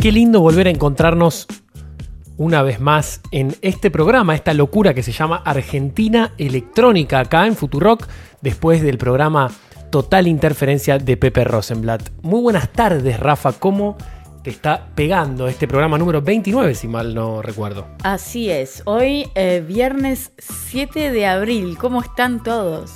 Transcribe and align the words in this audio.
Qué 0.00 0.12
lindo 0.12 0.40
volver 0.40 0.66
a 0.66 0.70
encontrarnos 0.70 1.46
una 2.38 2.62
vez 2.62 2.80
más 2.80 3.20
en 3.32 3.54
este 3.60 3.90
programa, 3.90 4.34
esta 4.34 4.54
locura 4.54 4.94
que 4.94 5.02
se 5.02 5.12
llama 5.12 5.42
Argentina 5.44 6.32
Electrónica, 6.38 7.20
acá 7.20 7.46
en 7.46 7.54
Futurock, 7.54 8.08
después 8.40 8.80
del 8.80 8.96
programa 8.96 9.50
Total 9.90 10.26
Interferencia 10.26 10.96
de 10.96 11.18
Pepe 11.18 11.44
Rosenblatt. 11.44 12.08
Muy 12.22 12.40
buenas 12.40 12.72
tardes, 12.72 13.20
Rafa. 13.20 13.52
¿Cómo 13.52 13.98
te 14.42 14.48
está 14.48 14.86
pegando 14.94 15.48
este 15.48 15.68
programa 15.68 15.98
número 15.98 16.22
29, 16.22 16.74
si 16.74 16.88
mal 16.88 17.14
no 17.14 17.42
recuerdo? 17.42 17.86
Así 18.02 18.50
es. 18.50 18.82
Hoy, 18.86 19.28
eh, 19.34 19.62
viernes 19.68 20.32
7 20.38 21.10
de 21.10 21.26
abril. 21.26 21.76
¿Cómo 21.76 22.00
están 22.00 22.42
todos? 22.42 22.94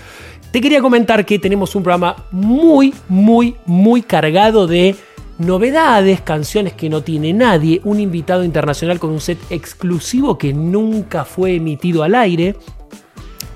Te 0.51 0.61
quería 0.61 0.81
comentar 0.81 1.25
que 1.25 1.39
tenemos 1.39 1.75
un 1.75 1.83
programa 1.83 2.27
muy, 2.31 2.93
muy, 3.09 3.55
muy 3.65 4.03
cargado 4.03 4.67
de 4.67 4.95
novedades, 5.39 6.21
canciones 6.21 6.73
que 6.73 6.89
no 6.89 7.01
tiene 7.01 7.33
nadie, 7.33 7.81
un 7.83 7.99
invitado 7.99 8.43
internacional 8.43 8.99
con 8.99 9.11
un 9.11 9.21
set 9.21 9.39
exclusivo 9.49 10.37
que 10.37 10.53
nunca 10.53 11.25
fue 11.25 11.55
emitido 11.55 12.03
al 12.03 12.15
aire. 12.15 12.55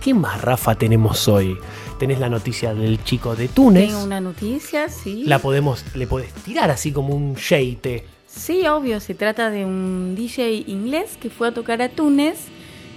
¿Qué 0.04 0.14
más, 0.14 0.42
Rafa, 0.42 0.76
tenemos 0.76 1.28
hoy? 1.28 1.58
Tenés 2.00 2.20
la 2.20 2.30
noticia 2.30 2.74
del 2.74 3.04
chico 3.04 3.36
de 3.36 3.48
Túnez. 3.48 3.90
Tengo 3.90 4.04
una 4.04 4.22
noticia, 4.22 4.90
sí. 4.90 5.24
La 5.26 5.40
podemos, 5.40 5.84
le 5.96 6.08
podés 6.08 6.32
tirar 6.34 6.72
así 6.72 6.92
como 6.92 7.14
un 7.14 7.36
sheite. 7.36 8.06
Sí, 8.28 8.68
obvio, 8.68 9.00
se 9.00 9.16
trata 9.16 9.50
de 9.50 9.66
un 9.66 10.16
DJ 10.16 10.64
inglés 10.68 11.18
que 11.20 11.30
fue 11.30 11.48
a 11.48 11.54
tocar 11.54 11.82
a 11.82 11.90
Túnez 11.90 12.38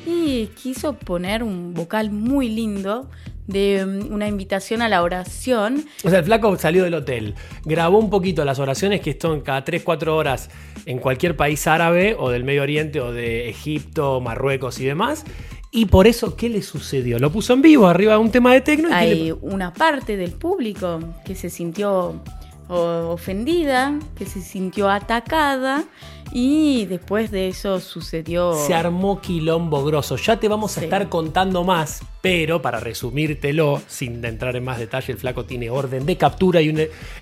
y 0.06 0.46
quiso 0.60 0.94
poner 0.94 1.42
un 1.42 1.74
vocal 1.74 2.10
muy 2.10 2.48
lindo 2.48 3.08
de 3.46 3.84
um, 3.84 4.12
una 4.14 4.28
invitación 4.28 4.80
a 4.82 4.88
la 4.88 5.02
oración. 5.02 5.84
O 6.04 6.10
sea, 6.10 6.20
el 6.20 6.24
flaco 6.24 6.56
salió 6.56 6.84
del 6.84 6.94
hotel, 6.94 7.34
grabó 7.64 7.98
un 7.98 8.08
poquito 8.10 8.44
las 8.44 8.58
oraciones 8.58 9.00
que 9.00 9.10
están 9.10 9.40
cada 9.40 9.64
3-4 9.64 10.08
horas 10.08 10.50
en 10.86 10.98
cualquier 10.98 11.36
país 11.36 11.66
árabe 11.66 12.14
o 12.18 12.30
del 12.30 12.44
Medio 12.44 12.62
Oriente 12.62 13.00
o 13.00 13.12
de 13.12 13.48
Egipto, 13.48 14.20
Marruecos 14.20 14.78
y 14.80 14.84
demás. 14.84 15.24
Y 15.72 15.86
por 15.86 16.06
eso, 16.06 16.36
¿qué 16.36 16.48
le 16.48 16.62
sucedió? 16.62 17.18
Lo 17.18 17.30
puso 17.30 17.52
en 17.52 17.62
vivo 17.62 17.86
arriba 17.86 18.14
de 18.14 18.18
un 18.18 18.30
tema 18.30 18.52
de 18.52 18.60
tecno. 18.60 18.88
y 18.88 18.90
¿qué 18.90 18.96
Hay 18.96 19.24
le- 19.26 19.32
una 19.34 19.72
parte 19.72 20.16
del 20.16 20.32
público 20.32 20.98
que 21.24 21.34
se 21.34 21.50
sintió 21.50 22.20
ofendida, 22.68 23.98
que 24.16 24.26
se 24.26 24.40
sintió 24.40 24.88
atacada 24.88 25.84
y 26.32 26.86
después 26.86 27.30
de 27.30 27.48
eso 27.48 27.80
sucedió... 27.80 28.54
Se 28.66 28.74
armó 28.74 29.20
quilombo 29.20 29.84
grosso. 29.84 30.16
Ya 30.16 30.38
te 30.38 30.48
vamos 30.48 30.76
a 30.76 30.80
Sí. 30.80 30.84
estar 30.86 31.08
contando 31.08 31.64
más, 31.64 32.02
pero 32.22 32.62
para 32.62 32.78
resumírtelo, 32.80 33.80
sin 33.88 34.24
entrar 34.24 34.54
en 34.56 34.64
más 34.64 34.78
detalle, 34.78 35.12
el 35.12 35.18
flaco 35.18 35.44
tiene 35.44 35.70
orden 35.70 36.06
de 36.06 36.16
captura 36.16 36.60
y 36.62 36.74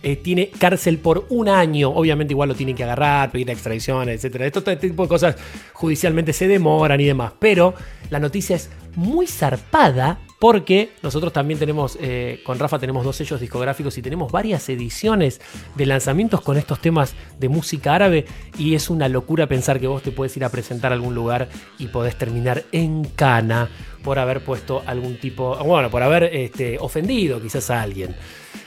eh, 0.03 0.17
tiene 0.17 0.51
cárcel 0.51 0.99
por 0.99 1.27
un 1.31 1.49
año. 1.49 1.91
Obviamente 1.91 2.33
igual 2.35 2.51
lo 2.51 2.55
tienen 2.55 2.77
que 2.77 2.85
agarrar, 2.85 3.31
pedir 3.31 3.49
extradición, 3.51 4.09
etcétera. 4.09 4.47
Esto, 4.47 4.63
todo 4.63 4.73
este 4.73 4.89
tipo 4.89 5.03
de 5.05 5.09
cosas 5.09 5.37
judicialmente 5.73 6.33
se 6.33 6.47
demoran 6.49 7.01
y 7.01 7.05
demás. 7.05 7.33
Pero 7.39 7.75
la 8.11 8.19
noticia 8.21 8.57
es 8.57 8.71
muy 8.95 9.27
zarpada 9.27 10.19
porque 10.39 10.91
nosotros 11.03 11.33
también 11.33 11.59
tenemos, 11.59 11.99
eh, 12.01 12.41
con 12.45 12.59
Rafa 12.59 12.79
tenemos 12.79 13.05
dos 13.05 13.17
sellos 13.17 13.41
discográficos 13.41 13.99
y 13.99 14.03
tenemos 14.03 14.31
varias 14.31 14.69
ediciones 14.69 15.41
de 15.75 15.87
lanzamientos 15.87 16.41
con 16.43 16.57
estos 16.57 16.81
temas 16.81 17.15
de 17.39 17.49
música 17.49 17.95
árabe 17.95 18.25
y 18.57 18.75
es 18.75 18.89
una 18.89 19.09
locura 19.09 19.49
pensar 19.49 19.81
que 19.81 19.89
vos 19.89 20.03
te 20.03 20.13
puedes 20.13 20.37
ir 20.37 20.45
a 20.45 20.51
presentar 20.51 20.93
a 20.93 20.95
algún 20.95 21.15
lugar 21.15 21.49
y 21.79 21.89
podés 21.89 22.17
terminar 22.17 22.65
en 22.71 23.05
cana 23.05 23.69
por 24.05 24.19
haber 24.19 24.45
puesto 24.45 24.83
algún 24.87 25.19
tipo, 25.19 25.57
bueno, 25.65 25.91
por 25.91 26.03
haber 26.03 26.25
este, 26.25 26.79
ofendido 26.79 27.43
quizás 27.43 27.71
a 27.71 27.83
alguien. 27.83 28.15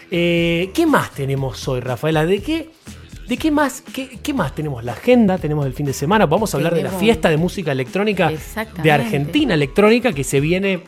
Eh, 0.09 0.71
¿Qué 0.73 0.85
más 0.85 1.11
tenemos 1.11 1.65
hoy, 1.69 1.79
Rafaela? 1.79 2.25
¿De 2.25 2.41
qué? 2.41 2.69
¿De 3.29 3.37
qué 3.37 3.49
más? 3.49 3.81
¿Qué, 3.81 4.19
qué 4.21 4.33
más 4.33 4.53
tenemos? 4.53 4.83
La 4.83 4.91
agenda, 4.91 5.37
tenemos 5.37 5.65
el 5.65 5.71
fin 5.71 5.85
de 5.85 5.93
semana. 5.93 6.25
Vamos 6.25 6.53
a 6.53 6.57
hablar 6.57 6.75
de 6.75 6.83
la 6.83 6.91
fiesta 6.91 7.29
de 7.29 7.37
música 7.37 7.71
electrónica 7.71 8.29
de. 8.83 8.91
Argentina 8.91 9.53
Electrónica 9.53 10.11
que 10.11 10.25
se 10.25 10.41
viene 10.41 10.83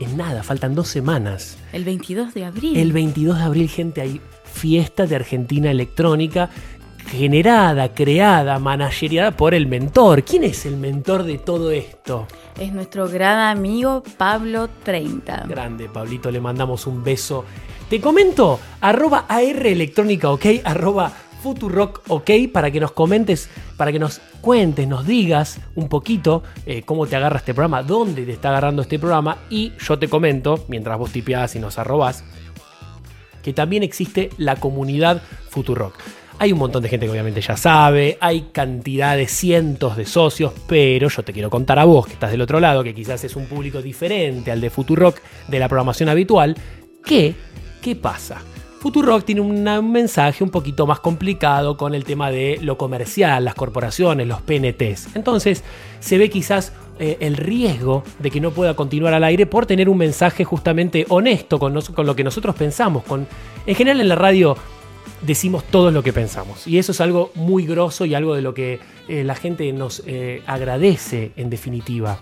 en 0.00 0.16
nada, 0.16 0.42
faltan 0.42 0.74
dos 0.74 0.88
semanas. 0.88 1.56
El 1.72 1.84
22 1.84 2.34
de 2.34 2.44
abril. 2.44 2.76
El 2.76 2.92
22 2.92 3.38
de 3.38 3.44
abril, 3.44 3.68
gente, 3.68 4.00
hay 4.00 4.20
fiesta 4.44 5.06
de 5.06 5.16
Argentina 5.16 5.70
Electrónica 5.70 6.50
generada, 7.10 7.92
creada, 7.92 8.58
manageriada 8.58 9.32
por 9.32 9.54
el 9.54 9.66
mentor. 9.66 10.22
¿Quién 10.22 10.44
es 10.44 10.64
el 10.64 10.76
mentor 10.76 11.24
de 11.24 11.38
todo 11.38 11.70
esto? 11.70 12.26
Es 12.58 12.72
nuestro 12.72 13.08
gran 13.08 13.38
amigo 13.56 14.02
Pablo 14.16 14.68
30. 14.84 15.46
Grande, 15.48 15.88
Pablito, 15.88 16.30
le 16.30 16.40
mandamos 16.40 16.86
un 16.86 17.02
beso. 17.02 17.44
Te 17.88 18.00
comento, 18.00 18.60
arroba 18.80 19.26
AR 19.28 19.66
Electrónica, 19.66 20.30
ok, 20.30 20.46
arroba 20.64 21.12
Futurock, 21.42 22.02
ok, 22.08 22.30
para 22.52 22.70
que 22.70 22.80
nos 22.80 22.92
comentes, 22.92 23.48
para 23.76 23.92
que 23.92 23.98
nos 23.98 24.20
cuentes, 24.40 24.86
nos 24.86 25.06
digas 25.06 25.60
un 25.74 25.88
poquito 25.88 26.42
eh, 26.66 26.82
cómo 26.82 27.06
te 27.06 27.16
agarra 27.16 27.38
este 27.38 27.54
programa, 27.54 27.82
dónde 27.82 28.24
te 28.24 28.32
está 28.32 28.50
agarrando 28.50 28.82
este 28.82 28.98
programa, 28.98 29.38
y 29.48 29.72
yo 29.78 29.98
te 29.98 30.08
comento, 30.08 30.64
mientras 30.68 30.98
vos 30.98 31.10
tipeás 31.10 31.56
y 31.56 31.58
nos 31.58 31.78
arrobás, 31.78 32.24
que 33.42 33.52
también 33.52 33.82
existe 33.82 34.30
la 34.36 34.56
comunidad 34.56 35.22
Futurock. 35.48 35.94
Hay 36.38 36.52
un 36.52 36.58
montón 36.58 36.82
de 36.82 36.88
gente 36.88 37.04
que 37.04 37.12
obviamente 37.12 37.42
ya 37.42 37.56
sabe, 37.56 38.16
hay 38.20 38.48
cantidad 38.52 39.16
de 39.16 39.26
cientos 39.26 39.96
de 39.96 40.06
socios, 40.06 40.52
pero 40.66 41.08
yo 41.08 41.22
te 41.22 41.34
quiero 41.34 41.50
contar 41.50 41.78
a 41.78 41.84
vos 41.84 42.06
que 42.06 42.14
estás 42.14 42.30
del 42.30 42.40
otro 42.40 42.60
lado, 42.60 42.82
que 42.82 42.94
quizás 42.94 43.22
es 43.24 43.36
un 43.36 43.46
público 43.46 43.82
diferente 43.82 44.50
al 44.50 44.60
de 44.60 44.70
Futurock 44.70 45.20
de 45.48 45.58
la 45.58 45.68
programación 45.68 46.08
habitual, 46.08 46.56
que, 47.04 47.34
¿qué 47.82 47.94
pasa? 47.94 48.40
Futurock 48.80 49.24
tiene 49.24 49.42
un 49.42 49.92
mensaje 49.92 50.42
un 50.42 50.48
poquito 50.48 50.86
más 50.86 51.00
complicado 51.00 51.76
con 51.76 51.94
el 51.94 52.04
tema 52.04 52.30
de 52.30 52.58
lo 52.62 52.78
comercial, 52.78 53.44
las 53.44 53.54
corporaciones, 53.54 54.26
los 54.26 54.40
PNTs. 54.40 55.14
Entonces 55.14 55.62
se 56.00 56.16
ve 56.16 56.30
quizás 56.30 56.72
eh, 56.98 57.18
el 57.20 57.36
riesgo 57.36 58.02
de 58.20 58.30
que 58.30 58.40
no 58.40 58.52
pueda 58.52 58.74
continuar 58.74 59.12
al 59.12 59.24
aire 59.24 59.44
por 59.44 59.66
tener 59.66 59.90
un 59.90 59.98
mensaje 59.98 60.44
justamente 60.44 61.04
honesto 61.10 61.58
con, 61.58 61.74
lo 61.74 62.16
que 62.16 62.24
nosotros 62.24 62.54
pensamos. 62.54 63.04
En 63.66 63.74
general 63.74 64.00
en 64.00 64.08
la 64.08 64.14
radio 64.14 64.56
decimos 65.20 65.62
todo 65.64 65.90
lo 65.90 66.02
que 66.02 66.14
pensamos. 66.14 66.66
Y 66.66 66.78
eso 66.78 66.92
es 66.92 67.02
algo 67.02 67.32
muy 67.34 67.66
grosso 67.66 68.06
y 68.06 68.14
algo 68.14 68.34
de 68.34 68.40
lo 68.40 68.54
que 68.54 68.80
eh, 69.08 69.24
la 69.24 69.34
gente 69.34 69.70
nos 69.74 70.02
eh, 70.06 70.42
agradece 70.46 71.32
en 71.36 71.50
definitiva. 71.50 72.18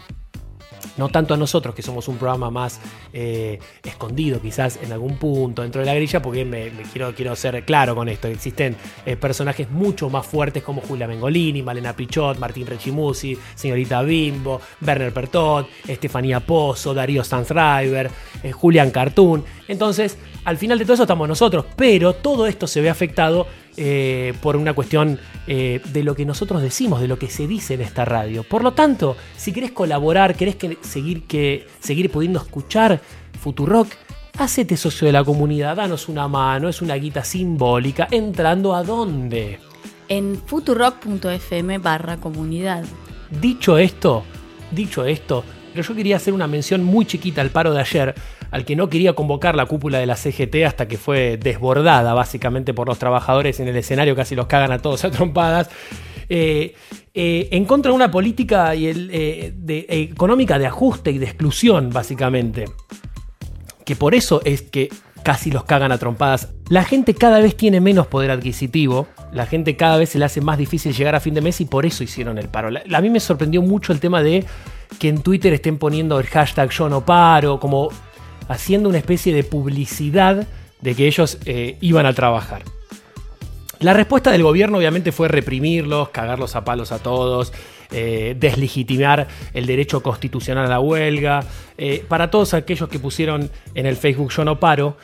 No 0.98 1.08
tanto 1.08 1.34
a 1.34 1.36
nosotros, 1.36 1.74
que 1.74 1.82
somos 1.82 2.08
un 2.08 2.18
programa 2.18 2.50
más 2.50 2.80
eh, 3.12 3.58
escondido 3.82 4.40
quizás 4.40 4.78
en 4.82 4.92
algún 4.92 5.16
punto 5.16 5.62
dentro 5.62 5.80
de 5.80 5.86
la 5.86 5.94
grilla, 5.94 6.20
porque 6.20 6.44
me, 6.44 6.70
quiero, 6.92 7.14
quiero 7.14 7.34
ser 7.36 7.64
claro 7.64 7.94
con 7.94 8.08
esto. 8.08 8.28
Existen 8.28 8.76
eh, 9.06 9.16
personajes 9.16 9.70
mucho 9.70 10.10
más 10.10 10.26
fuertes 10.26 10.62
como 10.62 10.80
Julia 10.82 11.06
Mengolini, 11.06 11.62
Malena 11.62 11.94
Pichot, 11.94 12.38
Martín 12.38 12.66
Rechimusi, 12.66 13.38
señorita 13.54 14.02
Bimbo, 14.02 14.60
Werner 14.84 15.12
Pertot, 15.12 15.68
Estefanía 15.86 16.40
Pozo, 16.40 16.92
Darío 16.92 17.24
Stanzreiber, 17.24 18.10
eh, 18.42 18.52
Julian 18.52 18.90
Cartoon. 18.90 19.44
Entonces, 19.68 20.18
al 20.48 20.56
final 20.56 20.78
de 20.78 20.86
todo 20.86 20.94
eso 20.94 21.02
estamos 21.02 21.28
nosotros, 21.28 21.66
pero 21.76 22.14
todo 22.14 22.46
esto 22.46 22.66
se 22.66 22.80
ve 22.80 22.88
afectado 22.88 23.46
eh, 23.76 24.32
por 24.40 24.56
una 24.56 24.72
cuestión 24.72 25.18
eh, 25.46 25.82
de 25.92 26.02
lo 26.02 26.14
que 26.14 26.24
nosotros 26.24 26.62
decimos, 26.62 27.02
de 27.02 27.06
lo 27.06 27.18
que 27.18 27.28
se 27.28 27.46
dice 27.46 27.74
en 27.74 27.82
esta 27.82 28.06
radio. 28.06 28.44
Por 28.44 28.64
lo 28.64 28.72
tanto, 28.72 29.14
si 29.36 29.52
querés 29.52 29.72
colaborar, 29.72 30.34
querés 30.34 30.56
seguir, 30.80 31.24
que, 31.24 31.66
seguir 31.80 32.10
pudiendo 32.10 32.38
escuchar 32.38 32.98
Futurock, 33.38 33.88
hacete 34.38 34.78
socio 34.78 35.04
de 35.04 35.12
la 35.12 35.22
comunidad, 35.22 35.76
danos 35.76 36.08
una 36.08 36.28
mano, 36.28 36.70
es 36.70 36.80
una 36.80 36.94
guita 36.94 37.24
simbólica, 37.24 38.08
entrando 38.10 38.74
a 38.74 38.82
dónde. 38.82 39.60
En 40.08 40.40
futurock.fm 40.46 41.76
barra 41.76 42.16
comunidad. 42.16 42.84
Dicho 43.38 43.76
esto, 43.76 44.24
dicho 44.70 45.04
esto, 45.04 45.44
pero 45.74 45.86
yo 45.86 45.94
quería 45.94 46.16
hacer 46.16 46.32
una 46.32 46.46
mención 46.46 46.82
muy 46.84 47.04
chiquita 47.04 47.42
al 47.42 47.50
paro 47.50 47.74
de 47.74 47.80
ayer, 47.82 48.14
al 48.50 48.64
que 48.64 48.76
no 48.76 48.88
quería 48.88 49.14
convocar 49.14 49.54
la 49.54 49.66
cúpula 49.66 49.98
de 49.98 50.06
la 50.06 50.16
CGT 50.16 50.64
hasta 50.66 50.88
que 50.88 50.96
fue 50.96 51.36
desbordada 51.36 52.14
básicamente 52.14 52.74
por 52.74 52.88
los 52.88 52.98
trabajadores 52.98 53.60
en 53.60 53.68
el 53.68 53.76
escenario, 53.76 54.16
casi 54.16 54.34
los 54.34 54.46
cagan 54.46 54.72
a 54.72 54.78
todos 54.78 55.04
a 55.04 55.10
trompadas. 55.10 55.70
Eh, 56.28 56.74
eh, 57.14 57.48
en 57.52 57.64
contra 57.64 57.90
de 57.90 57.96
una 57.96 58.10
política 58.10 58.74
y 58.74 58.86
el, 58.86 59.10
eh, 59.12 59.54
económica 59.88 60.58
de 60.58 60.66
ajuste 60.66 61.10
y 61.10 61.18
de 61.18 61.26
exclusión, 61.26 61.90
básicamente. 61.90 62.66
Que 63.84 63.96
por 63.96 64.14
eso 64.14 64.42
es 64.44 64.62
que 64.62 64.90
casi 65.22 65.50
los 65.50 65.64
cagan 65.64 65.92
a 65.92 65.98
trompadas. 65.98 66.50
La 66.68 66.84
gente 66.84 67.14
cada 67.14 67.40
vez 67.40 67.56
tiene 67.56 67.80
menos 67.80 68.06
poder 68.06 68.30
adquisitivo, 68.30 69.08
la 69.32 69.46
gente 69.46 69.76
cada 69.76 69.96
vez 69.96 70.10
se 70.10 70.18
le 70.18 70.26
hace 70.26 70.40
más 70.40 70.58
difícil 70.58 70.94
llegar 70.94 71.14
a 71.14 71.20
fin 71.20 71.34
de 71.34 71.40
mes 71.40 71.60
y 71.60 71.64
por 71.64 71.86
eso 71.86 72.04
hicieron 72.04 72.38
el 72.38 72.48
paro. 72.48 72.68
A 72.68 73.00
mí 73.00 73.10
me 73.10 73.20
sorprendió 73.20 73.62
mucho 73.62 73.92
el 73.92 74.00
tema 74.00 74.22
de 74.22 74.44
que 74.98 75.08
en 75.08 75.22
Twitter 75.22 75.52
estén 75.52 75.78
poniendo 75.78 76.18
el 76.18 76.26
hashtag 76.26 76.70
yo 76.70 76.88
no 76.88 77.04
paro, 77.04 77.58
como 77.58 77.90
haciendo 78.48 78.88
una 78.88 78.98
especie 78.98 79.32
de 79.32 79.44
publicidad 79.44 80.46
de 80.80 80.94
que 80.94 81.06
ellos 81.06 81.38
eh, 81.44 81.76
iban 81.80 82.06
a 82.06 82.12
trabajar. 82.12 82.62
La 83.80 83.92
respuesta 83.92 84.32
del 84.32 84.42
gobierno 84.42 84.78
obviamente 84.78 85.12
fue 85.12 85.28
reprimirlos, 85.28 86.08
cagarlos 86.08 86.56
a 86.56 86.64
palos 86.64 86.90
a 86.90 86.98
todos, 86.98 87.52
eh, 87.92 88.34
deslegitimar 88.38 89.28
el 89.54 89.66
derecho 89.66 90.02
constitucional 90.02 90.66
a 90.66 90.68
la 90.68 90.80
huelga. 90.80 91.44
Eh, 91.76 92.04
para 92.08 92.28
todos 92.28 92.54
aquellos 92.54 92.88
que 92.88 92.98
pusieron 92.98 93.48
en 93.74 93.86
el 93.86 93.96
Facebook 93.96 94.32
Yo 94.32 94.44
no 94.44 94.58
paro, 94.58 94.96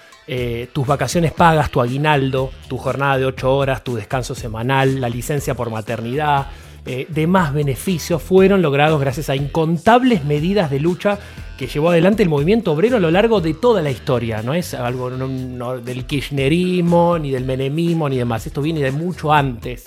tus 0.72 0.86
vacaciones 0.86 1.32
pagas, 1.32 1.70
tu 1.70 1.82
aguinaldo, 1.82 2.50
tu 2.66 2.78
jornada 2.78 3.18
de 3.18 3.26
8 3.26 3.54
horas, 3.54 3.84
tu 3.84 3.94
descanso 3.94 4.34
semanal, 4.34 4.98
la 4.98 5.10
licencia 5.10 5.54
por 5.54 5.68
maternidad, 5.68 6.46
demás 6.84 7.54
beneficios 7.54 8.22
fueron 8.22 8.60
logrados 8.60 9.00
gracias 9.00 9.30
a 9.30 9.36
incontables 9.36 10.24
medidas 10.24 10.70
de 10.70 10.80
lucha 10.80 11.18
que 11.56 11.66
llevó 11.66 11.90
adelante 11.90 12.22
el 12.22 12.28
movimiento 12.28 12.72
obrero 12.72 12.96
a 12.96 13.00
lo 13.00 13.10
largo 13.10 13.40
de 13.40 13.54
toda 13.54 13.80
la 13.82 13.90
historia. 13.90 14.42
No 14.42 14.54
es 14.54 14.74
algo 14.74 15.10
del 15.10 16.04
kirchnerismo, 16.04 17.18
ni 17.18 17.30
del 17.30 17.44
menemismo, 17.44 18.08
ni 18.08 18.18
demás. 18.18 18.46
Esto 18.46 18.60
viene 18.60 18.80
de 18.80 18.90
mucho 18.90 19.32
antes. 19.32 19.84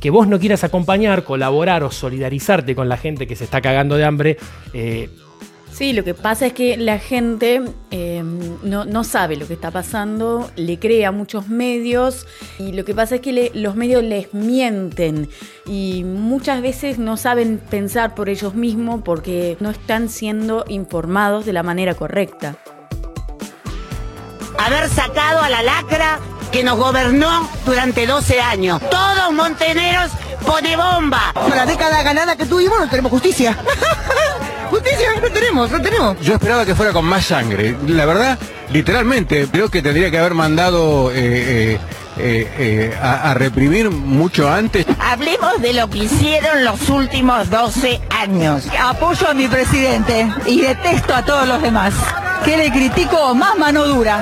Que 0.00 0.10
vos 0.10 0.28
no 0.28 0.38
quieras 0.38 0.64
acompañar, 0.64 1.24
colaborar 1.24 1.82
o 1.82 1.90
solidarizarte 1.90 2.74
con 2.74 2.88
la 2.88 2.96
gente 2.96 3.26
que 3.26 3.36
se 3.36 3.44
está 3.44 3.60
cagando 3.60 3.96
de 3.96 4.04
hambre. 4.04 4.36
Eh, 4.72 5.08
Sí, 5.78 5.92
lo 5.92 6.02
que 6.02 6.12
pasa 6.12 6.46
es 6.46 6.54
que 6.54 6.76
la 6.76 6.98
gente 6.98 7.62
eh, 7.92 8.24
no, 8.64 9.04
sabe 9.04 9.36
lo 9.36 9.46
que 9.46 9.54
está 9.54 9.70
pasando, 9.70 10.50
le 10.56 10.80
crea 10.80 11.12
muchos 11.12 11.48
medios 11.48 12.26
y 12.58 12.72
lo 12.72 12.84
que 12.84 12.96
pasa 12.96 13.14
es 13.14 13.20
que 13.20 13.52
los 13.54 13.76
medios 13.76 14.02
les 14.02 14.34
mienten 14.34 15.28
y 15.66 16.02
muchas 16.02 16.62
veces 16.62 16.98
no 16.98 17.16
saben 17.16 17.58
pensar 17.58 18.16
por 18.16 18.28
ellos 18.28 18.56
mismos 18.56 19.02
porque 19.04 19.56
no 19.60 19.70
están 19.70 20.08
siendo 20.08 20.64
informados 20.66 21.46
de 21.46 21.52
la 21.52 21.62
manera 21.62 21.94
correcta. 21.94 22.58
Haber 24.58 24.88
sacado 24.88 25.42
a 25.42 25.48
la 25.48 25.62
lacra 25.62 26.18
que 26.52 26.62
nos 26.62 26.78
gobernó 26.78 27.48
durante 27.64 28.06
12 28.06 28.40
años. 28.40 28.80
Todos 28.90 29.32
monteneros 29.32 30.10
pone 30.44 30.76
bomba. 30.76 31.32
Con 31.34 31.50
la 31.50 31.66
década 31.66 32.02
ganada 32.02 32.36
que 32.36 32.46
tuvimos 32.46 32.78
no 32.78 32.88
tenemos 32.88 33.10
justicia. 33.10 33.56
Justicia, 34.70 35.08
no 35.22 35.30
tenemos, 35.30 35.70
no 35.70 35.80
tenemos. 35.80 36.20
Yo 36.20 36.34
esperaba 36.34 36.66
que 36.66 36.74
fuera 36.74 36.92
con 36.92 37.04
más 37.04 37.24
sangre. 37.24 37.74
La 37.86 38.04
verdad, 38.04 38.38
literalmente, 38.70 39.48
creo 39.50 39.70
que 39.70 39.80
tendría 39.80 40.10
que 40.10 40.18
haber 40.18 40.34
mandado 40.34 41.10
eh, 41.10 41.78
eh, 42.18 42.52
eh, 42.58 42.98
a, 43.00 43.32
reprimir 43.34 43.90
mucho 43.90 44.50
antes. 44.50 44.84
Hablemos 45.00 45.62
de 45.62 45.72
lo 45.72 45.88
que 45.88 45.98
hicieron 45.98 46.64
los 46.64 46.88
últimos 46.90 47.48
12 47.48 48.00
años. 48.10 48.64
Apoyo 48.78 49.28
a 49.28 49.34
mi 49.34 49.48
presidente 49.48 50.28
y 50.44 50.60
detesto 50.60 51.14
a 51.14 51.24
todos 51.24 51.48
los 51.48 51.62
demás. 51.62 51.94
Que 52.44 52.56
le 52.56 52.70
critico 52.70 53.34
más 53.34 53.56
mano 53.58 53.84
dura. 53.84 54.18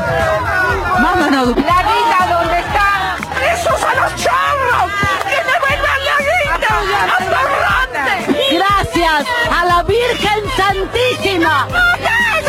Más 1.00 1.16
mano 1.16 1.46
dura. 1.46 1.62
La 1.62 1.82
vida 1.82 2.26
donde 2.38 2.58
está. 2.58 3.16
¡Esos 3.52 3.82
a 3.82 3.94
los 3.94 4.14
chorros! 4.16 4.90
¡Que 5.22 5.38
me 5.44 5.54
vuelvan 5.60 6.00
la 6.04 6.16
guita! 6.26 6.74
Gracias 8.52 9.26
a 9.52 9.64
la 9.64 9.82
Virgen 9.82 10.40
Santísima. 10.56 11.68
¡Es 11.68 12.46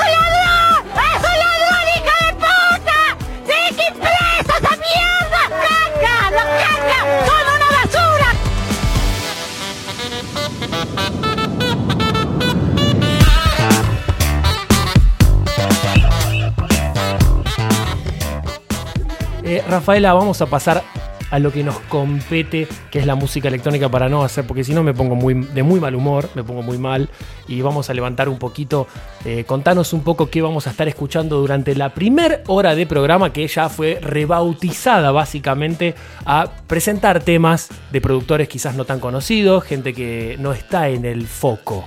Rafaela, 19.67 20.13
vamos 20.13 20.41
a 20.41 20.45
pasar 20.45 20.83
a 21.29 21.39
lo 21.39 21.51
que 21.51 21.63
nos 21.63 21.77
compete, 21.79 22.67
que 22.89 22.99
es 22.99 23.05
la 23.05 23.15
música 23.15 23.49
electrónica 23.49 23.89
para 23.89 24.07
no 24.07 24.23
hacer, 24.23 24.47
porque 24.47 24.63
si 24.63 24.73
no 24.73 24.81
me 24.81 24.93
pongo 24.93 25.15
muy, 25.15 25.33
de 25.33 25.61
muy 25.61 25.79
mal 25.79 25.93
humor, 25.93 26.29
me 26.35 26.43
pongo 26.43 26.61
muy 26.61 26.77
mal 26.77 27.09
y 27.47 27.61
vamos 27.61 27.89
a 27.89 27.93
levantar 27.93 28.29
un 28.29 28.39
poquito, 28.39 28.87
eh, 29.25 29.43
contanos 29.45 29.91
un 29.91 30.03
poco 30.03 30.29
qué 30.29 30.41
vamos 30.41 30.67
a 30.67 30.71
estar 30.71 30.87
escuchando 30.87 31.37
durante 31.37 31.75
la 31.75 31.93
primera 31.93 32.41
hora 32.47 32.75
de 32.75 32.87
programa 32.87 33.33
que 33.33 33.45
ya 33.47 33.67
fue 33.67 33.99
rebautizada 34.01 35.11
básicamente 35.11 35.95
a 36.25 36.49
presentar 36.67 37.21
temas 37.21 37.69
de 37.91 37.99
productores 37.99 38.47
quizás 38.47 38.75
no 38.75 38.85
tan 38.85 38.99
conocidos, 38.99 39.63
gente 39.65 39.93
que 39.93 40.37
no 40.39 40.53
está 40.53 40.89
en 40.89 41.03
el 41.03 41.27
foco. 41.27 41.85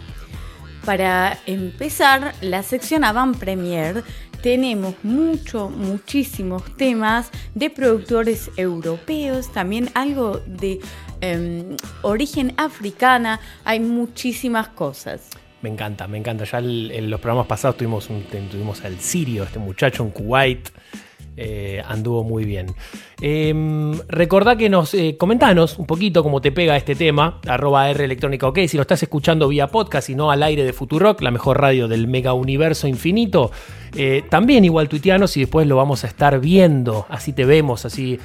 Para 0.84 1.38
empezar, 1.46 2.34
la 2.40 2.62
sección 2.62 3.04
Avant 3.04 3.36
Premier 3.36 4.02
tenemos 4.42 4.94
mucho, 5.02 5.68
muchísimos 5.68 6.62
temas 6.76 7.30
de 7.54 7.70
productores 7.70 8.50
europeos, 8.56 9.52
también 9.52 9.90
algo 9.94 10.40
de 10.46 10.80
em, 11.20 11.76
origen 12.02 12.54
africana, 12.56 13.40
hay 13.64 13.80
muchísimas 13.80 14.68
cosas. 14.68 15.28
Me 15.62 15.68
encanta, 15.68 16.08
me 16.08 16.16
encanta. 16.16 16.44
Ya 16.44 16.58
en 16.58 17.10
los 17.10 17.20
programas 17.20 17.46
pasados 17.46 17.76
tuvimos, 17.76 18.08
tuvimos 18.50 18.82
al 18.82 18.98
Sirio, 18.98 19.44
este 19.44 19.58
muchacho 19.58 20.02
en 20.02 20.10
Kuwait, 20.10 20.70
eh, 21.40 21.82
anduvo 21.86 22.22
muy 22.22 22.44
bien. 22.44 22.66
Eh, 23.22 23.54
recordá 24.08 24.56
que 24.56 24.68
nos 24.68 24.92
eh, 24.92 25.16
comentanos 25.18 25.78
un 25.78 25.86
poquito 25.86 26.22
cómo 26.22 26.42
te 26.42 26.52
pega 26.52 26.76
este 26.76 26.94
tema, 26.94 27.40
arroba 27.46 27.88
R 27.90 28.04
electrónica 28.04 28.46
OK, 28.46 28.58
si 28.68 28.76
lo 28.76 28.82
estás 28.82 29.02
escuchando 29.02 29.48
vía 29.48 29.68
podcast 29.68 30.10
y 30.10 30.14
no 30.14 30.30
al 30.30 30.42
aire 30.42 30.64
de 30.64 30.74
Futurock, 30.74 31.22
la 31.22 31.30
mejor 31.30 31.58
radio 31.58 31.88
del 31.88 32.08
mega 32.08 32.34
universo 32.34 32.86
infinito. 32.86 33.50
Eh, 33.96 34.22
también 34.28 34.66
igual 34.66 34.88
tuiteanos 34.90 35.34
y 35.38 35.40
después 35.40 35.66
lo 35.66 35.76
vamos 35.76 36.04
a 36.04 36.08
estar 36.08 36.38
viendo, 36.40 37.06
así 37.08 37.32
te 37.32 37.44
vemos, 37.44 37.84
así 37.84 38.18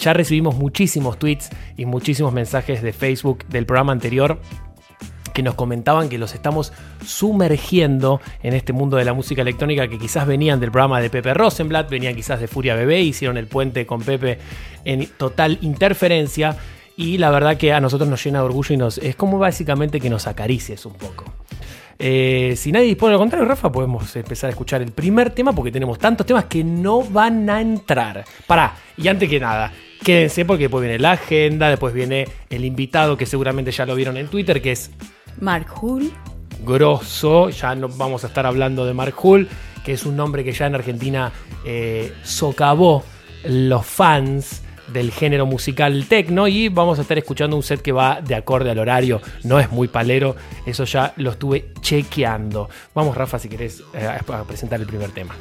ya 0.00 0.12
recibimos 0.12 0.56
muchísimos 0.56 1.20
tweets 1.20 1.50
y 1.76 1.84
muchísimos 1.84 2.32
mensajes 2.32 2.82
de 2.82 2.92
Facebook 2.92 3.46
del 3.46 3.64
programa 3.64 3.92
anterior 3.92 4.40
que 5.38 5.42
nos 5.44 5.54
comentaban 5.54 6.08
que 6.08 6.18
los 6.18 6.34
estamos 6.34 6.72
sumergiendo 7.06 8.20
en 8.42 8.54
este 8.54 8.72
mundo 8.72 8.96
de 8.96 9.04
la 9.04 9.12
música 9.12 9.42
electrónica 9.42 9.86
que 9.86 9.96
quizás 9.96 10.26
venían 10.26 10.58
del 10.58 10.72
programa 10.72 11.00
de 11.00 11.10
Pepe 11.10 11.32
Rosenblatt, 11.32 11.88
venían 11.88 12.16
quizás 12.16 12.40
de 12.40 12.48
Furia 12.48 12.74
Bebé, 12.74 13.02
hicieron 13.02 13.36
el 13.36 13.46
puente 13.46 13.86
con 13.86 14.02
Pepe 14.02 14.40
en 14.84 15.06
total 15.16 15.58
interferencia 15.60 16.56
y 16.96 17.18
la 17.18 17.30
verdad 17.30 17.56
que 17.56 17.72
a 17.72 17.80
nosotros 17.80 18.10
nos 18.10 18.24
llena 18.24 18.40
de 18.40 18.46
orgullo 18.46 18.74
y 18.74 18.78
nos, 18.78 18.98
es 18.98 19.14
como 19.14 19.38
básicamente 19.38 20.00
que 20.00 20.10
nos 20.10 20.26
acaricies 20.26 20.84
un 20.86 20.94
poco. 20.94 21.32
Eh, 22.00 22.54
si 22.56 22.72
nadie 22.72 22.86
dispone 22.86 23.12
al 23.12 23.20
contrario, 23.20 23.46
Rafa, 23.46 23.70
podemos 23.70 24.16
empezar 24.16 24.48
a 24.48 24.50
escuchar 24.50 24.82
el 24.82 24.90
primer 24.90 25.30
tema 25.30 25.52
porque 25.52 25.70
tenemos 25.70 26.00
tantos 26.00 26.26
temas 26.26 26.46
que 26.46 26.64
no 26.64 27.02
van 27.02 27.48
a 27.48 27.60
entrar. 27.60 28.24
Pará, 28.48 28.74
y 28.96 29.06
antes 29.06 29.30
que 29.30 29.38
nada, 29.38 29.72
quédense 30.02 30.44
porque 30.44 30.64
después 30.64 30.82
viene 30.82 30.98
la 30.98 31.12
agenda, 31.12 31.68
después 31.68 31.94
viene 31.94 32.26
el 32.50 32.64
invitado 32.64 33.16
que 33.16 33.24
seguramente 33.24 33.70
ya 33.70 33.86
lo 33.86 33.94
vieron 33.94 34.16
en 34.16 34.26
Twitter, 34.26 34.60
que 34.60 34.72
es 34.72 34.90
Mark 35.40 35.66
Hull. 35.80 36.12
grosso. 36.64 37.50
Ya 37.50 37.74
no 37.74 37.88
vamos 37.88 38.24
a 38.24 38.28
estar 38.28 38.46
hablando 38.46 38.84
de 38.84 38.94
Mark 38.94 39.14
Hull, 39.22 39.48
que 39.84 39.92
es 39.92 40.04
un 40.06 40.16
nombre 40.16 40.44
que 40.44 40.52
ya 40.52 40.66
en 40.66 40.74
Argentina 40.74 41.32
eh, 41.64 42.12
socavó 42.22 43.04
los 43.44 43.86
fans 43.86 44.62
del 44.92 45.12
género 45.12 45.44
musical 45.44 46.06
techno 46.08 46.48
y 46.48 46.68
vamos 46.68 46.98
a 46.98 47.02
estar 47.02 47.18
escuchando 47.18 47.56
un 47.56 47.62
set 47.62 47.82
que 47.82 47.92
va 47.92 48.20
de 48.22 48.34
acorde 48.34 48.70
al 48.70 48.78
horario, 48.78 49.20
no 49.44 49.60
es 49.60 49.70
muy 49.70 49.86
palero, 49.86 50.34
eso 50.64 50.84
ya 50.84 51.12
lo 51.16 51.32
estuve 51.32 51.72
chequeando. 51.80 52.70
Vamos 52.94 53.14
Rafa 53.14 53.38
si 53.38 53.48
querés 53.50 53.82
eh, 53.92 54.06
a 54.06 54.44
presentar 54.44 54.80
el 54.80 54.86
primer 54.86 55.10
tema. 55.10 55.36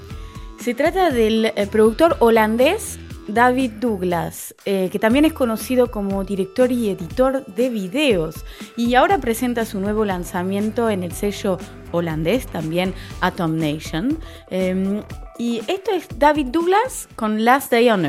Se 0.59 0.73
trata 0.73 1.11
del 1.11 1.45
eh, 1.45 1.67
productor 1.71 2.17
holandés 2.19 2.99
David 3.27 3.71
Douglas, 3.79 4.55
eh, 4.65 4.89
que 4.91 4.99
también 4.99 5.25
es 5.25 5.33
conocido 5.33 5.91
como 5.91 6.23
director 6.23 6.71
y 6.71 6.89
editor 6.89 7.45
de 7.45 7.69
videos, 7.69 8.45
y 8.75 8.95
ahora 8.95 9.17
presenta 9.17 9.65
su 9.65 9.79
nuevo 9.79 10.05
lanzamiento 10.05 10.89
en 10.89 11.03
el 11.03 11.11
sello 11.11 11.57
holandés, 11.91 12.47
también 12.47 12.93
Atom 13.21 13.57
Nation. 13.57 14.17
Em, 14.49 15.03
y 15.37 15.61
esto 15.67 15.91
es 15.91 16.07
David 16.17 16.47
Douglas 16.47 17.07
con 17.15 17.43
Last 17.43 17.71
Day 17.71 17.89
on 17.89 18.05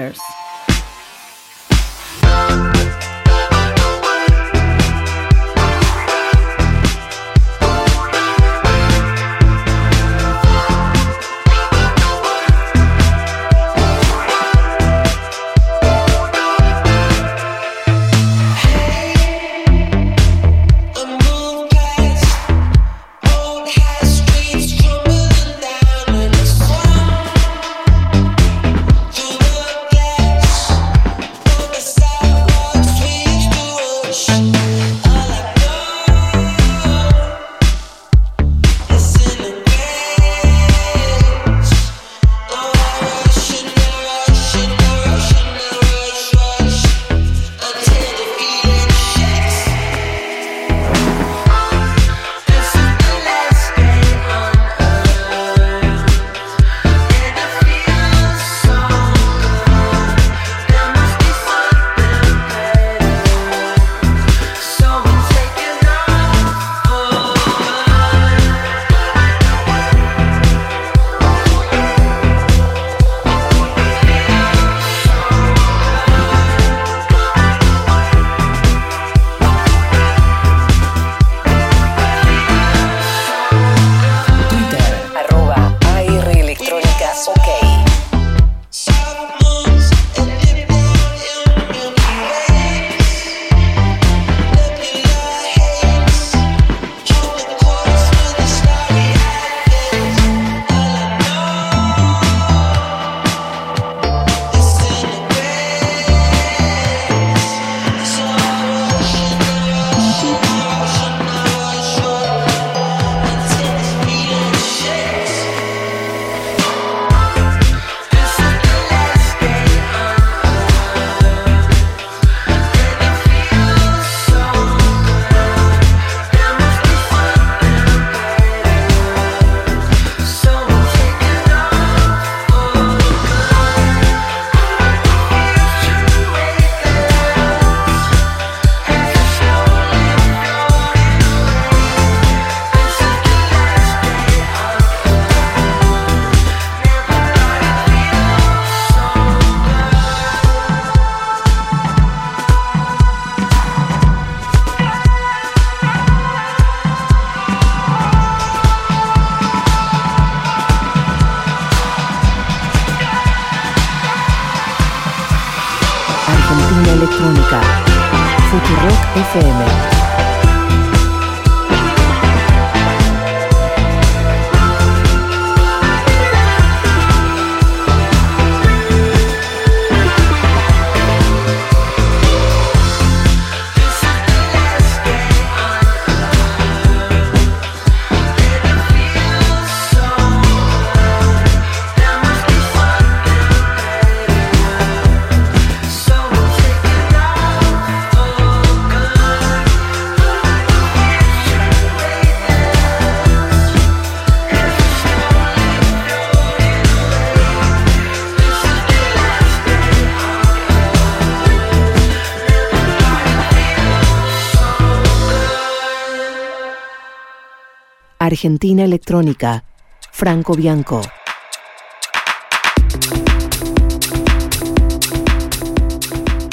Argentina 218.38 218.84
Electrónica. 218.84 219.64
Franco 220.12 220.54
Bianco. 220.54 221.00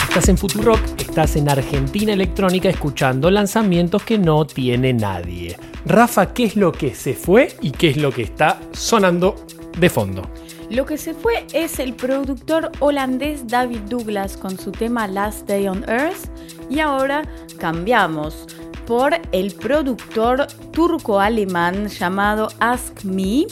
Estás 0.09 0.29
en 0.29 0.35
Futurock, 0.39 0.79
estás 0.97 1.35
en 1.35 1.47
Argentina 1.47 2.11
Electrónica 2.11 2.69
escuchando 2.69 3.29
lanzamientos 3.29 4.01
que 4.01 4.17
no 4.17 4.47
tiene 4.47 4.93
nadie. 4.93 5.57
Rafa, 5.85 6.33
¿qué 6.33 6.45
es 6.45 6.55
lo 6.55 6.71
que 6.71 6.95
se 6.95 7.13
fue 7.13 7.55
y 7.61 7.69
qué 7.69 7.89
es 7.89 7.97
lo 7.97 8.11
que 8.11 8.23
está 8.23 8.59
sonando 8.71 9.35
de 9.77 9.87
fondo? 9.91 10.23
Lo 10.71 10.87
que 10.87 10.97
se 10.97 11.13
fue 11.13 11.45
es 11.53 11.77
el 11.77 11.93
productor 11.93 12.71
holandés 12.79 13.47
David 13.47 13.81
Douglas 13.81 14.37
con 14.37 14.57
su 14.57 14.71
tema 14.71 15.07
Last 15.07 15.47
Day 15.47 15.67
on 15.67 15.87
Earth 15.87 16.31
y 16.67 16.79
ahora 16.79 17.21
cambiamos 17.59 18.47
por 18.85 19.13
el 19.31 19.53
productor 19.53 20.47
turco-alemán 20.75 21.87
llamado 21.87 22.49
Ask 22.59 23.03
Me. 23.05 23.47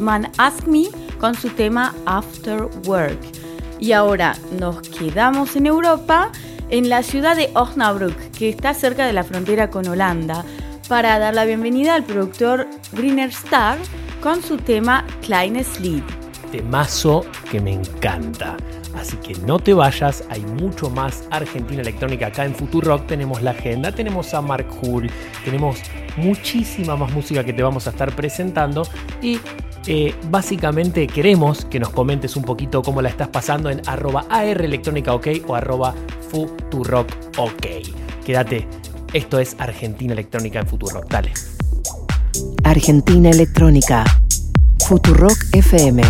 Turco-alemán 0.00 0.30
Ask 0.38 0.66
Me 0.66 0.88
con 1.18 1.34
su 1.34 1.50
tema 1.50 1.94
After 2.06 2.68
Work. 2.86 3.18
Y 3.78 3.92
ahora 3.92 4.34
nos 4.58 4.80
quedamos 4.80 5.56
en 5.56 5.66
Europa, 5.66 6.32
en 6.70 6.88
la 6.88 7.02
ciudad 7.02 7.36
de 7.36 7.50
Osnabrück, 7.54 8.16
que 8.32 8.48
está 8.48 8.74
cerca 8.74 9.06
de 9.06 9.12
la 9.12 9.24
frontera 9.24 9.70
con 9.70 9.86
Holanda, 9.86 10.44
para 10.88 11.18
dar 11.18 11.34
la 11.34 11.44
bienvenida 11.44 11.94
al 11.94 12.04
productor 12.04 12.66
Greener 12.92 13.30
Star 13.30 13.78
con 14.22 14.42
su 14.42 14.56
tema 14.56 15.04
Kleines 15.22 15.80
Lied. 15.80 16.02
Temazo 16.50 17.24
que 17.50 17.60
me 17.60 17.72
encanta. 17.72 18.56
Así 18.94 19.16
que 19.18 19.34
no 19.46 19.58
te 19.58 19.72
vayas, 19.72 20.24
hay 20.30 20.40
mucho 20.40 20.90
más 20.90 21.24
Argentina 21.30 21.80
Electrónica 21.80 22.26
acá 22.26 22.44
en 22.44 22.54
Futurock. 22.54 23.06
Tenemos 23.06 23.40
la 23.40 23.52
agenda, 23.52 23.92
tenemos 23.92 24.34
a 24.34 24.42
Mark 24.42 24.66
Hull, 24.82 25.08
tenemos 25.44 25.80
muchísima 26.16 26.96
más 26.96 27.12
música 27.12 27.44
que 27.44 27.52
te 27.52 27.62
vamos 27.62 27.86
a 27.86 27.90
estar 27.90 28.14
presentando 28.14 28.82
y 29.22 29.38
eh, 29.86 30.14
básicamente 30.30 31.06
queremos 31.06 31.64
que 31.64 31.80
nos 31.80 31.90
comentes 31.90 32.36
un 32.36 32.42
poquito 32.42 32.82
cómo 32.82 33.00
la 33.02 33.08
estás 33.08 33.28
pasando 33.28 33.70
en 33.70 33.80
arroba 33.86 34.26
AR 34.28 34.62
Electrónica 34.62 35.14
OK 35.14 35.28
o 35.46 35.54
arroba 35.54 35.94
Futurock 36.30 37.08
OK. 37.38 37.66
Quédate, 38.24 38.66
esto 39.12 39.38
es 39.38 39.56
Argentina 39.58 40.12
Electrónica 40.12 40.60
en 40.60 40.66
Futurock. 40.66 41.08
Dale. 41.08 41.32
Argentina 42.64 43.30
Electrónica. 43.30 44.04
Futurock 44.86 45.36
FM. 45.52 46.02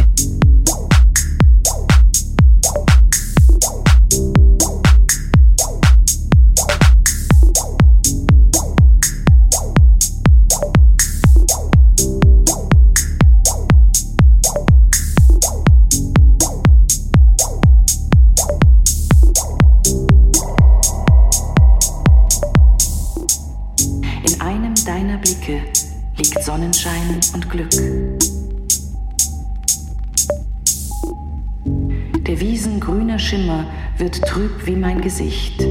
Gesicht. 35.11 35.67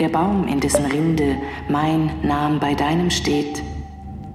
Der 0.00 0.08
Baum, 0.08 0.48
in 0.48 0.58
dessen 0.58 0.86
Rinde 0.86 1.36
mein 1.68 2.10
Name 2.22 2.58
bei 2.58 2.74
deinem 2.74 3.10
steht, 3.10 3.62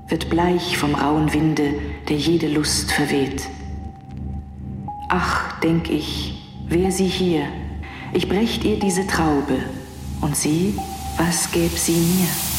wird 0.08 0.30
bleich 0.30 0.78
vom 0.78 0.94
rauen 0.94 1.34
Winde, 1.34 1.74
der 2.08 2.16
jede 2.16 2.48
Lust 2.48 2.92
verweht. 2.92 3.50
Ach, 5.10 5.60
denk 5.62 5.90
ich, 5.90 6.44
wär 6.68 6.92
sie 6.92 7.08
hier, 7.08 7.46
ich 8.14 8.30
brächt 8.30 8.64
ihr 8.66 8.78
diese 8.78 9.08
Traube, 9.08 9.64
und 10.22 10.38
sie, 10.38 10.76
was 11.18 11.52
gäb 11.52 11.72
sie 11.72 11.94
mir? 11.94 12.53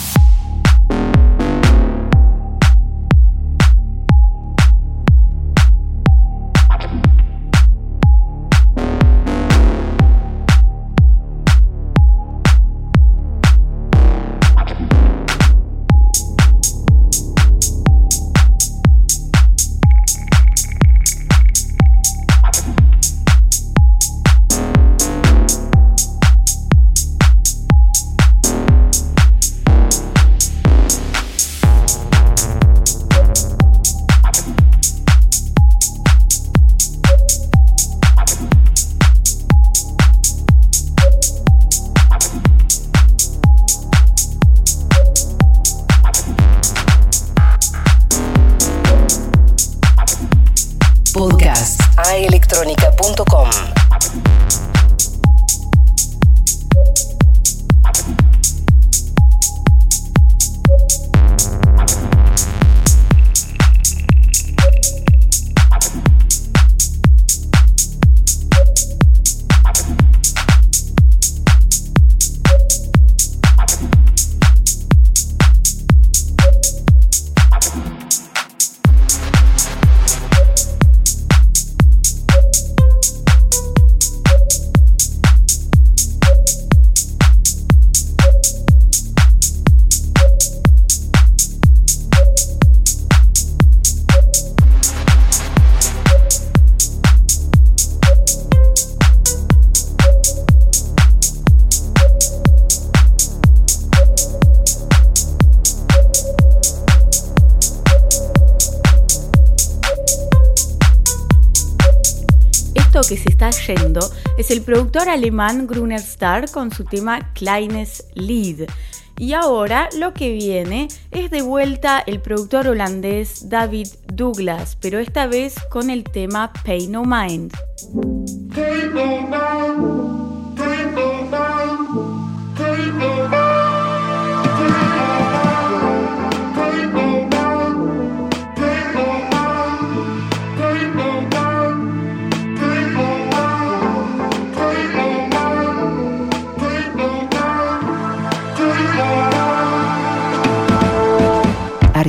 Alemán 115.15 115.69
Gruner 115.69 116.01
Star 116.01 116.51
con 116.51 116.73
su 116.73 116.85
tema 116.85 117.33
Kleines 117.35 118.05
Lied. 118.15 118.69
Y 119.17 119.33
ahora 119.33 119.89
lo 119.97 120.13
que 120.13 120.33
viene 120.33 120.89
es 121.13 121.31
de 121.31 121.41
vuelta 121.41 122.03
el 122.05 122.21
productor 122.21 122.67
holandés 122.67 123.49
David 123.49 123.87
Douglas, 124.13 124.77
pero 124.81 124.99
esta 124.99 125.29
vez 125.29 125.55
con 125.71 125.89
el 125.89 126.03
tema 126.03 126.53
Pay 126.65 126.89
No 126.89 127.05
Mind. 127.05 127.53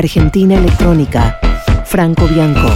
Argentina 0.00 0.54
Electrónica. 0.56 1.38
Franco 1.84 2.26
Bianco. 2.26 2.66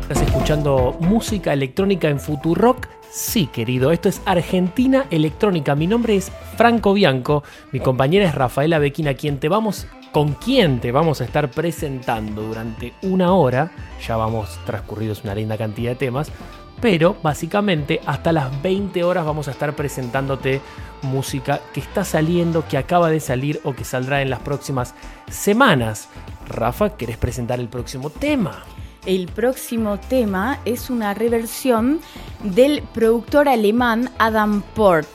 ¿Estás 0.00 0.22
escuchando 0.22 0.96
música 1.00 1.52
electrónica 1.52 2.08
en 2.08 2.18
Futurock? 2.18 2.88
Sí, 3.10 3.46
querido, 3.46 3.92
esto 3.92 4.08
es 4.08 4.22
Argentina 4.24 5.04
Electrónica. 5.10 5.74
Mi 5.74 5.86
nombre 5.86 6.16
es 6.16 6.32
Franco 6.56 6.94
Bianco, 6.94 7.42
mi 7.72 7.80
compañera 7.80 8.26
es 8.26 8.34
Rafaela 8.34 8.78
Bequina, 8.78 9.12
quien 9.12 9.38
te 9.38 9.50
vamos, 9.50 9.86
con 10.12 10.32
quien 10.32 10.80
te 10.80 10.92
vamos 10.92 11.20
a 11.20 11.24
estar 11.24 11.50
presentando 11.50 12.40
durante 12.40 12.94
una 13.02 13.34
hora. 13.34 13.70
Ya 14.06 14.16
vamos 14.16 14.58
transcurridos 14.64 15.24
una 15.24 15.34
linda 15.34 15.58
cantidad 15.58 15.90
de 15.90 15.96
temas, 15.96 16.32
pero 16.80 17.16
básicamente 17.22 18.00
hasta 18.06 18.32
las 18.32 18.62
20 18.62 19.04
horas 19.04 19.24
vamos 19.24 19.48
a 19.48 19.50
estar 19.50 19.74
presentándote 19.74 20.60
música 21.02 21.60
que 21.72 21.80
está 21.80 22.04
saliendo, 22.04 22.66
que 22.66 22.78
acaba 22.78 23.10
de 23.10 23.20
salir 23.20 23.60
o 23.64 23.74
que 23.74 23.84
saldrá 23.84 24.22
en 24.22 24.30
las 24.30 24.40
próximas 24.40 24.94
semanas. 25.30 26.08
Rafa, 26.48 26.96
¿querés 26.96 27.16
presentar 27.16 27.60
el 27.60 27.68
próximo 27.68 28.10
tema? 28.10 28.64
El 29.06 29.26
próximo 29.28 29.98
tema 29.98 30.58
es 30.64 30.90
una 30.90 31.14
reversión 31.14 32.00
del 32.42 32.82
productor 32.94 33.48
alemán 33.48 34.10
Adam 34.18 34.62
Port. 34.74 35.08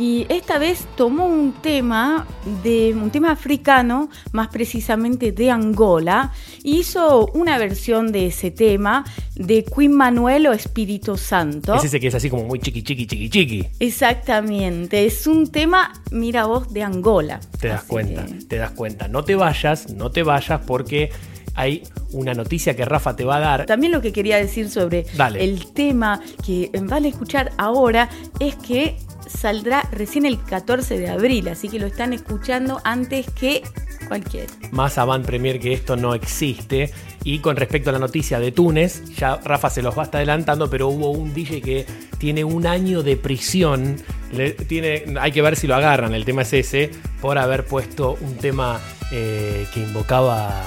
Y 0.00 0.24
esta 0.30 0.58
vez 0.58 0.86
tomó 0.96 1.26
un 1.26 1.52
tema 1.52 2.26
de 2.62 2.94
un 2.94 3.10
tema 3.10 3.32
africano, 3.32 4.08
más 4.32 4.48
precisamente 4.48 5.30
de 5.30 5.50
Angola, 5.50 6.32
e 6.64 6.70
hizo 6.70 7.26
una 7.34 7.58
versión 7.58 8.10
de 8.10 8.28
ese 8.28 8.50
tema 8.50 9.04
de 9.34 9.62
Queen 9.62 9.92
Manuel 9.92 10.46
o 10.46 10.54
Espíritu 10.54 11.18
Santo. 11.18 11.74
Es 11.74 11.84
ese 11.84 12.00
que 12.00 12.06
es 12.06 12.14
así 12.14 12.30
como 12.30 12.44
muy 12.44 12.60
chiqui 12.60 12.82
chiqui 12.82 13.06
chiqui 13.06 13.28
chiqui. 13.28 13.66
Exactamente, 13.78 15.04
es 15.04 15.26
un 15.26 15.48
tema, 15.52 15.92
mira 16.10 16.46
vos, 16.46 16.72
de 16.72 16.82
Angola. 16.82 17.38
Te 17.60 17.68
das 17.68 17.82
cuenta, 17.84 18.24
que- 18.24 18.32
te 18.46 18.56
das 18.56 18.70
cuenta. 18.70 19.06
No 19.06 19.22
te 19.22 19.34
vayas, 19.34 19.92
no 19.92 20.10
te 20.10 20.22
vayas 20.22 20.62
porque 20.66 21.10
hay 21.54 21.82
una 22.12 22.32
noticia 22.32 22.74
que 22.74 22.86
Rafa 22.86 23.16
te 23.16 23.24
va 23.24 23.36
a 23.36 23.40
dar. 23.40 23.66
También 23.66 23.92
lo 23.92 24.00
que 24.00 24.12
quería 24.12 24.38
decir 24.38 24.70
sobre 24.70 25.04
Dale. 25.14 25.44
el 25.44 25.72
tema 25.72 26.20
que 26.46 26.70
van 26.84 27.04
a 27.04 27.08
escuchar 27.08 27.52
ahora 27.58 28.08
es 28.38 28.54
que 28.56 28.96
saldrá 29.30 29.82
recién 29.92 30.26
el 30.26 30.42
14 30.42 30.98
de 30.98 31.08
abril, 31.08 31.48
así 31.48 31.68
que 31.68 31.78
lo 31.78 31.86
están 31.86 32.12
escuchando 32.12 32.80
antes 32.84 33.26
que 33.30 33.62
cualquiera. 34.08 34.52
Más 34.72 34.98
avant 34.98 35.24
premier 35.24 35.58
que 35.60 35.72
esto 35.72 35.96
no 35.96 36.14
existe. 36.14 36.92
Y 37.22 37.40
con 37.40 37.56
respecto 37.56 37.90
a 37.90 37.92
la 37.92 37.98
noticia 37.98 38.40
de 38.40 38.50
Túnez, 38.50 39.04
ya 39.16 39.36
Rafa 39.36 39.68
se 39.70 39.82
los 39.82 39.96
va 39.96 40.02
a 40.02 40.04
estar 40.06 40.18
adelantando, 40.20 40.70
pero 40.70 40.88
hubo 40.88 41.10
un 41.10 41.34
DJ 41.34 41.60
que 41.60 41.86
tiene 42.18 42.44
un 42.44 42.66
año 42.66 43.02
de 43.02 43.16
prisión. 43.16 43.96
Le- 44.32 44.52
tiene, 44.52 45.04
hay 45.20 45.30
que 45.32 45.42
ver 45.42 45.56
si 45.56 45.66
lo 45.66 45.74
agarran, 45.74 46.14
el 46.14 46.24
tema 46.24 46.42
es 46.42 46.52
ese, 46.54 46.90
por 47.20 47.36
haber 47.38 47.66
puesto 47.66 48.16
un 48.22 48.36
tema 48.36 48.80
eh, 49.12 49.66
que 49.74 49.80
invocaba 49.80 50.62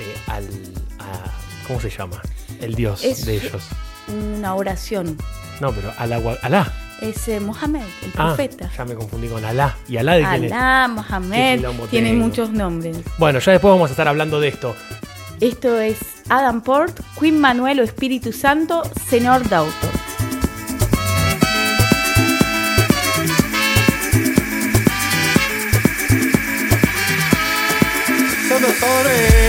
eh, 0.00 0.14
al. 0.26 0.44
a- 0.98 1.66
¿Cómo 1.66 1.80
se 1.80 1.90
llama? 1.90 2.20
El 2.60 2.74
dios 2.74 3.04
Es- 3.04 3.26
de 3.26 3.36
ellos. 3.36 3.62
Una 4.12 4.54
oración. 4.54 5.16
No, 5.60 5.72
pero 5.72 5.92
al 5.98 6.12
agua. 6.12 6.36
Alá. 6.42 6.72
Es 7.00 7.28
eh, 7.28 7.40
Mohamed, 7.40 7.80
el 8.02 8.10
Ah, 8.16 8.26
profeta. 8.34 8.70
ya 8.76 8.84
me 8.84 8.94
confundí 8.94 9.28
con 9.28 9.44
Alá. 9.44 9.74
¿Y 9.88 9.96
Alá 9.96 10.14
de 10.14 10.24
quién 10.24 10.44
es? 10.44 10.52
Alá, 10.52 10.88
Mohamed, 10.88 11.64
tiene 11.90 12.10
tengo. 12.10 12.26
muchos 12.26 12.50
nombres. 12.50 12.98
Bueno, 13.18 13.38
ya 13.38 13.52
después 13.52 13.72
vamos 13.72 13.88
a 13.88 13.92
estar 13.92 14.06
hablando 14.08 14.38
de 14.40 14.48
esto. 14.48 14.76
Esto 15.40 15.80
es 15.80 15.98
Adam 16.28 16.60
Port, 16.60 17.00
Queen 17.18 17.40
Manuel 17.40 17.80
o 17.80 17.82
Espíritu 17.82 18.32
Santo, 18.32 18.82
Senor 19.08 19.48
Dauto. 19.48 19.88
Sodotore 28.48 29.30
men 29.30 29.39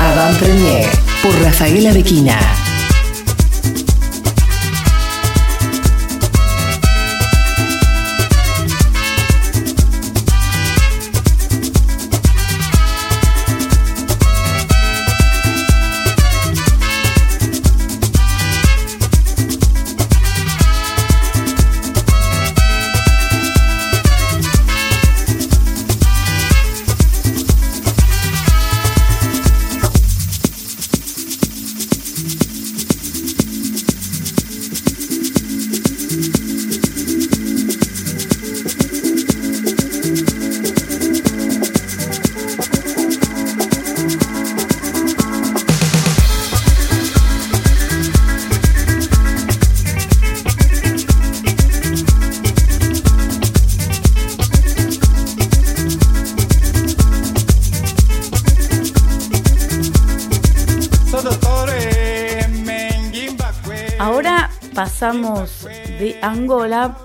Avant 0.00 0.34
Premier 0.38 0.88
por 1.22 1.44
Rafaela 1.44 1.92
Bequina. 1.92 2.69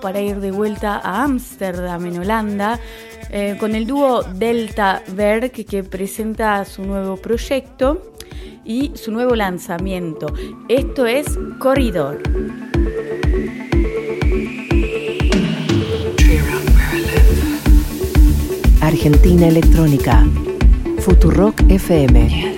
Para 0.02 0.22
ir 0.22 0.40
de 0.40 0.50
vuelta 0.50 0.98
a 0.98 1.24
Ámsterdam, 1.24 2.04
en 2.08 2.18
Holanda, 2.18 2.80
eh, 3.30 3.56
con 3.60 3.76
el 3.76 3.86
dúo 3.86 4.24
Delta 4.24 5.04
Berg 5.10 5.52
que 5.52 5.84
presenta 5.84 6.66
su 6.66 6.84
nuevo 6.84 7.16
proyecto 7.16 8.12
y 8.64 8.92
su 8.96 9.12
nuevo 9.12 9.36
lanzamiento. 9.36 10.34
Esto 10.68 11.06
es 11.06 11.28
Corridor. 11.60 12.24
Argentina 18.82 19.48
Electrónica. 19.48 20.26
Futurock 21.02 21.62
FM. 21.70 22.55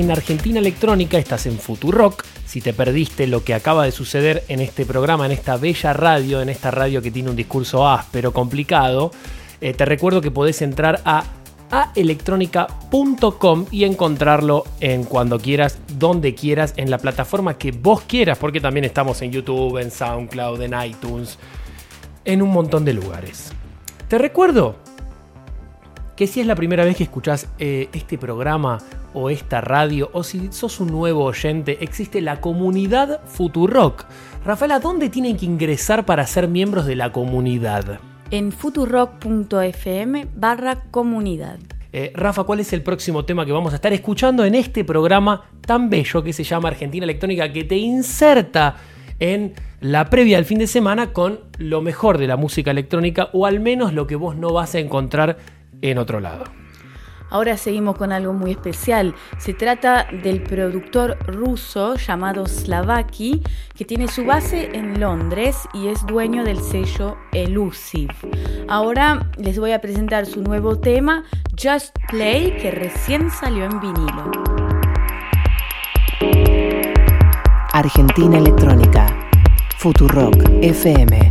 En 0.00 0.10
Argentina 0.10 0.58
Electrónica, 0.58 1.18
estás 1.18 1.46
en 1.46 1.58
Futurock. 1.58 2.24
Si 2.46 2.60
te 2.60 2.72
perdiste 2.72 3.26
lo 3.26 3.44
que 3.44 3.54
acaba 3.54 3.84
de 3.84 3.92
suceder 3.92 4.44
en 4.48 4.60
este 4.60 4.86
programa, 4.86 5.26
en 5.26 5.32
esta 5.32 5.56
bella 5.56 5.92
radio, 5.92 6.40
en 6.40 6.48
esta 6.48 6.70
radio 6.70 7.02
que 7.02 7.10
tiene 7.10 7.30
un 7.30 7.36
discurso 7.36 7.86
áspero, 7.86 8.32
complicado, 8.32 9.10
eh, 9.60 9.74
te 9.74 9.84
recuerdo 9.84 10.20
que 10.20 10.30
podés 10.30 10.62
entrar 10.62 11.00
a 11.04 11.24
aelectronica.com 11.70 13.66
y 13.70 13.84
encontrarlo 13.84 14.64
en 14.80 15.04
cuando 15.04 15.38
quieras, 15.38 15.78
donde 15.98 16.34
quieras, 16.34 16.72
en 16.76 16.90
la 16.90 16.98
plataforma 16.98 17.58
que 17.58 17.70
vos 17.70 18.00
quieras, 18.02 18.38
porque 18.38 18.60
también 18.60 18.84
estamos 18.84 19.20
en 19.22 19.30
YouTube, 19.30 19.78
en 19.78 19.90
SoundCloud, 19.90 20.62
en 20.62 20.74
iTunes, 20.82 21.38
en 22.24 22.42
un 22.42 22.50
montón 22.50 22.84
de 22.84 22.94
lugares. 22.94 23.52
Te 24.08 24.18
recuerdo 24.18 24.76
que 26.16 26.26
si 26.26 26.40
es 26.40 26.46
la 26.46 26.54
primera 26.54 26.84
vez 26.84 26.96
que 26.96 27.04
escuchás 27.04 27.48
eh, 27.58 27.88
este 27.92 28.18
programa 28.18 28.78
o 29.14 29.30
esta 29.30 29.60
radio, 29.60 30.10
o 30.12 30.22
si 30.22 30.52
sos 30.52 30.80
un 30.80 30.88
nuevo 30.88 31.24
oyente, 31.24 31.78
existe 31.80 32.20
la 32.20 32.40
comunidad 32.40 33.20
Futurock. 33.26 34.06
Rafaela, 34.44 34.80
¿dónde 34.80 35.08
tienen 35.08 35.36
que 35.36 35.46
ingresar 35.46 36.06
para 36.06 36.26
ser 36.26 36.48
miembros 36.48 36.86
de 36.86 36.96
la 36.96 37.12
comunidad? 37.12 38.00
En 38.30 38.52
futurock.fm 38.52 40.28
barra 40.34 40.84
comunidad. 40.90 41.58
Eh, 41.92 42.12
Rafa, 42.14 42.44
¿cuál 42.44 42.60
es 42.60 42.72
el 42.72 42.82
próximo 42.82 43.24
tema 43.24 43.44
que 43.44 43.52
vamos 43.52 43.72
a 43.72 43.76
estar 43.76 43.92
escuchando 43.92 44.44
en 44.44 44.54
este 44.54 44.84
programa 44.84 45.50
tan 45.60 45.90
bello 45.90 46.22
que 46.22 46.32
se 46.32 46.44
llama 46.44 46.68
Argentina 46.68 47.04
Electrónica, 47.04 47.52
que 47.52 47.64
te 47.64 47.76
inserta 47.76 48.76
en 49.18 49.54
la 49.80 50.08
previa 50.08 50.36
del 50.36 50.44
fin 50.44 50.58
de 50.58 50.66
semana 50.66 51.12
con 51.12 51.40
lo 51.58 51.82
mejor 51.82 52.18
de 52.18 52.28
la 52.28 52.36
música 52.36 52.70
electrónica 52.70 53.30
o 53.32 53.46
al 53.46 53.60
menos 53.60 53.92
lo 53.92 54.06
que 54.06 54.16
vos 54.16 54.36
no 54.36 54.52
vas 54.52 54.74
a 54.74 54.78
encontrar 54.78 55.38
en 55.82 55.98
otro 55.98 56.20
lado? 56.20 56.59
Ahora 57.30 57.56
seguimos 57.56 57.96
con 57.96 58.12
algo 58.12 58.32
muy 58.32 58.50
especial. 58.50 59.14
Se 59.38 59.54
trata 59.54 60.06
del 60.22 60.42
productor 60.42 61.16
ruso 61.26 61.94
llamado 61.94 62.46
Slavaki, 62.46 63.42
que 63.74 63.84
tiene 63.84 64.08
su 64.08 64.24
base 64.24 64.70
en 64.76 65.00
Londres 65.00 65.56
y 65.72 65.88
es 65.88 66.04
dueño 66.06 66.44
del 66.44 66.60
sello 66.60 67.16
Elusive. 67.32 68.14
Ahora 68.68 69.30
les 69.38 69.58
voy 69.58 69.72
a 69.72 69.80
presentar 69.80 70.26
su 70.26 70.42
nuevo 70.42 70.78
tema, 70.78 71.24
Just 71.60 71.96
Play, 72.08 72.56
que 72.58 72.70
recién 72.70 73.30
salió 73.30 73.64
en 73.64 73.80
vinilo. 73.80 74.30
Argentina 77.72 78.38
Electrónica. 78.38 79.06
Futurock 79.78 80.36
FM. 80.60 81.30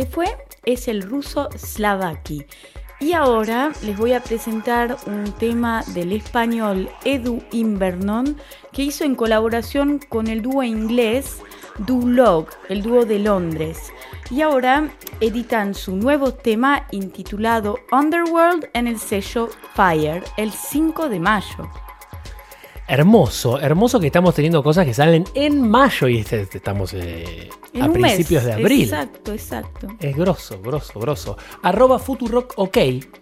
Se 0.00 0.06
fue 0.06 0.28
es 0.64 0.88
el 0.88 1.02
ruso 1.02 1.50
Slavaki. 1.54 2.46
Y 3.00 3.12
ahora 3.12 3.70
les 3.82 3.98
voy 3.98 4.14
a 4.14 4.22
presentar 4.22 4.96
un 5.06 5.30
tema 5.32 5.82
del 5.88 6.12
español 6.12 6.88
Edu 7.04 7.42
Invernon 7.52 8.38
que 8.72 8.82
hizo 8.84 9.04
en 9.04 9.14
colaboración 9.14 10.00
con 10.08 10.28
el 10.28 10.40
dúo 10.40 10.62
inglés 10.62 11.42
Dulog, 11.78 12.46
el 12.70 12.82
dúo 12.82 13.04
de 13.04 13.18
Londres. 13.18 13.92
Y 14.30 14.40
ahora 14.40 14.88
editan 15.20 15.74
su 15.74 15.94
nuevo 15.96 16.32
tema 16.32 16.86
intitulado 16.92 17.78
Underworld 17.92 18.70
en 18.72 18.86
el 18.86 18.98
sello 18.98 19.50
Fire 19.74 20.24
el 20.38 20.50
5 20.50 21.10
de 21.10 21.20
mayo. 21.20 21.70
Hermoso, 22.90 23.60
hermoso 23.60 24.00
que 24.00 24.08
estamos 24.08 24.34
teniendo 24.34 24.64
cosas 24.64 24.84
que 24.84 24.92
salen 24.92 25.22
en 25.34 25.70
mayo 25.70 26.08
y 26.08 26.18
este- 26.18 26.40
estamos 26.40 26.92
eh, 26.94 27.48
a 27.80 27.86
mes. 27.86 28.14
principios 28.14 28.42
de 28.42 28.52
abril. 28.52 28.82
Exacto, 28.82 29.32
exacto. 29.32 29.86
Es 30.00 30.16
grosso, 30.16 30.60
grosso, 30.60 30.98
grosso. 30.98 31.36
Arroba 31.62 32.00
Futurock 32.00 32.54
OK 32.56 32.78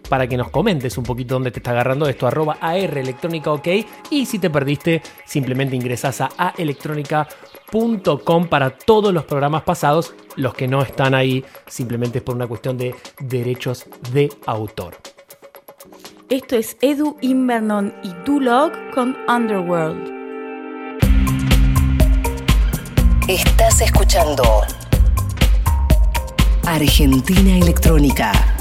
para 0.09 0.25
que 0.25 0.37
nos 0.37 0.49
comentes 0.49 0.97
un 0.97 1.03
poquito 1.03 1.35
dónde 1.35 1.51
te 1.51 1.59
está 1.59 1.69
agarrando 1.69 2.09
esto. 2.09 2.25
Arroba 2.25 2.57
AR 2.59 2.97
Electrónica 2.97 3.51
OK. 3.51 3.67
Y 4.09 4.25
si 4.25 4.39
te 4.39 4.49
perdiste, 4.49 5.03
simplemente 5.23 5.75
ingresas 5.75 6.19
a 6.21 6.31
aelectronica.com 6.37 8.47
para 8.47 8.71
todos 8.71 9.13
los 9.13 9.25
programas 9.25 9.61
pasados. 9.61 10.15
Los 10.35 10.55
que 10.55 10.67
no 10.67 10.81
están 10.81 11.13
ahí 11.13 11.45
simplemente 11.67 12.17
es 12.17 12.23
por 12.23 12.33
una 12.35 12.47
cuestión 12.47 12.75
de 12.75 12.95
derechos 13.19 13.85
de 14.11 14.31
autor. 14.47 14.95
Esto 16.29 16.57
es 16.57 16.77
Edu 16.81 17.17
Invernon 17.21 17.91
y 18.03 18.13
Dulog 18.23 18.71
con 18.93 19.17
Underworld. 19.27 20.11
Estás 23.27 23.81
escuchando 23.81 24.43
Argentina 26.67 27.57
Electrónica. 27.57 28.58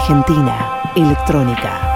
Argentina 0.00 0.92
Electrónica. 0.96 1.89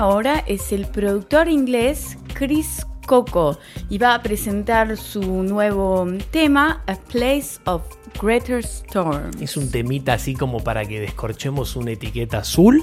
Ahora 0.00 0.42
es 0.46 0.72
el 0.72 0.86
productor 0.86 1.48
inglés 1.48 2.16
Chris 2.32 2.86
Coco 3.06 3.58
y 3.90 3.98
va 3.98 4.14
a 4.14 4.22
presentar 4.22 4.96
su 4.96 5.20
nuevo 5.42 6.06
tema, 6.30 6.82
A 6.86 6.94
Place 6.94 7.60
of 7.66 7.82
Greater 8.22 8.60
Storm. 8.60 9.30
Es 9.40 9.56
un 9.58 9.70
temita 9.70 10.14
así 10.14 10.34
como 10.34 10.60
para 10.64 10.86
que 10.86 11.00
descorchemos 11.00 11.76
una 11.76 11.90
etiqueta 11.92 12.38
azul. 12.38 12.82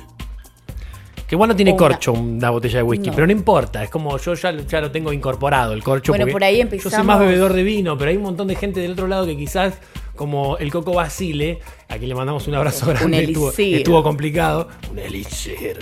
Que 1.28 1.36
igual 1.36 1.50
no 1.50 1.56
tiene 1.56 1.72
una- 1.72 1.78
corcho 1.80 2.14
una 2.14 2.52
botella 2.52 2.78
de 2.78 2.84
whisky, 2.84 3.10
No. 3.10 3.16
pero 3.16 3.26
no 3.28 3.34
importa. 3.34 3.84
Es 3.84 3.90
como 3.90 4.18
yo 4.18 4.34
ya, 4.36 4.52
ya 4.56 4.80
lo 4.80 4.92
tengo 4.92 5.12
incorporado, 5.12 5.74
el 5.74 5.84
corcho. 5.84 6.12
Bueno, 6.14 6.28
por 6.32 6.44
ahí 6.44 6.58
Yo 6.58 6.68
soy 6.70 6.78
empezamos- 6.78 7.06
más 7.08 7.20
bebedor 7.20 7.52
de 7.54 7.64
vino, 7.64 7.98
pero 7.98 8.12
hay 8.12 8.18
un 8.18 8.24
montón 8.24 8.48
de 8.48 8.56
gente 8.56 8.80
del 8.80 8.92
otro 8.94 9.08
lado 9.08 9.26
que 9.26 9.36
quizás, 9.36 9.74
como 10.16 10.58
el 10.58 10.72
Coco 10.72 10.94
Basile, 10.94 11.60
a 11.90 11.98
quien 11.98 12.08
le 12.10 12.16
mandamos 12.16 12.48
un 12.48 12.56
abrazo 12.56 12.86
grande, 12.94 13.24
estuvo, 13.24 13.48
elixir. 13.48 13.76
estuvo 13.78 14.04
complicado. 14.04 14.70
Un 14.92 15.00
elixir. 15.00 15.80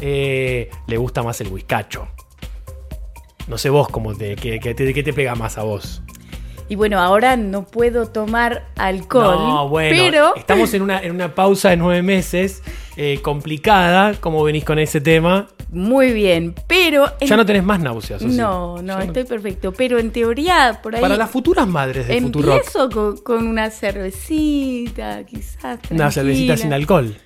Eh, 0.00 0.70
le 0.86 0.96
gusta 0.96 1.22
más 1.22 1.40
el 1.40 1.48
whiskacho. 1.48 2.08
No 3.48 3.58
sé 3.58 3.70
vos 3.70 3.88
cómo 3.88 4.14
te, 4.14 4.34
qué, 4.36 4.58
qué 4.60 4.74
te, 4.74 4.92
qué 4.92 5.02
te 5.02 5.12
pega 5.12 5.34
más 5.34 5.56
a 5.58 5.62
vos. 5.62 6.02
Y 6.68 6.74
bueno, 6.74 6.98
ahora 7.00 7.36
no 7.36 7.64
puedo 7.64 8.06
tomar 8.08 8.66
alcohol, 8.76 9.36
No, 9.38 9.68
bueno, 9.68 9.88
pero 9.96 10.34
estamos 10.34 10.74
en 10.74 10.82
una, 10.82 11.00
en 11.00 11.12
una 11.12 11.32
pausa 11.32 11.70
de 11.70 11.76
nueve 11.76 12.02
meses 12.02 12.60
eh, 12.96 13.20
complicada. 13.22 14.14
¿Cómo 14.20 14.42
venís 14.42 14.64
con 14.64 14.78
ese 14.78 15.00
tema? 15.00 15.48
muy 15.68 16.12
bien, 16.12 16.54
pero 16.68 17.06
en- 17.20 17.26
Ya 17.28 17.36
no 17.36 17.44
tenés 17.44 17.64
más 17.64 17.80
náuseas. 17.80 18.22
¿o 18.22 18.28
sí? 18.30 18.36
no, 18.36 18.80
no, 18.82 18.98
Ya 18.98 19.04
estoy 19.04 19.24
perfecto, 19.24 19.72
pero 19.72 19.98
en 19.98 20.10
teoría 20.12 20.78
por 20.82 20.94
ahí 20.94 21.00
Para 21.02 21.16
las 21.16 21.28
futuras 21.28 21.66
madres 21.66 22.06
de 22.06 22.20
Futurock. 22.20 22.56
empiezo 22.58 22.88
con, 22.88 23.16
con 23.18 23.46
una 23.48 23.70
cervecita, 23.70 25.24
quizás 25.24 25.78
Una 25.90 26.10
cervecita 26.10 26.56
sin 26.56 26.72
alcohol. 26.72 27.16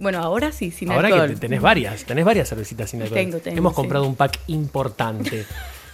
Bueno, 0.00 0.18
ahora 0.18 0.50
sí, 0.50 0.70
sin 0.70 0.90
Ahora 0.90 1.08
alcohol. 1.08 1.28
que 1.28 1.34
te- 1.34 1.40
tenés 1.40 1.60
varias, 1.60 2.04
tenés 2.04 2.24
varias 2.24 2.48
cervecitas 2.48 2.90
sin 2.90 3.02
alcohol. 3.02 3.18
Tengo, 3.18 3.38
tengo, 3.38 3.58
Hemos 3.58 3.72
sí. 3.72 3.76
comprado 3.76 4.06
un 4.06 4.16
pack 4.16 4.40
importante 4.48 5.44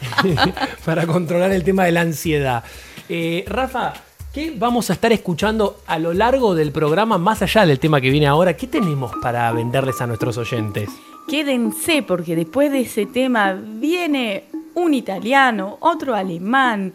para 0.84 1.06
controlar 1.06 1.50
el 1.52 1.64
tema 1.64 1.84
de 1.84 1.92
la 1.92 2.02
ansiedad. 2.02 2.62
Eh, 3.08 3.44
Rafa, 3.48 3.94
¿qué 4.32 4.54
vamos 4.56 4.90
a 4.90 4.92
estar 4.92 5.12
escuchando 5.12 5.80
a 5.86 5.98
lo 5.98 6.12
largo 6.14 6.54
del 6.54 6.70
programa, 6.72 7.18
más 7.18 7.42
allá 7.42 7.66
del 7.66 7.78
tema 7.80 8.00
que 8.00 8.10
viene 8.10 8.26
ahora? 8.26 8.54
¿Qué 8.56 8.66
tenemos 8.66 9.12
para 9.20 9.50
venderles 9.52 10.00
a 10.00 10.06
nuestros 10.06 10.38
oyentes? 10.38 10.88
Quédense 11.28 12.02
porque 12.02 12.36
después 12.36 12.70
de 12.70 12.80
ese 12.82 13.06
tema 13.06 13.52
viene 13.60 14.44
un 14.74 14.94
italiano, 14.94 15.78
otro 15.80 16.14
alemán, 16.14 16.92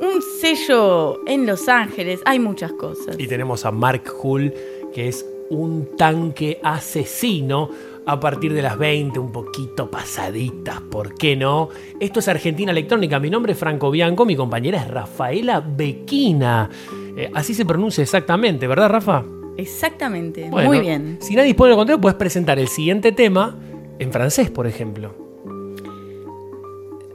un 0.00 0.22
sello 0.40 1.20
en 1.28 1.46
Los 1.46 1.68
Ángeles, 1.68 2.20
hay 2.24 2.38
muchas 2.40 2.72
cosas. 2.72 3.14
Y 3.18 3.28
tenemos 3.28 3.64
a 3.64 3.70
Mark 3.70 4.02
Hull, 4.22 4.52
que 4.92 5.06
es 5.08 5.24
un 5.50 5.96
tanque 5.96 6.60
asesino 6.62 7.68
a 8.06 8.18
partir 8.18 8.52
de 8.54 8.62
las 8.62 8.78
20, 8.78 9.18
un 9.18 9.30
poquito 9.30 9.90
pasaditas, 9.90 10.80
¿por 10.80 11.14
qué 11.14 11.36
no? 11.36 11.68
Esto 12.00 12.20
es 12.20 12.28
Argentina 12.28 12.72
Electrónica, 12.72 13.20
mi 13.20 13.30
nombre 13.30 13.52
es 13.52 13.58
Franco 13.58 13.90
Bianco, 13.90 14.24
mi 14.24 14.36
compañera 14.36 14.78
es 14.78 14.88
Rafaela 14.88 15.60
Bequina. 15.60 16.70
Eh, 17.16 17.30
así 17.34 17.54
se 17.54 17.64
pronuncia 17.64 18.02
exactamente, 18.02 18.66
¿verdad, 18.66 18.88
Rafa? 18.88 19.24
Exactamente, 19.56 20.48
Bueno, 20.50 20.68
muy 20.68 20.80
bien. 20.80 21.18
Si 21.20 21.34
nadie 21.34 21.48
dispone 21.48 21.70
del 21.70 21.76
contrario, 21.76 22.00
puedes 22.00 22.16
presentar 22.16 22.58
el 22.58 22.68
siguiente 22.68 23.12
tema 23.12 23.56
en 23.98 24.10
francés, 24.10 24.50
por 24.50 24.66
ejemplo. 24.66 25.14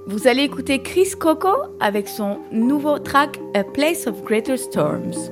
Vous 0.08 0.28
allez 0.28 0.44
écouter 0.44 0.84
Chris 0.84 1.16
Coco 1.16 1.76
avec 1.80 2.08
son 2.08 2.42
nouveau 2.52 3.00
track 3.00 3.40
A 3.56 3.64
Place 3.64 4.06
of 4.06 4.24
Greater 4.24 4.56
Storms. 4.56 5.32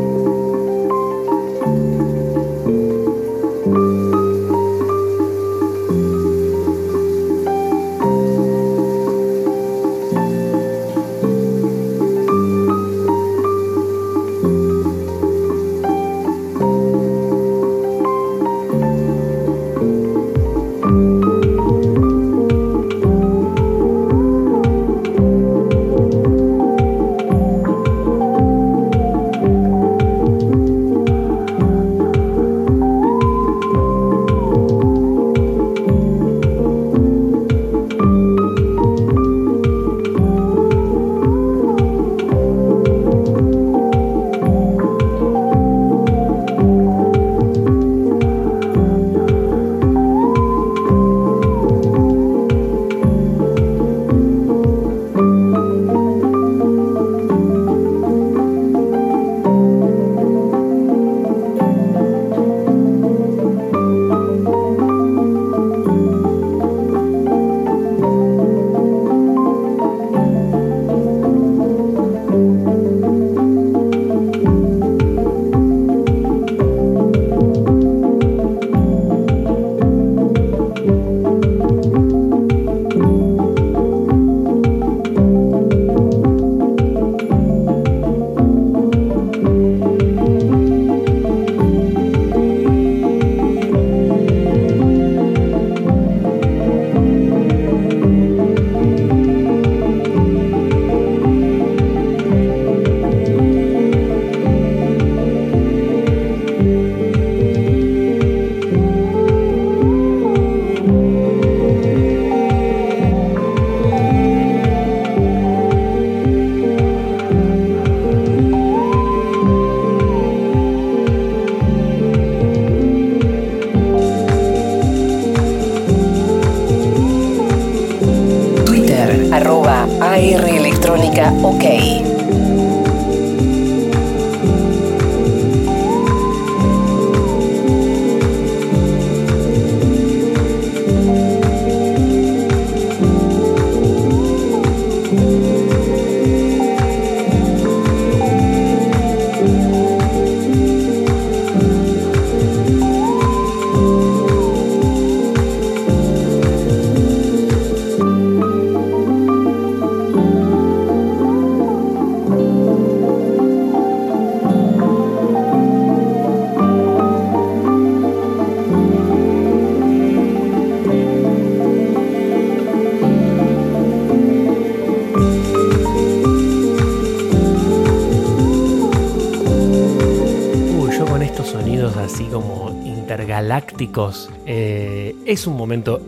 Eh, 184.45 185.15
es 185.25 185.47
un 185.47 185.55
momento 185.57 186.01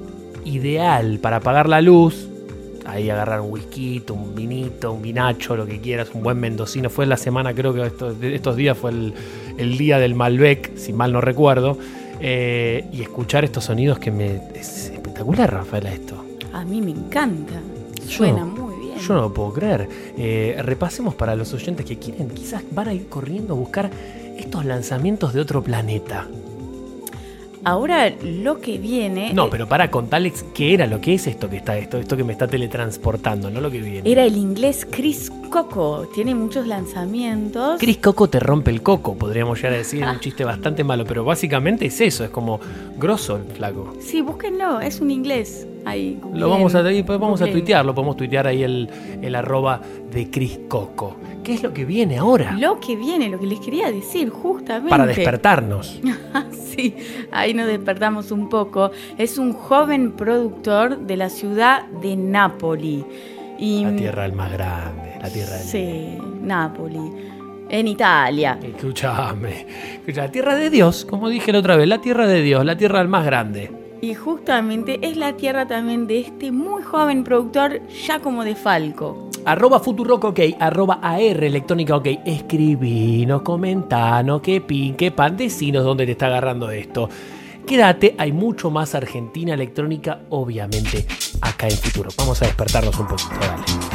ideal 0.45 1.19
para 1.19 1.37
apagar 1.37 1.67
la 1.69 1.81
luz. 1.81 2.27
Ahí 2.85 3.09
agarrar 3.09 3.39
un 3.39 3.49
whisky, 3.49 4.03
un 4.09 4.35
vinito, 4.35 4.91
un 4.91 5.01
vinacho, 5.01 5.55
lo 5.55 5.65
que 5.65 5.79
quieras, 5.79 6.09
un 6.13 6.21
buen 6.21 6.37
mendocino. 6.37 6.89
Fue 6.89 7.05
la 7.05 7.15
semana, 7.15 7.53
creo 7.53 7.73
que 7.73 7.85
estos, 7.85 8.21
estos 8.21 8.57
días 8.57 8.77
fue 8.77 8.91
el, 8.91 9.13
el 9.57 9.77
día 9.77 9.99
del 9.99 10.15
Malbec, 10.15 10.75
si 10.75 10.91
mal 10.91 11.13
no 11.13 11.21
recuerdo. 11.21 11.77
Eh, 12.19 12.85
y 12.91 13.01
escuchar 13.01 13.43
estos 13.43 13.65
sonidos 13.65 13.99
que 13.99 14.11
me. 14.11 14.35
Es 14.53 14.89
espectacular, 14.89 15.51
Rafaela, 15.51 15.91
esto. 15.91 16.23
A 16.53 16.63
mí 16.63 16.81
me 16.81 16.91
encanta. 16.91 17.59
Suena 18.07 18.45
muy 18.45 18.75
bien. 18.85 18.97
Yo 18.99 19.13
no 19.13 19.21
lo 19.21 19.33
puedo 19.33 19.53
creer. 19.53 19.89
Eh, 20.17 20.57
repasemos 20.61 21.15
para 21.15 21.35
los 21.35 21.53
oyentes 21.53 21.85
que 21.85 21.97
quieren, 21.97 22.29
quizás 22.29 22.63
van 22.71 22.89
a 22.89 22.93
ir 22.93 23.07
corriendo 23.07 23.53
a 23.53 23.57
buscar 23.57 23.89
estos 24.37 24.65
lanzamientos 24.65 25.33
de 25.33 25.41
otro 25.41 25.63
planeta. 25.63 26.27
Ahora 27.65 28.11
lo 28.21 28.59
que 28.59 28.77
viene. 28.77 29.33
No, 29.33 29.49
pero 29.49 29.67
para 29.67 29.89
contarles 29.89 30.43
qué 30.53 30.73
era 30.73 30.85
lo 30.85 30.99
que 30.99 31.13
es 31.13 31.27
esto 31.27 31.49
que 31.49 31.57
está, 31.57 31.77
esto, 31.77 31.97
esto 31.97 32.17
que 32.17 32.23
me 32.23 32.33
está 32.33 32.47
teletransportando, 32.47 33.49
no 33.49 33.61
lo 33.61 33.71
que 33.71 33.79
viene. 33.81 34.09
Era 34.09 34.25
el 34.25 34.35
inglés 34.35 34.85
Chris 34.89 35.31
Coco. 35.49 36.07
Tiene 36.13 36.35
muchos 36.35 36.67
lanzamientos. 36.67 37.79
Chris 37.79 37.97
Coco 37.99 38.29
te 38.29 38.39
rompe 38.39 38.71
el 38.71 38.81
coco, 38.81 39.15
podríamos 39.15 39.57
llegar 39.59 39.73
a 39.73 39.77
decir, 39.77 40.03
un 40.03 40.19
chiste 40.19 40.43
bastante 40.43 40.83
malo, 40.83 41.05
pero 41.05 41.23
básicamente 41.23 41.85
es 41.85 42.01
eso, 42.01 42.23
es 42.23 42.29
como 42.31 42.59
grosso 42.97 43.37
el 43.37 43.43
flaco. 43.43 43.93
Sí, 43.99 44.21
búsquenlo, 44.21 44.81
es 44.81 44.99
un 44.99 45.11
inglés. 45.11 45.67
Ahí, 45.85 46.17
Lo 46.33 46.49
vamos 46.49 46.75
a, 46.75 46.81
pues, 46.81 47.05
vamos 47.05 47.41
a 47.41 47.45
googleen. 47.45 47.51
tuitearlo, 47.51 47.93
podemos 47.93 48.15
tuitear 48.15 48.47
ahí 48.47 48.63
el, 48.63 48.89
el 49.21 49.35
arroba 49.35 49.81
de 50.11 50.29
Chris 50.29 50.59
Coco. 50.69 51.17
¿Qué 51.43 51.53
es 51.53 51.63
lo 51.63 51.73
que 51.73 51.83
viene 51.83 52.17
ahora? 52.17 52.53
Lo 52.53 52.79
que 52.79 52.95
viene, 52.95 53.27
lo 53.27 53.37
que 53.39 53.47
les 53.47 53.59
quería 53.59 53.91
decir, 53.91 54.29
justamente. 54.29 54.89
Para 54.89 55.05
despertarnos. 55.05 55.99
sí, 56.51 56.95
ahí 57.31 57.53
nos 57.53 57.67
despertamos 57.67 58.31
un 58.31 58.47
poco. 58.47 58.91
Es 59.17 59.37
un 59.37 59.53
joven 59.53 60.13
productor 60.13 60.99
de 60.99 61.17
la 61.17 61.29
ciudad 61.29 61.85
de 62.01 62.15
Nápoli. 62.15 63.05
Y, 63.59 63.83
La 63.83 63.95
tierra 63.95 64.23
del 64.23 64.33
más 64.33 64.51
grande, 64.51 65.17
la 65.21 65.29
tierra 65.29 65.57
del... 65.57 65.67
Sí, 65.67 66.17
Nápoli. 66.41 67.11
En 67.69 67.87
Italia. 67.87 68.59
Escúchame, 68.61 69.65
la 70.07 70.29
tierra 70.29 70.55
de 70.55 70.69
Dios, 70.69 71.05
como 71.05 71.27
dije 71.27 71.51
la 71.51 71.59
otra 71.59 71.75
vez, 71.75 71.87
la 71.87 71.99
tierra 71.99 72.27
de 72.27 72.41
Dios, 72.41 72.63
la 72.63 72.77
tierra 72.77 72.99
del 72.99 73.07
más 73.07 73.25
grande. 73.25 73.82
Y 74.03 74.15
justamente 74.15 74.99
es 75.01 75.15
la 75.15 75.37
tierra 75.37 75.65
también 75.65 76.07
de 76.07 76.19
este 76.19 76.51
muy 76.51 76.83
joven 76.83 77.23
productor, 77.23 77.79
Giacomo 77.87 78.43
de 78.43 78.53
Falco. 78.53 79.29
Arroba 79.45 79.79
Futurock 79.79 80.25
OK, 80.25 80.39
arroba 80.59 80.99
AR 81.01 81.21
Electrónica 81.41 81.95
OK. 81.95 82.07
Escribinos, 82.25 83.43
comentanos, 83.43 84.41
qué 84.41 84.59
pin, 84.59 84.95
qué 84.95 85.11
pan, 85.11 85.37
decinos 85.37 85.85
dónde 85.85 86.05
te 86.05 86.11
está 86.11 86.25
agarrando 86.25 86.69
esto. 86.69 87.07
Quédate, 87.65 88.13
hay 88.17 88.33
mucho 88.33 88.69
más 88.69 88.93
Argentina 88.93 89.53
Electrónica, 89.53 90.23
obviamente, 90.31 91.05
acá 91.39 91.69
en 91.69 91.77
Futuro. 91.77 92.09
Vamos 92.17 92.41
a 92.41 92.45
despertarnos 92.45 92.99
un 92.99 93.07
poquito, 93.07 93.35
dale. 93.39 93.92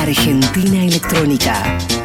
Argentina 0.00 0.84
Electrónica. 0.84 2.01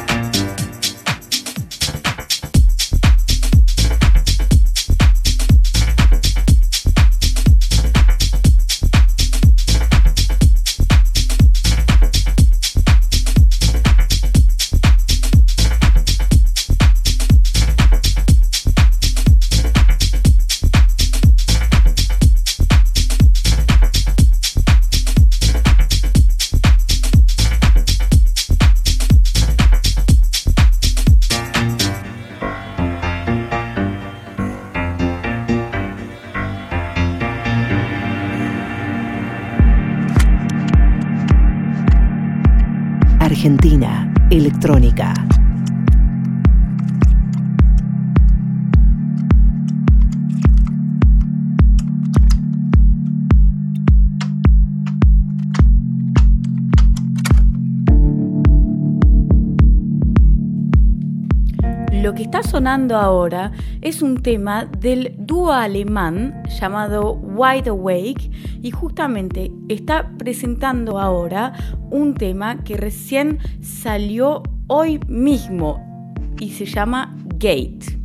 Ahora 62.68 63.54
es 63.82 64.02
un 64.02 64.22
tema 64.22 64.66
del 64.66 65.16
dúo 65.18 65.54
alemán 65.54 66.44
llamado 66.60 67.14
Wide 67.14 67.70
Awake 67.70 68.30
y 68.62 68.72
justamente 68.72 69.50
está 69.70 70.12
presentando 70.18 71.00
ahora 71.00 71.54
un 71.90 72.14
tema 72.14 72.62
que 72.66 72.76
recién 72.76 73.40
salió 73.62 74.44
hoy 74.68 75.00
mismo 75.08 76.14
y 76.42 76.50
se 76.50 76.66
llama 76.66 77.16
Gate. 77.38 77.98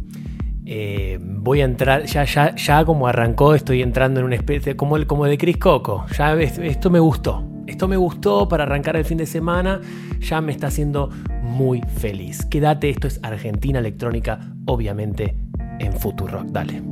Eh, 0.65 1.19
voy 1.21 1.61
a 1.61 1.65
entrar, 1.65 2.05
ya, 2.05 2.23
ya, 2.23 2.55
ya 2.55 2.85
como 2.85 3.09
arrancó, 3.09 3.57
estoy 3.57 3.83
entrando 3.83 4.21
en 4.21 4.27
una 4.27 4.37
especie, 4.37 4.77
como 4.77 4.97
el, 4.97 5.09
como 5.09 5.27
de 5.27 5.39
Chris 5.39 5.57
Coco. 5.57 6.07
Ya 6.17 6.35
ves, 6.35 6.59
esto 6.59 6.89
me 6.89 7.01
gustó. 7.01 7.49
Esto 7.67 7.89
me 7.89 7.97
gustó 7.97 8.49
para 8.49 8.65
arrancar 8.65 8.97
el 8.97 9.05
fin 9.05 9.19
de 9.19 9.27
semana. 9.27 9.81
Ya 10.21 10.41
me 10.41 10.53
está 10.53 10.69
haciendo 10.69 11.11
muy 11.43 11.81
feliz. 11.83 12.45
Quédate, 12.47 12.91
esto 12.91 13.07
es 13.07 13.21
Argentina 13.23 13.79
Electrónica, 13.79 14.41
obviamente 14.67 15.37
en 15.79 15.93
Futurock. 15.93 16.47
Dale. 16.47 16.83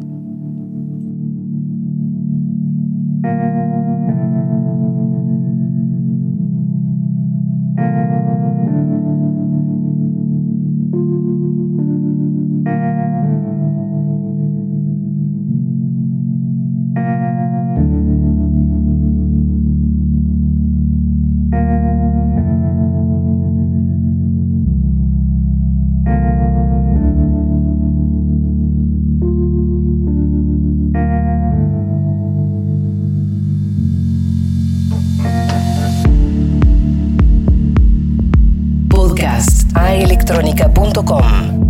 aelectronica.com. 40.50 41.69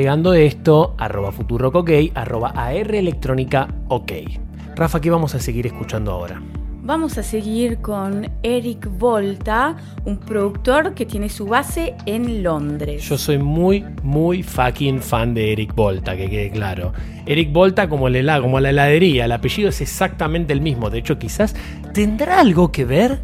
pegando 0.00 0.32
esto, 0.32 0.94
arroba 0.96 1.30
Futurock 1.30 1.74
OK, 1.74 1.90
arroba 2.14 2.52
AR 2.56 2.94
Electrónica 2.94 3.68
OK. 3.88 4.12
Rafa, 4.74 4.98
¿qué 4.98 5.10
vamos 5.10 5.34
a 5.34 5.40
seguir 5.40 5.66
escuchando 5.66 6.10
ahora? 6.12 6.40
Vamos 6.82 7.18
a 7.18 7.22
seguir 7.22 7.82
con 7.82 8.26
Eric 8.42 8.88
Volta, 8.98 9.76
un 10.06 10.16
productor 10.16 10.94
que 10.94 11.04
tiene 11.04 11.28
su 11.28 11.44
base 11.44 11.94
en 12.06 12.42
Londres. 12.42 13.06
Yo 13.06 13.18
soy 13.18 13.36
muy, 13.36 13.84
muy 14.02 14.42
fucking 14.42 15.00
fan 15.02 15.34
de 15.34 15.52
Eric 15.52 15.74
Volta, 15.74 16.16
que 16.16 16.30
quede 16.30 16.50
claro. 16.50 16.94
Eric 17.26 17.52
Volta 17.52 17.86
como, 17.90 18.08
el 18.08 18.16
hela- 18.16 18.40
como 18.40 18.58
la 18.58 18.70
heladería, 18.70 19.26
el 19.26 19.32
apellido 19.32 19.68
es 19.68 19.82
exactamente 19.82 20.54
el 20.54 20.62
mismo. 20.62 20.88
De 20.88 20.96
hecho, 21.00 21.18
quizás 21.18 21.54
tendrá 21.92 22.40
algo 22.40 22.72
que 22.72 22.86
ver. 22.86 23.20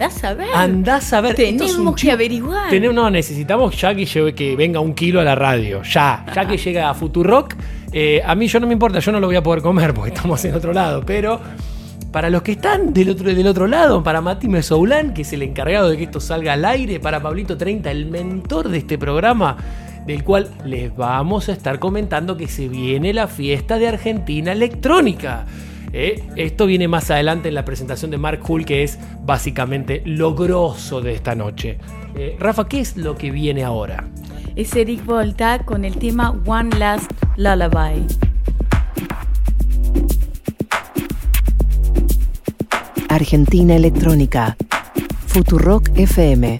Andás 0.00 0.24
a 0.24 0.34
ver. 0.34 0.48
Andás 0.54 1.12
a 1.12 1.20
ver. 1.20 1.38
esto 1.40 1.64
es 1.64 1.72
Tenemos 1.72 1.94
que 1.94 2.10
averiguar. 2.10 2.70
Tenemos- 2.70 2.94
no, 2.94 3.10
necesitamos 3.10 3.78
ya 3.78 3.94
que, 3.94 4.06
lleve- 4.06 4.34
que 4.34 4.56
venga 4.56 4.80
un 4.80 4.94
kilo 4.94 5.20
a 5.20 5.24
la 5.24 5.34
radio. 5.34 5.82
Ya, 5.82 6.24
ya 6.34 6.46
que 6.48 6.56
llega 6.56 6.88
a 6.88 6.94
Futurock. 6.94 7.54
eh, 7.92 8.22
a 8.24 8.34
mí 8.34 8.46
yo 8.46 8.60
no 8.60 8.66
me 8.66 8.72
importa, 8.72 9.00
yo 9.00 9.12
no 9.12 9.20
lo 9.20 9.26
voy 9.26 9.36
a 9.36 9.42
poder 9.42 9.62
comer 9.62 9.92
porque 9.92 10.14
estamos 10.14 10.42
en 10.44 10.54
otro 10.54 10.72
lado. 10.72 11.02
Pero 11.04 11.40
para 12.12 12.30
los 12.30 12.42
que 12.42 12.52
están 12.52 12.92
del 12.94 13.10
otro, 13.10 13.26
del 13.34 13.46
otro 13.46 13.66
lado, 13.66 14.02
para 14.02 14.20
Mati 14.20 14.48
Mesoulán, 14.48 15.12
que 15.12 15.22
es 15.22 15.32
el 15.32 15.42
encargado 15.42 15.90
de 15.90 15.96
que 15.96 16.04
esto 16.04 16.18
salga 16.20 16.54
al 16.54 16.64
aire, 16.64 16.98
para 16.98 17.20
Pablito 17.20 17.56
30, 17.58 17.90
el 17.90 18.06
mentor 18.06 18.68
de 18.68 18.78
este 18.78 18.96
programa, 18.96 19.56
del 20.06 20.24
cual 20.24 20.48
les 20.64 20.96
vamos 20.96 21.48
a 21.48 21.52
estar 21.52 21.78
comentando 21.78 22.36
que 22.36 22.48
se 22.48 22.68
viene 22.68 23.12
la 23.12 23.28
fiesta 23.28 23.78
de 23.78 23.88
Argentina 23.88 24.52
electrónica. 24.52 25.44
Eh, 25.92 26.22
esto 26.36 26.66
viene 26.66 26.88
más 26.88 27.10
adelante 27.10 27.48
en 27.48 27.54
la 27.54 27.64
presentación 27.64 28.10
de 28.10 28.18
Mark 28.18 28.40
Hull, 28.48 28.64
que 28.64 28.82
es 28.82 28.98
básicamente 29.24 30.02
lo 30.04 30.34
grosso 30.34 31.00
de 31.00 31.14
esta 31.14 31.34
noche. 31.34 31.78
Eh, 32.14 32.36
Rafa, 32.38 32.68
¿qué 32.68 32.80
es 32.80 32.96
lo 32.96 33.16
que 33.16 33.30
viene 33.30 33.64
ahora? 33.64 34.08
Es 34.56 34.74
Eric 34.74 35.04
Volta 35.04 35.64
con 35.64 35.84
el 35.84 35.96
tema 35.96 36.30
One 36.44 36.76
Last 36.78 37.10
Lullaby. 37.36 38.06
Argentina 43.08 43.74
Electrónica. 43.74 44.56
Futurock 45.26 45.90
FM. 45.96 46.58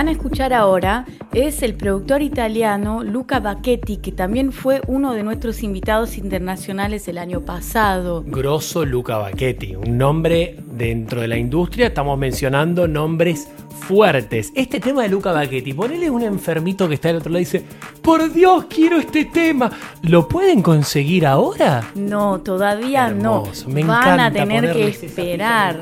Van 0.00 0.08
a 0.08 0.12
escuchar 0.12 0.54
ahora 0.54 1.04
es 1.34 1.62
el 1.62 1.74
productor 1.74 2.22
italiano 2.22 3.04
Luca 3.04 3.38
Bacchetti, 3.38 3.98
que 3.98 4.12
también 4.12 4.50
fue 4.50 4.80
uno 4.86 5.12
de 5.12 5.22
nuestros 5.22 5.62
invitados 5.62 6.16
internacionales 6.16 7.06
el 7.06 7.18
año 7.18 7.42
pasado. 7.42 8.24
Grosso 8.26 8.86
Luca 8.86 9.18
Bacchetti, 9.18 9.76
un 9.76 9.98
nombre 9.98 10.56
dentro 10.72 11.20
de 11.20 11.28
la 11.28 11.36
industria, 11.36 11.88
estamos 11.88 12.18
mencionando 12.18 12.88
nombres 12.88 13.46
fuertes. 13.80 14.52
Este 14.54 14.80
tema 14.80 15.02
de 15.02 15.10
Luca 15.10 15.32
Bacchetti, 15.32 15.74
ponele 15.74 16.08
un 16.08 16.22
enfermito 16.22 16.88
que 16.88 16.94
está 16.94 17.08
del 17.08 17.18
otro 17.18 17.32
lado 17.32 17.42
y 17.42 17.44
dice, 17.44 17.62
por 18.00 18.32
Dios, 18.32 18.64
quiero 18.74 18.98
este 18.98 19.26
tema. 19.26 19.70
¿Lo 20.00 20.28
pueden 20.28 20.62
conseguir 20.62 21.26
ahora? 21.26 21.90
No, 21.94 22.40
todavía 22.40 23.08
Hermoso, 23.08 23.68
no. 23.68 23.74
me 23.74 23.84
van 23.84 24.18
a 24.18 24.32
tener 24.32 24.72
que 24.72 24.88
esperar. 24.88 25.78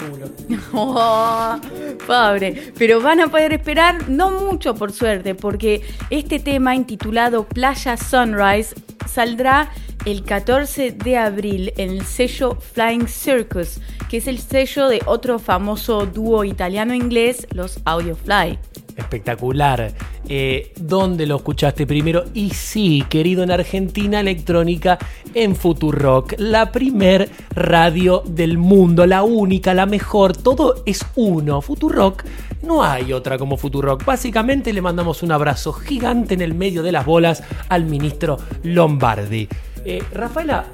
pobre. 2.09 2.73
Pero 2.79 3.01
van 3.01 3.21
a 3.21 3.29
poder 3.29 3.53
esperar 3.53 4.09
no 4.09 4.31
mucho, 4.31 4.75
por 4.75 4.93
suerte, 4.93 5.35
porque 5.35 5.83
este 6.09 6.41
tema 6.41 6.75
intitulado 6.75 7.47
Playa 7.47 7.97
Sunrise 7.99 8.75
saldrá 9.07 9.71
el 10.07 10.25
14 10.25 10.93
de 10.93 11.17
abril 11.19 11.73
en 11.77 11.91
el 11.91 12.05
sello 12.05 12.57
Flying 12.57 13.09
Circus, 13.09 13.81
que 14.09 14.17
es 14.17 14.27
el 14.27 14.39
sello 14.39 14.89
de 14.89 15.03
otro 15.05 15.39
famoso 15.39 16.07
dúo 16.07 16.45
italiano-inglés, 16.45 17.47
los 17.53 17.79
Audiofly. 17.85 18.59
Espectacular. 18.97 19.93
Eh, 20.29 20.73
¿Dónde 20.89 21.27
lo 21.27 21.37
escuchaste 21.37 21.87
primero? 21.87 22.25
Y 22.33 22.49
sí, 22.51 23.05
querido, 23.11 23.43
en 23.43 23.51
Argentina 23.51 24.21
Electrónica, 24.21 24.97
en 25.35 25.55
Futurock, 25.55 26.33
la 26.39 26.73
primer 26.73 27.29
radio 27.55 28.23
del 28.27 28.57
mundo, 28.57 29.05
la 29.05 29.23
única, 29.23 29.75
la 29.75 29.85
mejor, 29.85 30.35
todo 30.35 30.83
es 30.87 31.05
uno. 31.15 31.61
Futurock, 31.61 32.25
no 32.63 32.83
hay 32.83 33.13
otra 33.13 33.37
como 33.37 33.59
Futurock. 33.59 34.03
Básicamente 34.07 34.73
le 34.73 34.81
mandamos 34.81 35.23
un 35.23 35.31
abrazo 35.31 35.75
gigante 35.75 36.33
en 36.33 36.41
el 36.41 36.55
medio 36.55 36.83
de 36.83 36.93
las 36.93 37.05
bolas 37.05 37.43
al 37.69 37.85
ministro 37.85 38.39
Lombardi. 38.63 39.47
Eh, 39.85 40.03
Rafaela, 40.15 40.65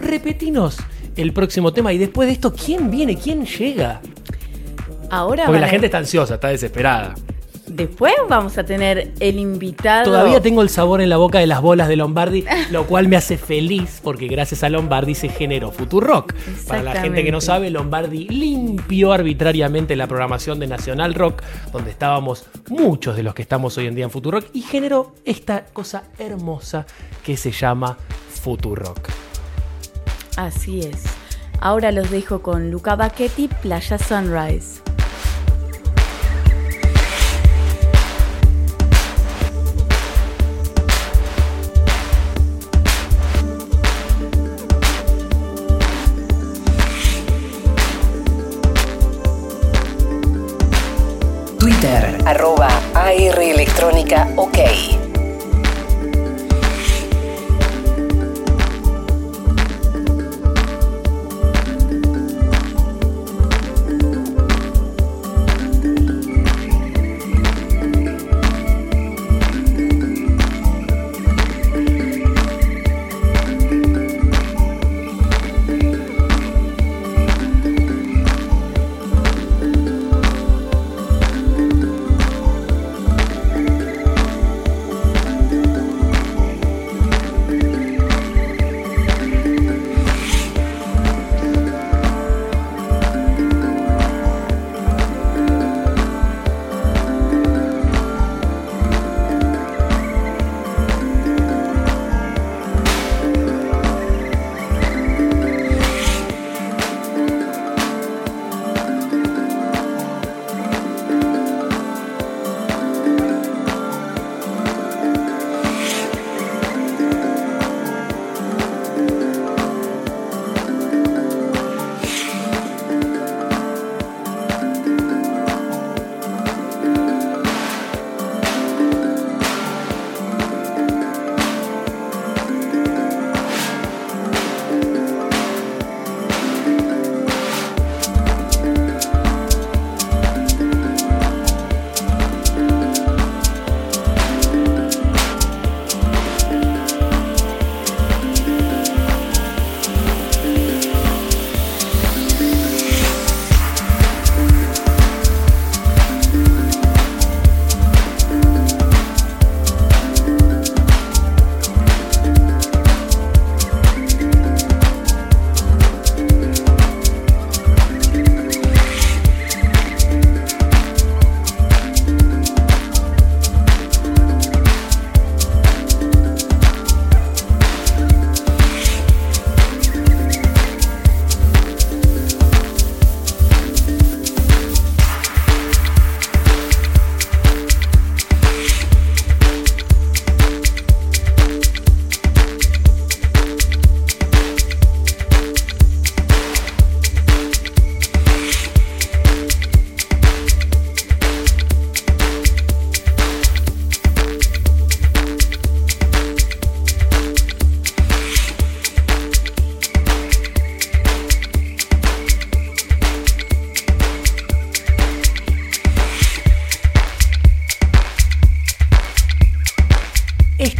repetinos 0.00 0.76
el 1.16 1.32
próximo 1.32 1.72
tema 1.72 1.92
y 1.92 1.98
después 1.98 2.28
de 2.28 2.34
esto, 2.34 2.52
¿quién 2.54 2.88
viene? 2.88 3.16
¿Quién 3.16 3.44
llega? 3.44 4.00
Ahora 5.10 5.46
Porque 5.46 5.58
la 5.60 5.66
a- 5.66 5.70
gente 5.70 5.86
está 5.86 5.98
ansiosa, 5.98 6.34
está 6.34 6.48
desesperada. 6.48 7.16
Después 7.68 8.14
vamos 8.28 8.58
a 8.58 8.64
tener 8.64 9.12
el 9.18 9.38
invitado. 9.38 10.04
Todavía 10.04 10.40
tengo 10.40 10.62
el 10.62 10.68
sabor 10.68 11.00
en 11.00 11.08
la 11.08 11.16
boca 11.16 11.40
de 11.40 11.46
las 11.46 11.60
bolas 11.60 11.88
de 11.88 11.96
Lombardi, 11.96 12.44
lo 12.70 12.86
cual 12.86 13.08
me 13.08 13.16
hace 13.16 13.36
feliz 13.38 14.00
porque 14.02 14.28
gracias 14.28 14.62
a 14.62 14.68
Lombardi 14.68 15.14
se 15.16 15.28
generó 15.28 15.72
Futurock. 15.72 16.32
Para 16.68 16.82
la 16.82 17.00
gente 17.00 17.24
que 17.24 17.32
no 17.32 17.40
sabe, 17.40 17.70
Lombardi 17.70 18.28
limpió 18.28 19.12
arbitrariamente 19.12 19.96
la 19.96 20.06
programación 20.06 20.60
de 20.60 20.68
Nacional 20.68 21.14
Rock, 21.14 21.42
donde 21.72 21.90
estábamos 21.90 22.46
muchos 22.68 23.16
de 23.16 23.24
los 23.24 23.34
que 23.34 23.42
estamos 23.42 23.76
hoy 23.78 23.86
en 23.86 23.96
día 23.96 24.04
en 24.04 24.10
Futurock, 24.10 24.46
y 24.52 24.62
generó 24.62 25.14
esta 25.24 25.64
cosa 25.64 26.04
hermosa 26.18 26.86
que 27.24 27.36
se 27.36 27.50
llama 27.50 27.98
Futurock. 28.42 29.08
Así 30.36 30.80
es. 30.80 31.02
Ahora 31.60 31.90
los 31.90 32.10
dejo 32.10 32.42
con 32.42 32.70
Luca 32.70 32.94
Bacchetti, 32.94 33.48
Playa 33.48 33.98
Sunrise. 33.98 34.85
Electrónica 54.06 54.28
OK. 54.36 55.05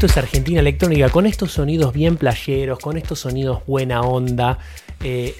Es 0.06 0.16
Argentina 0.16 0.60
Electrónica, 0.60 1.08
con 1.08 1.26
estos 1.26 1.50
sonidos 1.50 1.92
bien 1.92 2.16
playeros, 2.16 2.78
con 2.78 2.96
estos 2.96 3.18
sonidos 3.18 3.66
buena 3.66 4.02
onda. 4.02 4.56
Eh, 5.02 5.34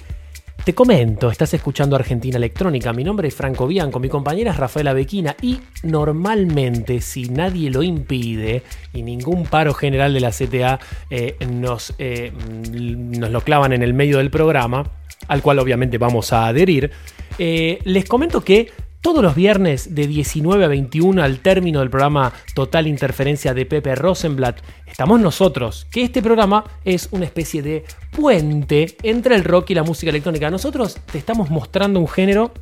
te 0.65 0.75
comento, 0.75 1.31
estás 1.31 1.55
escuchando 1.55 1.95
Argentina 1.95 2.37
Electrónica. 2.37 2.93
Mi 2.93 3.05
nombre 3.05 3.29
es 3.29 3.35
Franco 3.37 3.69
Bianco, 3.69 4.01
mi 4.01 4.09
compañera 4.09 4.51
es 4.51 4.57
Rafaela 4.57 4.93
Bequina 4.93 5.37
y 5.41 5.61
normalmente, 5.85 7.01
si 7.01 7.29
nadie 7.29 7.71
lo 7.71 7.85
impide 7.85 8.65
y 8.93 9.03
ningún 9.03 9.45
paro 9.45 9.73
general 9.73 10.13
de 10.13 10.21
la 10.21 10.33
CTA 10.33 10.81
eh, 11.11 11.37
nos, 11.49 11.95
eh, 11.99 12.33
nos 12.73 13.31
lo 13.31 13.41
clavan 13.43 13.73
en 13.73 13.85
el 13.85 13.95
medio 13.95 14.19
del 14.19 14.33
programa, 14.33 14.91
al 15.29 15.43
cual 15.43 15.61
obviamente 15.61 15.97
vamos 15.97 16.33
a 16.33 16.49
adherir, 16.49 16.91
les 17.39 18.05
comento 18.07 18.43
que 18.43 18.73
todos 19.07 19.23
los 19.23 19.37
viernes 19.37 19.95
de 19.95 20.09
19 20.09 20.65
a 20.65 20.67
21 20.67 21.23
al 21.23 21.39
término 21.39 21.79
del 21.79 21.91
programa 21.91 22.33
Total 22.57 22.89
Interferencia 22.89 23.55
de 23.55 23.65
Pepe 23.65 23.95
Rosenblatt, 23.95 24.59
estamos 24.85 25.21
nosotros, 25.21 25.87
que 25.93 26.03
este 26.03 26.21
programa 26.23 26.65
es 26.85 27.07
una 27.13 27.25
especie 27.25 27.63
de 27.63 27.85
puente 28.11 28.97
entre 29.05 29.37
el 29.37 29.45
rock 29.45 29.71
y 29.71 29.75
la 29.77 29.85
música 29.85 30.11
electrónica. 30.11 30.51
Nosotros 30.51 30.99
te 31.13 31.19
estamos 31.19 31.51
mostrando 31.51 32.01
un 32.01 32.09
género 32.09 32.53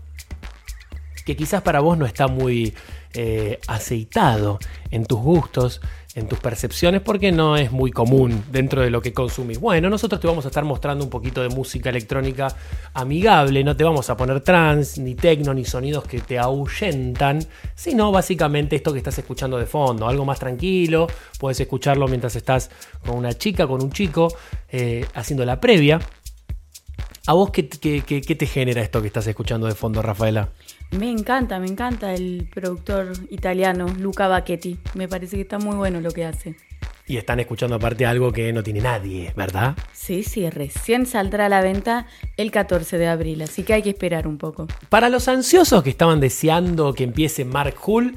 que 1.25 1.35
quizás 1.35 1.63
para 1.63 1.81
vos 1.81 1.97
no 1.97 2.05
está 2.05 2.29
muy 2.29 2.75
eh, 3.15 3.59
aceitado 3.67 4.59
en 4.91 5.07
tus 5.07 5.21
gustos, 5.21 5.81
en 6.17 6.29
tus 6.29 6.39
percepciones, 6.39 7.01
porque 7.01 7.33
no 7.33 7.57
es 7.57 7.73
muy 7.73 7.91
común 7.91 8.45
dentro 8.53 8.83
de 8.83 8.91
lo 8.91 9.03
que 9.03 9.13
consumís. 9.13 9.59
Bueno, 9.59 9.91
nosotros 9.91 10.21
te 10.21 10.29
vamos 10.29 10.45
a 10.45 10.49
estar 10.49 10.65
mostrando 10.65 11.03
un 11.05 11.11
poquito 11.11 11.43
de 11.43 11.49
música 11.49 11.91
electrónica 11.91 12.55
amigable, 12.93 13.65
no 13.65 13.77
te 13.77 13.83
vamos 13.83 14.09
a 14.11 14.17
poner 14.17 14.41
trance, 14.41 15.01
ni 15.01 15.17
tecno, 15.17 15.53
ni 15.55 15.65
sonidos 15.65 16.05
que 16.05 16.21
te 16.21 16.39
ahuyentan, 16.39 17.45
sino 17.75 18.13
básicamente 18.13 18.77
esto 18.77 18.93
que 18.93 18.99
estás 18.99 19.19
escuchando 19.19 19.59
de 19.59 19.67
fondo, 19.67 20.07
algo 20.09 20.25
más 20.25 20.39
tranquilo, 20.39 21.09
puedes 21.41 21.59
escucharlo 21.59 22.07
mientras 22.07 22.37
estás 22.37 22.71
con 23.05 23.17
una 23.17 23.33
chica, 23.33 23.67
con 23.67 23.83
un 23.83 23.91
chico, 23.91 24.29
eh, 24.71 25.05
haciendo 25.15 25.45
la 25.45 25.61
previa. 25.61 25.99
¿A 27.27 27.33
vos 27.33 27.51
qué, 27.51 27.69
qué- 27.69 28.03
qué- 28.07 28.21
qué 28.21 28.35
te 28.35 28.47
genera 28.47 28.83
esto 28.83 29.01
que 29.01 29.07
estás 29.09 29.27
escuchando 29.27 29.67
de 29.67 29.75
fondo, 29.75 30.01
Rafaela? 30.03 30.51
Me 30.99 31.11
encanta, 31.11 31.59
me 31.59 31.67
encanta 31.67 32.15
el 32.15 32.49
productor 32.55 33.13
italiano 33.31 33.87
Luca 33.99 34.29
Bacchetti. 34.29 34.79
Me 34.95 35.09
parece 35.09 35.35
que 35.37 35.43
está 35.43 35.59
muy 35.59 35.75
bueno 35.75 36.01
lo 36.01 36.13
que 36.13 36.25
hace. 36.25 36.55
Y 37.07 37.17
están 37.17 37.41
escuchando 37.41 37.77
aparte 37.77 38.07
algo 38.07 38.33
que 38.33 38.53
no 38.53 38.63
tiene 38.63 38.81
nadie, 38.81 39.33
¿verdad? 39.37 39.77
Sí, 39.93 40.23
sí, 40.23 40.49
recién 40.49 41.05
saldrá 41.05 41.47
a 41.47 41.49
la 41.49 41.63
venta 41.63 42.07
el 42.37 42.51
14 42.51 42.97
de 42.97 43.09
abril, 43.09 43.43
así 43.43 43.65
que 43.65 43.75
hay 43.75 43.83
que 43.83 43.91
esperar 43.91 44.29
un 44.29 44.39
poco. 44.39 44.69
Para 44.89 45.09
los 45.09 45.27
ansiosos 45.27 45.83
que 45.83 45.91
estaban 45.91 46.21
deseando 46.21 46.95
que 46.95 47.05
empiece 47.05 47.45
Mark 47.45 47.75
Hull, 47.85 48.17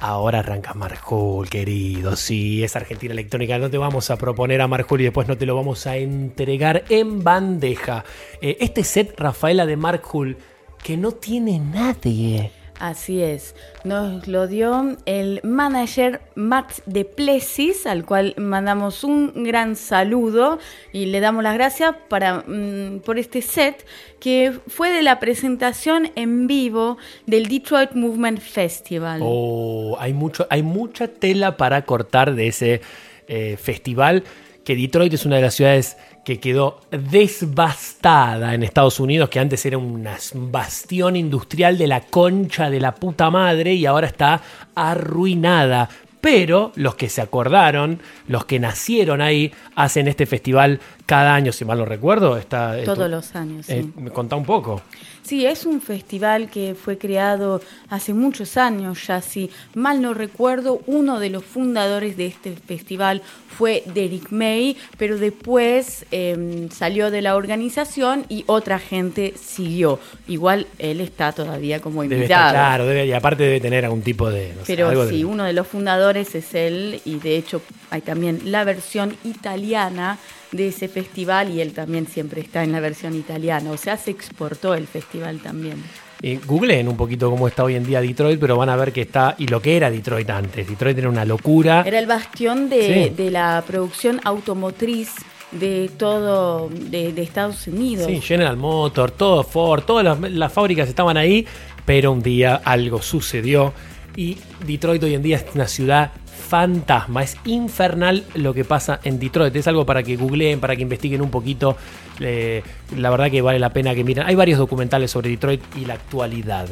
ahora 0.00 0.40
arranca 0.40 0.74
Mark 0.74 1.00
Hull, 1.10 1.48
querido. 1.48 2.14
Sí, 2.14 2.62
es 2.62 2.76
Argentina 2.76 3.12
Electrónica. 3.12 3.58
No 3.58 3.70
te 3.70 3.78
vamos 3.78 4.10
a 4.10 4.16
proponer 4.16 4.60
a 4.60 4.68
Mark 4.68 4.86
Hull 4.90 5.00
y 5.00 5.04
después 5.04 5.26
no 5.28 5.38
te 5.38 5.46
lo 5.46 5.56
vamos 5.56 5.86
a 5.86 5.96
entregar 5.96 6.84
en 6.90 7.24
bandeja. 7.24 8.04
Eh, 8.42 8.58
este 8.60 8.84
set, 8.84 9.18
Rafaela, 9.18 9.66
de 9.66 9.76
Mark 9.76 10.02
Hull, 10.12 10.36
que 10.82 10.96
no 10.96 11.12
tiene 11.12 11.58
nadie. 11.58 12.50
Así 12.78 13.20
es, 13.20 13.56
nos 13.82 14.28
lo 14.28 14.46
dio 14.46 14.96
el 15.04 15.40
manager 15.42 16.20
Matt 16.36 16.78
de 16.86 17.04
Plessis, 17.04 17.86
al 17.86 18.04
cual 18.04 18.34
mandamos 18.36 19.02
un 19.02 19.42
gran 19.42 19.74
saludo 19.74 20.60
y 20.92 21.06
le 21.06 21.18
damos 21.18 21.42
las 21.42 21.54
gracias 21.54 21.96
para, 22.08 22.44
mm, 22.46 23.00
por 23.04 23.18
este 23.18 23.42
set 23.42 23.84
que 24.20 24.52
fue 24.68 24.90
de 24.92 25.02
la 25.02 25.18
presentación 25.18 26.12
en 26.14 26.46
vivo 26.46 26.98
del 27.26 27.48
Detroit 27.48 27.94
Movement 27.94 28.38
Festival. 28.38 29.22
Oh, 29.24 29.96
hay, 29.98 30.12
mucho, 30.12 30.46
hay 30.48 30.62
mucha 30.62 31.08
tela 31.08 31.56
para 31.56 31.84
cortar 31.84 32.36
de 32.36 32.46
ese 32.46 32.80
eh, 33.26 33.56
festival. 33.60 34.22
Que 34.62 34.76
Detroit 34.76 35.12
es 35.14 35.26
una 35.26 35.36
de 35.36 35.42
las 35.42 35.54
ciudades 35.54 35.96
que 36.28 36.38
quedó 36.40 36.78
desbastada 36.90 38.52
en 38.52 38.62
Estados 38.62 39.00
Unidos, 39.00 39.30
que 39.30 39.40
antes 39.40 39.64
era 39.64 39.78
un 39.78 40.06
bastión 40.52 41.16
industrial 41.16 41.78
de 41.78 41.86
la 41.86 42.02
concha 42.02 42.68
de 42.68 42.80
la 42.80 42.94
puta 42.94 43.30
madre 43.30 43.72
y 43.72 43.86
ahora 43.86 44.08
está 44.08 44.42
arruinada. 44.74 45.88
Pero 46.20 46.72
los 46.74 46.96
que 46.96 47.08
se 47.08 47.22
acordaron, 47.22 48.00
los 48.26 48.44
que 48.44 48.58
nacieron 48.58 49.22
ahí, 49.22 49.52
hacen 49.74 50.06
este 50.06 50.26
festival 50.26 50.80
cada 51.06 51.34
año, 51.34 51.50
si 51.50 51.64
mal 51.64 51.78
no 51.78 51.86
recuerdo. 51.86 52.36
Está, 52.36 52.72
Todos 52.84 52.98
esto- 52.98 53.08
los 53.08 53.34
años, 53.34 53.64
sí. 53.64 53.72
eh, 53.72 53.86
me 53.96 54.10
contá 54.10 54.36
un 54.36 54.44
poco. 54.44 54.82
Sí, 55.28 55.44
es 55.44 55.66
un 55.66 55.82
festival 55.82 56.48
que 56.50 56.74
fue 56.74 56.96
creado 56.96 57.60
hace 57.90 58.14
muchos 58.14 58.56
años 58.56 59.06
ya, 59.06 59.20
si 59.20 59.50
mal 59.74 60.00
no 60.00 60.14
recuerdo, 60.14 60.80
uno 60.86 61.20
de 61.20 61.28
los 61.28 61.44
fundadores 61.44 62.16
de 62.16 62.24
este 62.26 62.54
festival 62.56 63.20
fue 63.58 63.82
Derek 63.92 64.30
May, 64.30 64.74
pero 64.96 65.18
después 65.18 66.06
eh, 66.12 66.68
salió 66.72 67.10
de 67.10 67.20
la 67.20 67.36
organización 67.36 68.24
y 68.30 68.44
otra 68.46 68.78
gente 68.78 69.34
siguió. 69.38 70.00
Igual 70.28 70.66
él 70.78 71.02
está 71.02 71.32
todavía 71.32 71.80
como 71.80 72.00
Debe 72.04 72.14
invitado. 72.16 72.48
estar 72.48 72.54
claro, 72.68 72.86
debe- 72.86 73.06
y 73.06 73.12
aparte 73.12 73.42
debe 73.42 73.60
tener 73.60 73.84
algún 73.84 74.00
tipo 74.00 74.30
de. 74.30 74.54
no 74.54 74.64
sé, 74.64 74.76
Pero 74.76 75.04
de- 75.04 75.10
sí, 75.10 75.24
uno 75.24 75.44
de 75.44 75.52
los 75.52 75.66
fundadores 75.66 76.34
es 76.34 76.54
él 76.54 77.02
y 77.04 77.16
de 77.18 77.36
hecho 77.36 77.60
hay 77.90 78.00
también 78.00 78.40
la 78.50 78.64
versión 78.64 79.14
italiana 79.24 80.16
de 80.52 80.68
ese 80.68 80.88
festival 80.88 81.50
y 81.54 81.60
él 81.60 81.72
también 81.72 82.06
siempre 82.06 82.40
está 82.40 82.62
en 82.64 82.72
la 82.72 82.80
versión 82.80 83.14
italiana. 83.14 83.70
O 83.70 83.76
sea, 83.76 83.96
se 83.96 84.10
exportó 84.10 84.74
el 84.74 84.86
festival 84.86 85.40
también. 85.40 85.82
Eh, 86.20 86.40
googleen 86.46 86.88
un 86.88 86.96
poquito 86.96 87.30
cómo 87.30 87.46
está 87.46 87.62
hoy 87.64 87.76
en 87.76 87.84
día 87.84 88.00
Detroit, 88.00 88.40
pero 88.40 88.56
van 88.56 88.68
a 88.70 88.76
ver 88.76 88.92
que 88.92 89.02
está, 89.02 89.36
y 89.38 89.46
lo 89.46 89.62
que 89.62 89.76
era 89.76 89.88
Detroit 89.90 90.28
antes. 90.30 90.66
Detroit 90.68 90.98
era 90.98 91.08
una 91.08 91.24
locura. 91.24 91.84
Era 91.86 91.98
el 92.00 92.06
bastión 92.06 92.68
de, 92.68 93.08
Sí. 93.08 93.14
de 93.22 93.30
la 93.30 93.62
producción 93.66 94.20
automotriz 94.24 95.10
de 95.52 95.90
todo, 95.96 96.68
de, 96.70 97.12
de 97.12 97.22
Estados 97.22 97.66
Unidos. 97.68 98.06
Sí, 98.06 98.20
General 98.20 98.56
Motors, 98.56 99.16
todo 99.16 99.44
Ford, 99.44 99.84
todas 99.84 100.04
las, 100.04 100.30
las 100.32 100.52
fábricas 100.52 100.88
estaban 100.88 101.16
ahí, 101.16 101.46
pero 101.86 102.10
un 102.12 102.20
día 102.22 102.56
algo 102.64 103.00
sucedió 103.00 103.72
y 104.16 104.36
Detroit 104.66 105.02
hoy 105.04 105.14
en 105.14 105.22
día 105.22 105.36
es 105.36 105.46
una 105.54 105.68
ciudad 105.68 106.10
fantasma, 106.38 107.22
es 107.22 107.36
infernal 107.44 108.24
lo 108.34 108.54
que 108.54 108.64
pasa 108.64 109.00
en 109.04 109.18
Detroit, 109.18 109.54
es 109.54 109.68
algo 109.68 109.84
para 109.84 110.02
que 110.02 110.16
googleen, 110.16 110.60
para 110.60 110.76
que 110.76 110.82
investiguen 110.82 111.20
un 111.20 111.30
poquito, 111.30 111.76
eh, 112.20 112.62
la 112.96 113.10
verdad 113.10 113.30
que 113.30 113.42
vale 113.42 113.58
la 113.58 113.70
pena 113.70 113.94
que 113.94 114.04
miren, 114.04 114.26
hay 114.26 114.34
varios 114.34 114.58
documentales 114.58 115.10
sobre 115.10 115.28
Detroit 115.28 115.60
y 115.76 115.84
la 115.84 115.94
actualidad. 115.94 116.68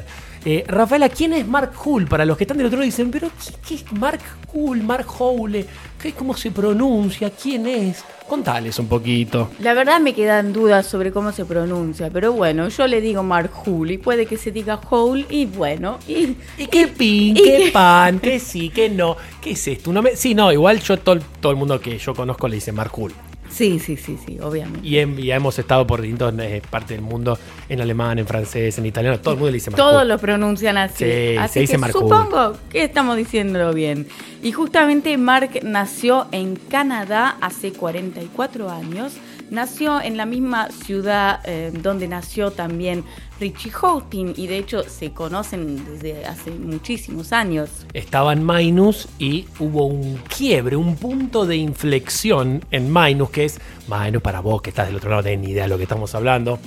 Eh, 0.48 0.62
Rafaela, 0.68 1.08
¿quién 1.08 1.32
es 1.32 1.44
Mark 1.44 1.72
Hull? 1.84 2.06
Para 2.06 2.24
los 2.24 2.36
que 2.36 2.44
están 2.44 2.56
del 2.56 2.68
otro 2.68 2.78
lado 2.78 2.84
dicen, 2.86 3.10
pero 3.10 3.28
¿qué, 3.30 3.52
qué 3.66 3.74
es 3.74 3.92
Mark 3.92 4.20
Hull, 4.52 4.80
Mark 4.80 5.04
Howle? 5.18 5.66
¿Qué, 6.00 6.12
¿Cómo 6.12 6.36
se 6.36 6.52
pronuncia? 6.52 7.30
¿Quién 7.30 7.66
es? 7.66 8.04
Contales 8.28 8.78
un 8.78 8.86
poquito. 8.86 9.50
La 9.58 9.74
verdad 9.74 9.98
me 9.98 10.14
quedan 10.14 10.52
dudas 10.52 10.86
sobre 10.86 11.10
cómo 11.10 11.32
se 11.32 11.44
pronuncia, 11.44 12.10
pero 12.12 12.32
bueno, 12.32 12.68
yo 12.68 12.86
le 12.86 13.00
digo 13.00 13.24
Mark 13.24 13.50
Hull 13.66 13.90
y 13.90 13.98
puede 13.98 14.26
que 14.26 14.36
se 14.36 14.52
diga 14.52 14.80
Hole 14.88 15.26
y 15.28 15.46
bueno, 15.46 15.98
y 16.06 16.36
¿Y 16.56 16.68
qué 16.68 16.86
pin, 16.86 17.34
qué 17.34 17.70
pan, 17.72 18.18
qué 18.22 18.38
sí, 18.38 18.70
qué 18.70 18.88
no? 18.88 19.16
¿Qué 19.40 19.50
es 19.50 19.66
esto? 19.66 19.92
Sí, 20.14 20.36
no, 20.36 20.52
igual 20.52 20.78
yo 20.80 20.96
todo, 20.96 21.18
todo 21.40 21.50
el 21.50 21.58
mundo 21.58 21.80
que 21.80 21.98
yo 21.98 22.14
conozco 22.14 22.46
le 22.46 22.54
dice 22.54 22.70
Mark 22.70 22.92
Hull. 22.96 23.12
Sí, 23.50 23.78
sí, 23.78 23.96
sí, 23.96 24.18
sí, 24.24 24.38
obviamente. 24.40 24.86
Y, 24.86 24.98
y 24.98 25.30
hemos 25.30 25.58
estado 25.58 25.86
por 25.86 26.00
distintas 26.00 26.34
eh, 26.38 26.62
partes 26.68 26.90
del 26.90 27.02
mundo, 27.02 27.38
en 27.68 27.80
alemán, 27.80 28.18
en 28.18 28.26
francés, 28.26 28.78
en 28.78 28.86
italiano, 28.86 29.18
todo 29.18 29.34
el 29.34 29.38
mundo 29.38 29.50
le 29.50 29.54
dice 29.54 29.70
Mark 29.70 29.78
Todos 29.78 30.06
lo 30.06 30.18
pronuncian 30.18 30.76
así. 30.78 31.04
Sí, 31.04 31.36
así 31.36 31.54
se 31.54 31.60
dice 31.60 31.78
que 31.78 31.92
supongo 31.92 32.56
que 32.70 32.84
estamos 32.84 33.16
diciéndolo 33.16 33.72
bien. 33.72 34.06
Y 34.42 34.52
justamente 34.52 35.16
Mark 35.16 35.60
nació 35.62 36.26
en 36.32 36.56
Canadá 36.56 37.36
hace 37.40 37.72
44 37.72 38.70
años. 38.70 39.14
Nació 39.50 40.00
en 40.00 40.16
la 40.16 40.26
misma 40.26 40.70
ciudad 40.70 41.40
eh, 41.44 41.72
donde 41.72 42.08
nació 42.08 42.50
también 42.50 43.04
Richie 43.38 43.70
Houghton 43.70 44.34
y 44.36 44.48
de 44.48 44.58
hecho 44.58 44.82
se 44.82 45.12
conocen 45.12 45.84
desde 45.84 46.24
hace 46.26 46.50
muchísimos 46.50 47.32
años. 47.32 47.70
Estaba 47.92 48.32
en 48.32 48.44
Minus 48.44 49.08
y 49.18 49.46
hubo 49.60 49.86
un 49.86 50.16
quiebre, 50.16 50.74
un 50.76 50.96
punto 50.96 51.46
de 51.46 51.56
inflexión 51.56 52.64
en 52.70 52.92
Minus, 52.92 53.30
que 53.30 53.44
es, 53.44 53.60
Minus 53.88 54.22
para 54.22 54.40
vos 54.40 54.62
que 54.62 54.70
estás 54.70 54.88
del 54.88 54.96
otro 54.96 55.10
lado, 55.10 55.22
no 55.22 55.24
tenés 55.24 55.46
ni 55.46 55.52
idea 55.52 55.64
de 55.64 55.68
lo 55.68 55.76
que 55.76 55.84
estamos 55.84 56.14
hablando, 56.14 56.58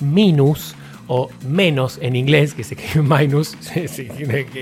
Minus 0.00 0.74
o 1.06 1.28
menos 1.48 1.98
en 2.00 2.16
inglés, 2.16 2.54
que 2.54 2.64
se 2.64 2.76
minus, 3.02 3.56
que 3.74 3.84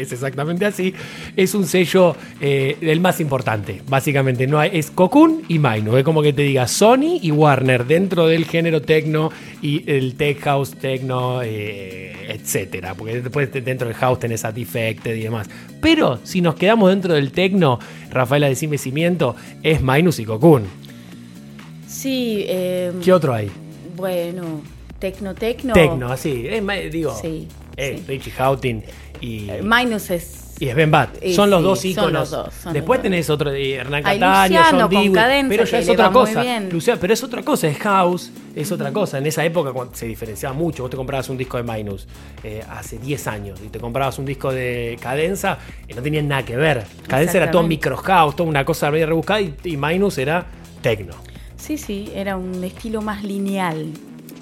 es 0.01 0.12
exactamente 0.12 0.64
así, 0.66 0.93
es 1.36 1.55
un 1.55 1.66
sello 1.66 2.16
eh, 2.40 2.76
el 2.80 3.01
más 3.01 3.20
importante. 3.20 3.80
Básicamente 3.88 4.47
no 4.47 4.59
hay, 4.59 4.70
es 4.74 4.90
Cocoon 4.90 5.43
y 5.49 5.59
Minus. 5.59 5.97
Es 5.99 6.05
como 6.05 6.22
que 6.22 6.32
te 6.32 6.43
diga 6.43 6.66
Sony 6.68 7.18
y 7.22 7.30
Warner 7.30 7.86
dentro 7.86 8.26
del 8.26 8.45
género 8.45 8.82
techno 8.82 9.30
y 9.61 9.88
el 9.90 10.14
tech 10.14 10.40
house, 10.40 10.72
techno, 10.72 11.40
eh, 11.43 12.12
etcétera. 12.28 12.95
Porque 12.95 13.20
después 13.20 13.53
de- 13.53 13.61
dentro 13.61 13.86
del 13.88 13.97
house 13.97 14.18
tenés 14.20 14.45
a 14.45 14.53
Defected 14.53 15.14
y 15.16 15.22
demás. 15.22 15.49
Pero 15.80 16.18
si 16.24 16.40
nos 16.40 16.55
quedamos 16.57 16.90
dentro 16.90 17.14
del 17.14 17.32
techno, 17.32 17.78
Rafaela, 18.11 18.49
decime 18.49 18.78
cimiento, 18.78 19.36
es 19.62 19.80
Minus 19.82 20.18
y 20.18 20.24
Cocoon. 20.24 20.64
Sí, 21.86 22.45
eh, 22.49 22.93
¿Qué 23.05 23.12
otro 23.12 23.34
hay? 23.34 23.51
bueno, 23.97 24.62
Tecno 25.03 25.34
Tecno. 25.34 25.72
Tecno, 25.74 26.12
así. 26.12 26.46
Es, 26.48 26.62
ma- 26.62 26.74
digo, 26.76 27.12
Sí, 27.20 27.48
es 27.76 27.98
sí. 27.98 28.05
Richie 28.07 28.30
Houghton 28.38 28.84
y, 29.20 29.49
Minus 29.61 30.11
es. 30.11 30.54
y 30.61 30.70
Sven 30.70 30.92
Bat. 30.92 31.20
Y 31.20 31.34
Son 31.34 31.50
los 31.50 31.61
dos 31.61 31.80
son 31.80 31.91
íconos. 31.91 32.12
los 32.12 32.30
dos, 32.30 32.72
Después 32.72 32.99
los 32.99 33.03
tenés 33.03 33.29
otro 33.29 33.50
Hernán 33.50 34.04
Cataño, 34.04 34.61
John 34.70 34.80
con 34.83 34.91
Dewey, 34.91 35.49
pero 35.49 35.64
ya 35.64 35.79
es 35.80 35.88
otra 35.88 36.12
cosa. 36.12 36.45
Luciano, 36.70 37.00
pero 37.00 37.12
es 37.14 37.22
otra 37.24 37.42
cosa, 37.42 37.66
es 37.66 37.79
house, 37.79 38.30
es 38.54 38.70
otra 38.70 38.92
cosa. 38.92 39.18
En 39.18 39.26
esa 39.26 39.45
época 39.45 39.72
se 39.92 40.07
diferenciaba 40.07 40.54
mucho, 40.54 40.84
vos 40.84 40.91
te 40.91 40.96
comprabas 40.96 41.29
un 41.30 41.37
disco 41.37 41.57
de 41.57 41.64
Minus 41.64 42.07
eh, 42.45 42.62
hace 42.70 42.99
10 42.99 43.26
años 43.26 43.61
y 43.66 43.70
te 43.70 43.80
comprabas 43.80 44.20
un 44.20 44.24
disco 44.24 44.53
de 44.53 44.96
Cadenza 45.00 45.58
y 45.88 45.95
no 45.95 46.03
tenían 46.03 46.29
nada 46.29 46.45
que 46.45 46.54
ver. 46.54 46.84
Cadenza 47.08 47.38
era 47.38 47.50
todo 47.50 47.64
micro 47.64 47.96
house, 47.96 48.37
toda 48.37 48.49
una 48.49 48.64
cosa 48.64 48.88
medio 48.92 49.07
rebuscada 49.07 49.41
y, 49.41 49.53
y 49.64 49.76
Minus 49.76 50.18
era 50.18 50.46
techno. 50.80 51.14
Sí, 51.57 51.76
sí, 51.76 52.11
era 52.14 52.37
un 52.37 52.62
estilo 52.62 53.03
más 53.03 53.24
lineal. 53.24 53.87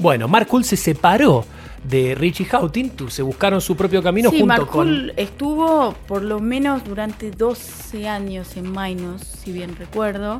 Bueno, 0.00 0.28
Mark 0.28 0.48
Hull 0.50 0.64
se 0.64 0.76
separó 0.76 1.44
de 1.84 2.14
Richie 2.14 2.46
Houghton, 2.46 3.10
se 3.10 3.22
buscaron 3.22 3.60
su 3.60 3.76
propio 3.76 4.02
camino 4.02 4.30
sí, 4.30 4.40
junto 4.40 4.46
Mark 4.46 4.66
con... 4.66 4.88
Hull 4.88 5.12
estuvo 5.16 5.94
por 6.06 6.22
lo 6.22 6.40
menos 6.40 6.82
durante 6.84 7.30
12 7.30 8.08
años 8.08 8.56
en 8.56 8.72
Minus, 8.72 9.22
si 9.22 9.52
bien 9.52 9.76
recuerdo. 9.76 10.38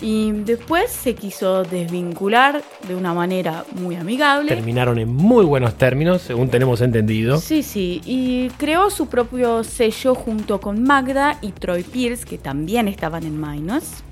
Y 0.00 0.32
después 0.32 0.90
se 0.90 1.14
quiso 1.14 1.62
desvincular 1.62 2.64
de 2.88 2.96
una 2.96 3.14
manera 3.14 3.64
muy 3.72 3.94
amigable. 3.94 4.48
Terminaron 4.48 4.98
en 4.98 5.14
muy 5.14 5.44
buenos 5.44 5.78
términos, 5.78 6.22
según 6.22 6.48
tenemos 6.48 6.80
entendido. 6.80 7.38
Sí, 7.38 7.62
sí, 7.62 8.00
y 8.04 8.48
creó 8.58 8.90
su 8.90 9.06
propio 9.06 9.62
sello 9.62 10.16
junto 10.16 10.60
con 10.60 10.82
Magda 10.82 11.38
y 11.40 11.52
Troy 11.52 11.84
Pierce, 11.84 12.24
que 12.24 12.36
también 12.36 12.88
estaban 12.88 13.22
en 13.22 13.40
Minus. 13.40 14.02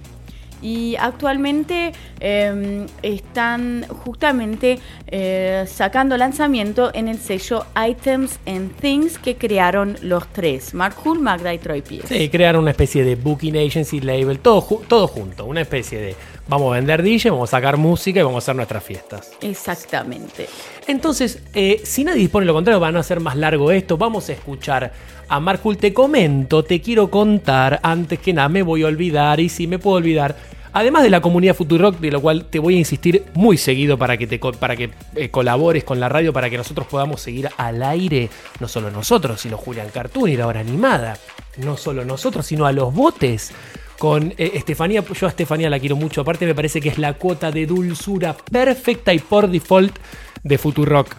Y 0.62 0.96
actualmente 0.96 1.92
eh, 2.20 2.86
están 3.02 3.86
justamente 3.88 4.78
eh, 5.06 5.64
sacando 5.66 6.16
lanzamiento 6.16 6.90
en 6.94 7.08
el 7.08 7.18
sello 7.18 7.64
Items 7.76 8.38
and 8.46 8.74
Things 8.76 9.18
que 9.18 9.36
crearon 9.36 9.96
los 10.02 10.26
tres, 10.28 10.74
Mark 10.74 10.96
Hull, 11.04 11.20
Magda 11.20 11.52
y 11.54 11.58
Troy 11.58 11.82
Pierce. 11.82 12.16
Sí, 12.16 12.28
crearon 12.28 12.62
una 12.62 12.72
especie 12.72 13.04
de 13.04 13.16
booking 13.16 13.56
agency 13.56 14.00
label, 14.00 14.38
todo, 14.38 14.62
todo 14.86 15.06
junto, 15.06 15.44
una 15.44 15.62
especie 15.62 16.00
de 16.00 16.16
vamos 16.50 16.72
a 16.72 16.74
vender 16.74 17.02
DJ, 17.02 17.30
vamos 17.30 17.48
a 17.48 17.56
sacar 17.56 17.76
música 17.76 18.20
y 18.20 18.22
vamos 18.24 18.42
a 18.42 18.44
hacer 18.44 18.56
nuestras 18.56 18.82
fiestas. 18.82 19.32
Exactamente. 19.40 20.48
Entonces, 20.88 21.40
eh, 21.54 21.80
si 21.84 22.02
nadie 22.02 22.18
dispone 22.20 22.44
lo 22.44 22.52
contrario, 22.52 22.80
van 22.80 22.96
a 22.96 23.00
hacer 23.00 23.20
más 23.20 23.36
largo 23.36 23.70
esto, 23.70 23.96
vamos 23.96 24.28
a 24.28 24.32
escuchar 24.32 24.92
a 25.28 25.40
Markul. 25.40 25.78
Te 25.78 25.94
comento, 25.94 26.64
te 26.64 26.80
quiero 26.80 27.08
contar, 27.08 27.78
antes 27.84 28.18
que 28.18 28.32
nada 28.32 28.48
me 28.48 28.62
voy 28.62 28.82
a 28.82 28.88
olvidar, 28.88 29.38
y 29.38 29.48
si 29.48 29.68
me 29.68 29.78
puedo 29.78 29.98
olvidar, 29.98 30.34
además 30.72 31.04
de 31.04 31.10
la 31.10 31.20
comunidad 31.20 31.54
Futurock, 31.54 32.00
de 32.00 32.10
lo 32.10 32.20
cual 32.20 32.46
te 32.46 32.58
voy 32.58 32.74
a 32.74 32.78
insistir 32.78 33.24
muy 33.34 33.56
seguido 33.56 33.96
para 33.96 34.16
que, 34.16 34.26
te, 34.26 34.40
para 34.40 34.74
que 34.74 34.90
eh, 35.14 35.30
colabores 35.30 35.84
con 35.84 36.00
la 36.00 36.08
radio, 36.08 36.32
para 36.32 36.50
que 36.50 36.56
nosotros 36.56 36.88
podamos 36.88 37.20
seguir 37.20 37.48
al 37.58 37.80
aire, 37.84 38.28
no 38.58 38.66
solo 38.66 38.90
nosotros, 38.90 39.40
sino 39.40 39.56
Julián 39.56 39.90
Cartoon 39.94 40.30
y 40.30 40.36
la 40.36 40.48
hora 40.48 40.58
animada, 40.58 41.16
no 41.58 41.76
solo 41.76 42.04
nosotros, 42.04 42.44
sino 42.44 42.66
a 42.66 42.72
los 42.72 42.92
botes 42.92 43.52
con 44.00 44.32
eh, 44.38 44.52
Estefanía. 44.54 45.04
Yo 45.04 45.26
a 45.26 45.28
Estefanía 45.28 45.68
la 45.68 45.78
quiero 45.78 45.94
mucho. 45.94 46.22
Aparte, 46.22 46.46
me 46.46 46.54
parece 46.54 46.80
que 46.80 46.88
es 46.88 46.96
la 46.96 47.12
cuota 47.12 47.52
de 47.52 47.66
dulzura 47.66 48.34
perfecta 48.34 49.12
y 49.12 49.18
por 49.18 49.46
default 49.50 49.94
de 50.42 50.56
Futurock. 50.56 51.14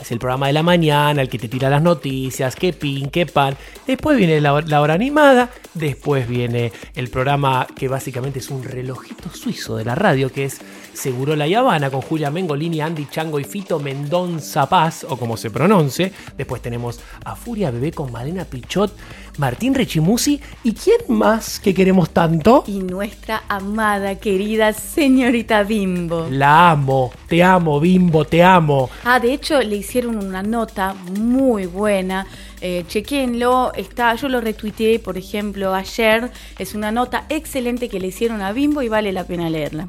Es 0.00 0.12
el 0.12 0.18
programa 0.18 0.48
de 0.48 0.52
la 0.52 0.62
mañana, 0.62 1.22
el 1.22 1.30
que 1.30 1.38
te 1.38 1.48
tira 1.48 1.70
las 1.70 1.80
noticias, 1.80 2.54
qué 2.54 2.74
pin, 2.74 3.08
qué 3.08 3.24
pan. 3.24 3.56
Después 3.86 4.18
viene 4.18 4.42
la, 4.42 4.52
hora 4.52 4.92
animada. 4.92 5.50
Después 5.72 6.28
viene 6.28 6.70
el 6.94 7.08
programa 7.08 7.66
que 7.74 7.88
básicamente 7.88 8.40
es 8.40 8.50
un 8.50 8.62
relojito 8.62 9.30
suizo 9.30 9.78
de 9.78 9.86
la 9.86 9.94
radio, 9.94 10.30
que 10.30 10.44
es 10.44 10.60
Seguro 10.92 11.34
La 11.34 11.46
Habana, 11.58 11.90
con 11.90 12.02
Julia 12.02 12.30
Mengolini, 12.30 12.82
Andy 12.82 13.06
Chango 13.10 13.40
y 13.40 13.44
Fito 13.44 13.80
Mendonza 13.80 14.68
Paz, 14.68 15.06
o 15.08 15.16
como 15.16 15.38
se 15.38 15.50
pronuncie. 15.50 16.12
Después 16.36 16.60
tenemos 16.60 17.00
a 17.24 17.34
Furia 17.34 17.70
Bebé 17.70 17.92
con 17.92 18.12
Malena 18.12 18.44
Pichot, 18.44 18.94
Martín 19.38 19.74
Rechimusi. 19.74 20.40
¿Y 20.62 20.72
quién 20.72 20.98
más 21.08 21.60
que 21.60 21.74
queremos 21.74 22.10
tanto? 22.10 22.64
Y 22.66 22.80
nuestra 22.80 23.42
amada, 23.48 24.14
querida 24.16 24.72
señorita 24.72 25.62
Bimbo. 25.62 26.28
La 26.30 26.70
amo, 26.70 27.12
te 27.28 27.42
amo, 27.42 27.80
Bimbo, 27.80 28.24
te 28.24 28.42
amo. 28.42 28.90
Ah, 29.04 29.20
de 29.20 29.32
hecho 29.32 29.60
le 29.60 29.76
hicieron 29.76 30.16
una 30.16 30.42
nota 30.42 30.94
muy 30.94 31.66
buena. 31.66 32.26
Eh, 32.60 32.84
chequenlo, 32.88 33.72
está, 33.74 34.14
yo 34.14 34.28
lo 34.28 34.40
retuiteé, 34.40 34.98
por 34.98 35.18
ejemplo, 35.18 35.74
ayer. 35.74 36.30
Es 36.58 36.74
una 36.74 36.90
nota 36.90 37.26
excelente 37.28 37.88
que 37.88 38.00
le 38.00 38.08
hicieron 38.08 38.42
a 38.42 38.52
Bimbo 38.52 38.82
y 38.82 38.88
vale 38.88 39.12
la 39.12 39.24
pena 39.24 39.50
leerla. 39.50 39.86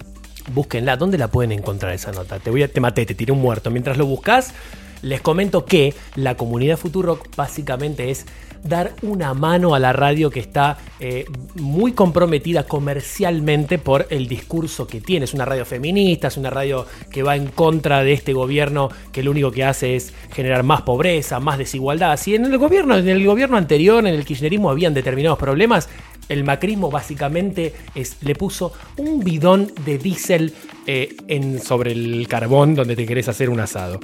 Búsquenla, 0.54 0.96
¿dónde 0.96 1.18
la 1.18 1.28
pueden 1.30 1.52
encontrar 1.52 1.94
esa 1.94 2.12
nota? 2.12 2.40
Te 2.40 2.50
voy 2.50 2.64
a, 2.64 2.72
te 2.72 2.80
maté, 2.80 3.06
te 3.06 3.16
tiré 3.16 3.34
un 3.34 3.42
muerto. 3.42 3.70
Mientras 3.70 3.98
lo 3.98 4.06
buscas, 4.06 4.54
les 5.02 5.22
comento 5.22 5.66
que 5.66 5.94
la 6.16 6.36
comunidad 6.36 6.78
Futurock 6.78 7.36
básicamente 7.36 8.12
es 8.12 8.26
dar 8.64 8.94
una 9.02 9.34
mano 9.34 9.76
a 9.76 9.80
la 9.80 9.94
radio 9.94 10.30
que 10.30 10.40
está 10.40 10.78
eh, 11.00 11.26
muy 11.56 11.94
comprometida 11.94 12.64
comercialmente 12.64 13.78
por 13.78 14.08
el 14.10 14.28
discurso 14.28 14.88
que 14.88 15.02
tiene. 15.02 15.26
Es 15.26 15.34
una 15.34 15.46
radio 15.46 15.66
feminista, 15.66 16.28
es 16.28 16.38
una 16.38 16.50
radio 16.50 16.86
que 17.12 17.24
va 17.24 17.36
en 17.36 17.48
contra 17.48 18.04
de 18.04 18.14
este 18.14 18.34
gobierno 18.34 18.90
que 19.12 19.24
lo 19.24 19.32
único 19.32 19.52
que 19.52 19.64
hace 19.64 19.96
es 19.96 20.14
generar 20.32 20.64
más 20.64 20.82
pobreza, 20.82 21.40
más 21.40 21.58
desigualdad. 21.58 22.18
Si 22.18 22.36
en 22.36 22.46
el 22.46 22.58
gobierno, 22.58 22.98
en 22.98 23.08
el 23.08 23.26
gobierno 23.26 23.58
anterior, 23.58 24.06
en 24.06 24.14
el 24.14 24.26
kirchnerismo 24.26 24.70
habían 24.70 24.94
determinados 24.94 25.40
problemas, 25.40 25.90
el 26.30 26.44
macrismo 26.44 26.92
básicamente 26.92 27.74
le 28.22 28.36
puso 28.36 28.74
un 28.98 29.22
bidón 29.22 29.72
de 29.86 29.98
diésel 29.98 30.54
eh, 30.86 31.16
sobre 31.64 31.94
el 31.94 32.28
carbón 32.28 32.76
donde 32.76 32.96
te 32.96 33.06
querés 33.06 33.30
hacer 33.30 33.50
un 33.50 33.62
asado. 33.62 34.00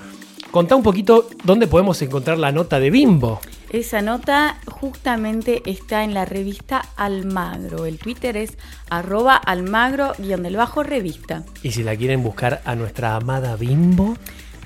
Contá 0.53 0.75
un 0.75 0.83
poquito 0.83 1.27
dónde 1.43 1.65
podemos 1.65 1.99
encontrar 2.03 2.37
la 2.37 2.51
nota 2.51 2.79
de 2.79 2.91
Bimbo. 2.91 3.41
Esa 3.71 4.03
nota 4.03 4.57
justamente 4.67 5.63
está 5.65 6.03
en 6.03 6.13
la 6.13 6.25
revista 6.25 6.85
Almagro. 6.95 7.87
El 7.87 7.97
Twitter 7.97 8.37
es 8.37 8.55
arroba 8.87 9.35
almagro-revista. 9.35 11.43
Y 11.63 11.71
si 11.71 11.81
la 11.81 11.95
quieren 11.95 12.21
buscar 12.21 12.61
a 12.65 12.75
nuestra 12.75 13.15
amada 13.15 13.55
Bimbo, 13.55 14.15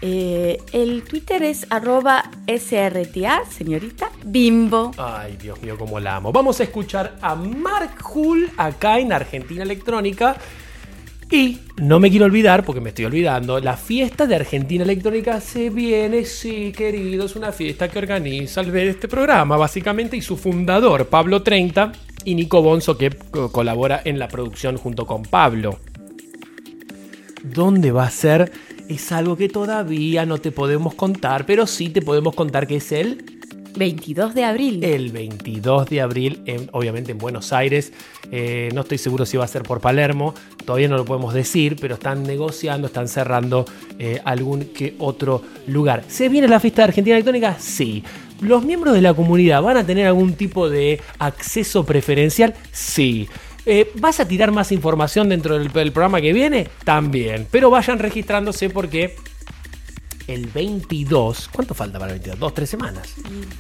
Eh, 0.01 0.57
el 0.73 1.03
Twitter 1.03 1.41
es 1.41 1.65
arroba 1.71 2.31
srta, 2.45 3.43
señorita 3.49 4.11
Bimbo. 4.25 4.91
Ay, 4.97 5.37
Dios 5.41 5.61
mío, 5.61 5.77
cómo 5.77 6.01
la 6.01 6.17
amo. 6.17 6.33
Vamos 6.33 6.59
a 6.59 6.63
escuchar 6.63 7.17
a 7.21 7.33
Mark 7.33 7.91
Hull 8.13 8.51
acá 8.57 8.99
en 8.99 9.13
Argentina 9.13 9.63
Electrónica. 9.63 10.35
Y 11.29 11.59
no 11.81 11.99
me 11.99 12.09
quiero 12.09 12.25
olvidar, 12.25 12.63
porque 12.63 12.79
me 12.79 12.89
estoy 12.89 13.05
olvidando, 13.05 13.59
la 13.59 13.75
fiesta 13.75 14.25
de 14.25 14.35
Argentina 14.35 14.83
Electrónica 14.85 15.41
se 15.41 15.69
viene, 15.69 16.23
sí, 16.23 16.71
querido, 16.71 17.25
es 17.25 17.35
una 17.35 17.51
fiesta 17.51 17.89
que 17.89 17.99
organiza 17.99 18.61
el 18.61 18.71
ver 18.71 18.87
este 18.87 19.09
programa, 19.09 19.57
básicamente, 19.57 20.15
y 20.15 20.21
su 20.21 20.37
fundador, 20.37 21.07
Pablo 21.07 21.43
30, 21.43 21.91
y 22.23 22.33
Nico 22.35 22.61
Bonzo, 22.61 22.97
que 22.97 23.09
co- 23.09 23.51
colabora 23.51 24.01
en 24.05 24.19
la 24.19 24.29
producción 24.29 24.77
junto 24.77 25.05
con 25.05 25.23
Pablo. 25.23 25.79
¿Dónde 27.43 27.91
va 27.91 28.03
a 28.05 28.11
ser? 28.11 28.51
Es 28.87 29.11
algo 29.11 29.35
que 29.35 29.49
todavía 29.49 30.25
no 30.25 30.37
te 30.37 30.51
podemos 30.51 30.95
contar, 30.95 31.45
pero 31.45 31.67
sí 31.67 31.89
te 31.89 32.01
podemos 32.01 32.35
contar 32.35 32.67
que 32.67 32.77
es 32.77 32.91
el 32.93 33.36
22 33.77 34.33
de 34.33 34.43
abril. 34.43 34.83
el 34.83 35.11
22 35.11 35.89
de 35.89 36.01
abril, 36.01 36.41
en- 36.45 36.69
obviamente 36.73 37.11
en 37.11 37.17
Buenos 37.17 37.53
Aires. 37.53 37.93
Eh, 38.31 38.69
no 38.73 38.81
estoy 38.81 38.97
seguro 38.97 39.25
si 39.25 39.37
va 39.37 39.45
a 39.45 39.47
ser 39.47 39.63
por 39.63 39.79
Palermo, 39.79 40.33
todavía 40.65 40.87
no 40.89 40.97
lo 40.97 41.05
podemos 41.05 41.33
decir, 41.33 41.77
pero 41.79 41.95
están 41.95 42.23
negociando, 42.23 42.87
están 42.87 43.07
cerrando 43.07 43.65
eh, 43.99 44.19
algún 44.25 44.65
que 44.65 44.95
otro 44.99 45.41
lugar. 45.67 46.03
¿Se 46.07 46.27
viene 46.29 46.47
la 46.47 46.59
fiesta 46.59 46.81
de 46.81 46.89
Argentina 46.89 47.15
Electrónica? 47.15 47.55
Sí. 47.59 48.03
¿Los 48.41 48.63
miembros 48.63 48.93
de 48.93 49.01
la 49.01 49.13
comunidad 49.13 49.61
van 49.61 49.77
a 49.77 49.85
tener 49.85 50.05
algún 50.07 50.33
tipo 50.33 50.69
de 50.69 50.99
acceso 51.19 51.85
preferencial? 51.85 52.53
Sí. 52.71 53.27
Eh, 53.65 53.89
¿Vas 53.95 54.19
a 54.19 54.27
tirar 54.27 54.51
más 54.51 54.71
información 54.71 55.27
dentro 55.29 55.57
del 55.57 55.91
programa 55.91 56.21
que 56.21 56.31
viene? 56.33 56.67
También. 56.85 57.47
Pero 57.51 57.69
vayan 57.69 57.99
registrándose 57.99 58.69
porque 58.69 59.15
el 60.27 60.47
22. 60.47 61.49
¿Cuánto 61.51 61.73
falta 61.73 61.97
para 61.99 62.11
el 62.11 62.19
22? 62.19 62.39
Dos, 62.39 62.53
tres 62.53 62.69
semanas. 62.69 63.09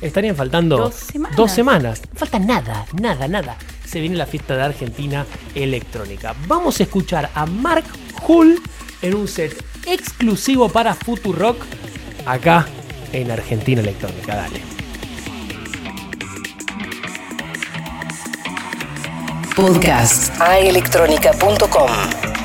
Estarían 0.01 0.35
faltando 0.35 0.77
Dos 0.77 0.95
semanas. 0.95 1.37
dos 1.37 1.51
semanas. 1.51 2.01
No 2.11 2.19
falta 2.19 2.39
nada, 2.39 2.85
nada, 3.01 3.27
nada. 3.27 3.57
Se 3.85 3.99
viene 3.99 4.15
la 4.15 4.25
fiesta 4.25 4.55
de 4.55 4.63
Argentina 4.63 5.25
electrónica. 5.55 6.35
Vamos 6.47 6.79
a 6.79 6.83
escuchar 6.83 7.29
a 7.33 7.45
Mark 7.45 7.85
Hull 8.27 8.61
en 9.01 9.15
un 9.15 9.27
set 9.27 9.63
exclusivo 9.85 10.67
para 10.69 10.93
Futurock 10.93 11.57
acá 12.25 12.67
en 13.13 13.31
Argentina 13.31 13.81
electrónica. 13.81 14.35
Dale. 14.35 14.61
Podcast 19.55 20.39
aelectronica.com. 20.39 22.36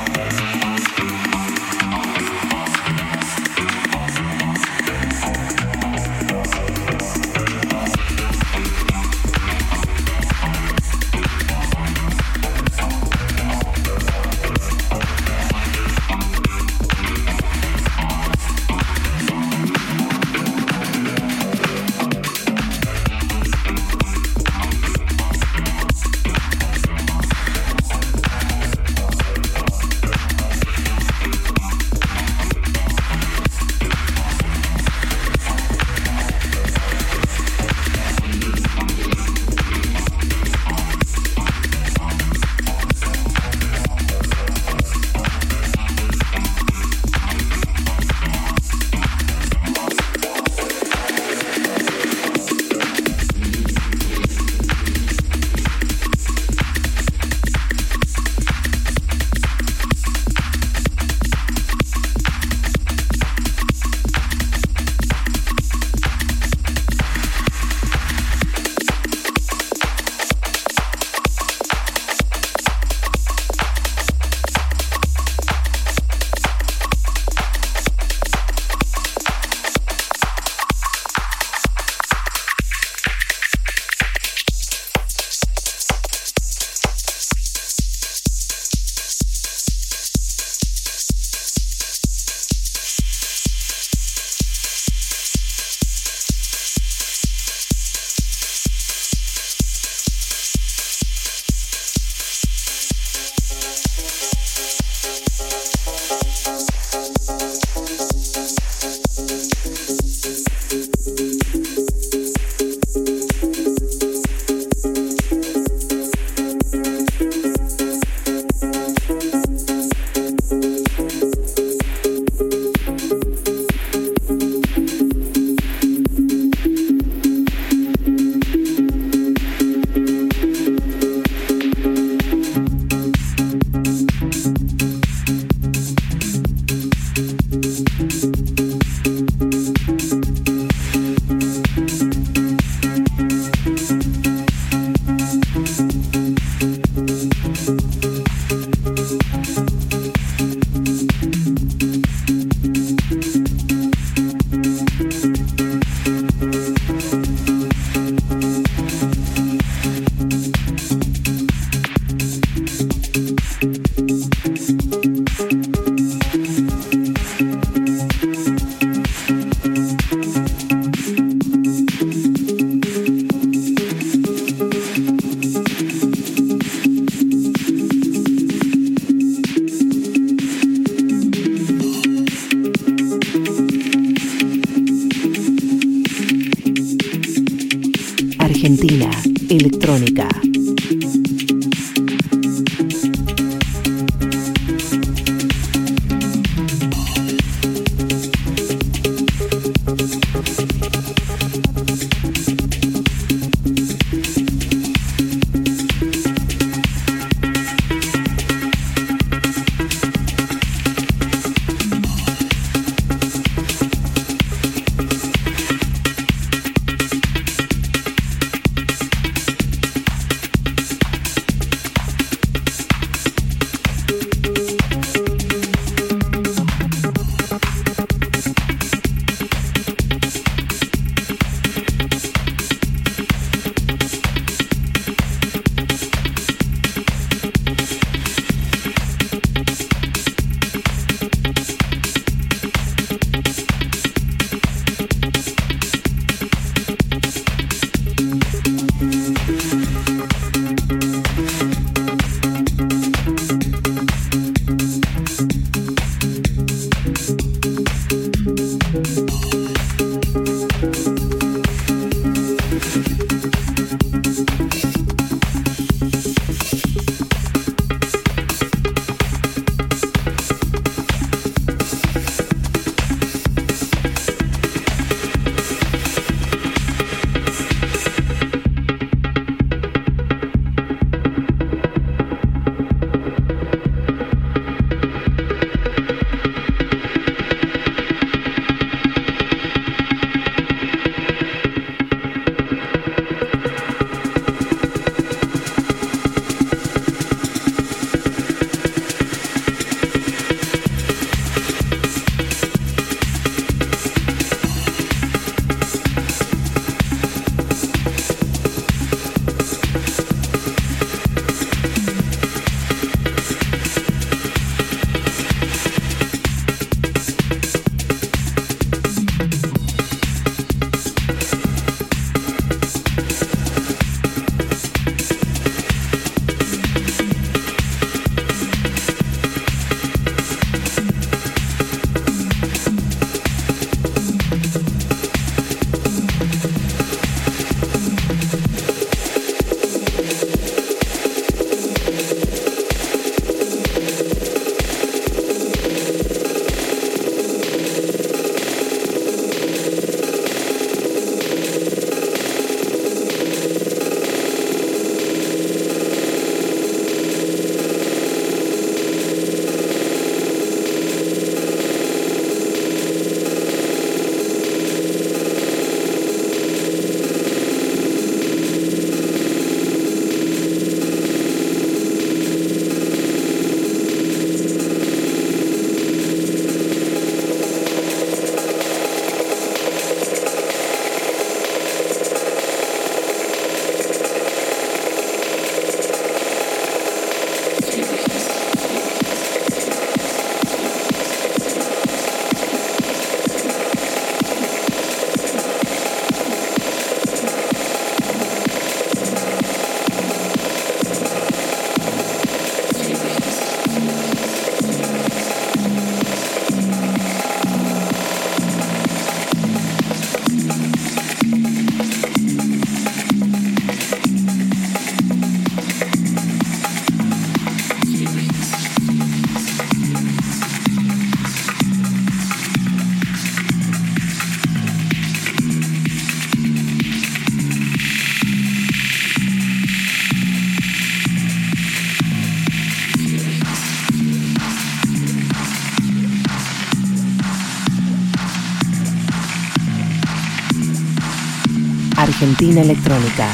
Argentina 442.63 442.81
Electrónica. 442.81 443.51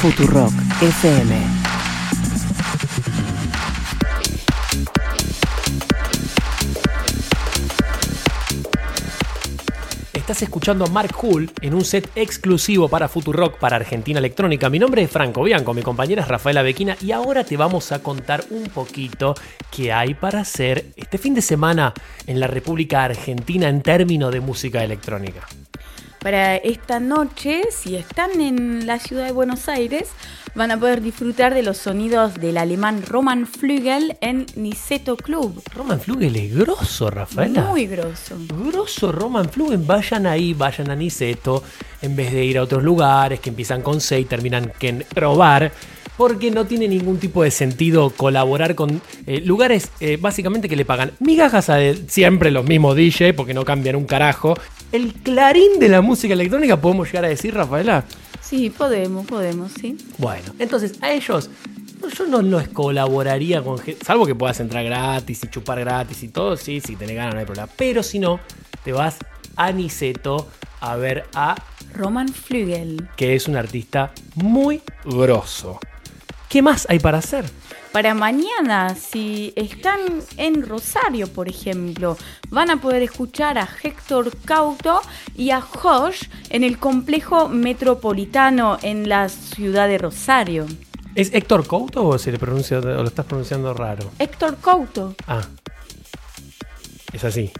Futurock 0.00 0.52
FM. 0.80 1.36
Estás 10.12 10.42
escuchando 10.42 10.84
a 10.84 10.88
Mark 10.88 11.12
Hull 11.20 11.50
en 11.62 11.74
un 11.74 11.84
set 11.84 12.12
exclusivo 12.14 12.88
para 12.88 13.08
Futurock 13.08 13.58
para 13.58 13.74
Argentina 13.74 14.20
Electrónica. 14.20 14.70
Mi 14.70 14.78
nombre 14.78 15.02
es 15.02 15.10
Franco 15.10 15.42
Bianco, 15.42 15.74
mi 15.74 15.82
compañera 15.82 16.22
es 16.22 16.28
Rafaela 16.28 16.62
Bequina 16.62 16.96
y 17.00 17.10
ahora 17.10 17.42
te 17.42 17.56
vamos 17.56 17.90
a 17.90 18.04
contar 18.04 18.44
un 18.50 18.68
poquito 18.68 19.34
qué 19.72 19.92
hay 19.92 20.14
para 20.14 20.42
hacer 20.42 20.92
este 20.94 21.18
fin 21.18 21.34
de 21.34 21.42
semana 21.42 21.92
en 22.28 22.38
la 22.38 22.46
República 22.46 23.02
Argentina 23.02 23.68
en 23.68 23.82
términos 23.82 24.32
de 24.32 24.40
música 24.40 24.84
electrónica. 24.84 25.44
Para 26.28 26.56
esta 26.56 27.00
noche, 27.00 27.62
si 27.70 27.96
están 27.96 28.42
en 28.42 28.86
la 28.86 28.98
ciudad 28.98 29.24
de 29.24 29.32
Buenos 29.32 29.66
Aires, 29.66 30.10
van 30.54 30.70
a 30.70 30.78
poder 30.78 31.00
disfrutar 31.00 31.54
de 31.54 31.62
los 31.62 31.78
sonidos 31.78 32.34
del 32.34 32.58
alemán 32.58 33.02
Roman 33.02 33.46
Flügel 33.46 34.18
en 34.20 34.44
Niceto 34.54 35.16
Club. 35.16 35.62
Roman 35.74 35.98
Flugel 35.98 36.36
es 36.36 36.54
grosso, 36.54 37.08
Rafaela. 37.08 37.62
Muy 37.62 37.86
grosso. 37.86 38.36
Grosso 38.46 39.10
Roman 39.10 39.48
Flugel, 39.48 39.78
vayan 39.78 40.26
ahí, 40.26 40.52
vayan 40.52 40.90
a 40.90 40.96
Niceto, 40.96 41.64
en 42.02 42.14
vez 42.14 42.30
de 42.30 42.44
ir 42.44 42.58
a 42.58 42.64
otros 42.64 42.82
lugares 42.82 43.40
que 43.40 43.48
empiezan 43.48 43.80
con 43.80 43.98
C 43.98 44.20
y 44.20 44.26
terminan 44.26 44.70
que 44.78 45.06
robar, 45.14 45.72
porque 46.18 46.50
no 46.50 46.66
tiene 46.66 46.88
ningún 46.88 47.18
tipo 47.18 47.42
de 47.42 47.50
sentido 47.50 48.10
colaborar 48.10 48.74
con 48.74 49.00
eh, 49.26 49.40
lugares 49.40 49.88
eh, 50.00 50.18
básicamente 50.20 50.68
que 50.68 50.76
le 50.76 50.84
pagan 50.84 51.12
migajas 51.20 51.70
a 51.70 51.80
él, 51.80 52.04
siempre 52.10 52.50
los 52.50 52.66
mismos 52.66 52.96
DJ, 52.96 53.32
porque 53.32 53.54
no 53.54 53.64
cambian 53.64 53.96
un 53.96 54.04
carajo. 54.04 54.58
El 54.92 55.12
clarín 55.12 55.78
de 55.78 55.88
la 55.88 56.00
música 56.00 56.34
electrónica, 56.34 56.80
podemos 56.80 57.08
llegar 57.08 57.26
a 57.26 57.28
decir, 57.28 57.54
Rafaela. 57.54 58.04
Sí, 58.40 58.70
podemos, 58.70 59.26
podemos, 59.26 59.72
sí. 59.72 59.96
Bueno, 60.16 60.54
entonces 60.58 60.94
a 61.02 61.12
ellos 61.12 61.50
yo 62.16 62.26
no 62.26 62.40
los 62.40 62.68
colaboraría 62.68 63.62
con 63.62 63.78
gente, 63.78 64.04
salvo 64.04 64.24
que 64.24 64.34
puedas 64.34 64.60
entrar 64.60 64.84
gratis 64.84 65.42
y 65.44 65.48
chupar 65.48 65.80
gratis 65.80 66.22
y 66.22 66.28
todo, 66.28 66.56
sí, 66.56 66.80
si 66.80 66.96
tenés 66.96 67.16
ganas 67.16 67.34
no 67.34 67.40
hay 67.40 67.46
problema. 67.46 67.68
Pero 67.76 68.02
si 68.02 68.18
no, 68.18 68.40
te 68.84 68.92
vas 68.92 69.18
a 69.56 69.72
Niceto 69.72 70.48
a 70.80 70.96
ver 70.96 71.24
a 71.34 71.56
Roman 71.92 72.28
Flügel. 72.28 73.08
que 73.16 73.34
es 73.34 73.48
un 73.48 73.56
artista 73.56 74.12
muy 74.36 74.80
grosso. 75.04 75.80
¿Qué 76.48 76.62
más 76.62 76.86
hay 76.88 76.98
para 76.98 77.18
hacer? 77.18 77.44
Para 77.92 78.14
mañana, 78.14 78.94
si 78.94 79.52
están 79.56 79.98
en 80.36 80.66
Rosario, 80.66 81.26
por 81.26 81.48
ejemplo, 81.48 82.16
van 82.50 82.70
a 82.70 82.80
poder 82.80 83.02
escuchar 83.02 83.58
a 83.58 83.68
Héctor 83.82 84.30
Cauto 84.44 85.00
y 85.34 85.50
a 85.50 85.60
Josh 85.60 86.24
en 86.50 86.64
el 86.64 86.78
complejo 86.78 87.48
metropolitano 87.48 88.78
en 88.82 89.08
la 89.08 89.28
ciudad 89.28 89.88
de 89.88 89.98
Rosario. 89.98 90.66
¿Es 91.14 91.32
Héctor 91.32 91.66
Couto 91.66 92.06
o 92.06 92.18
se 92.18 92.30
le 92.30 92.38
pronuncia 92.38 92.78
o 92.78 92.82
lo 92.82 93.04
estás 93.08 93.24
pronunciando 93.26 93.72
raro? 93.74 94.10
Héctor 94.18 94.58
Couto, 94.58 95.14
Ah. 95.26 95.42
Es 97.12 97.24
así. 97.24 97.50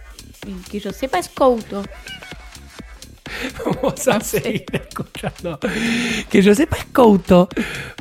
y 0.47 0.53
que 0.71 0.79
yo 0.79 0.93
sepa 0.93 1.19
es 1.19 1.29
Couto. 1.31 1.83
Vamos 3.83 4.09
a 4.09 4.21
seguir 4.21 4.65
escuchando. 4.73 5.59
Que 6.31 6.43
yo 6.43 6.55
sepa 6.55 6.77
es 6.77 6.85
Couto. 6.87 7.49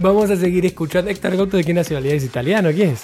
Vamos 0.02 0.30
a 0.32 0.36
seguir 0.36 0.66
escuchando. 0.66 1.10
Héctor 1.12 1.36
Couto, 1.36 1.58
¿de 1.58 1.64
qué 1.64 1.74
nacionalidad 1.74 2.16
es 2.16 2.24
italiano? 2.24 2.70
¿Quién 2.74 2.92
es? 2.92 3.04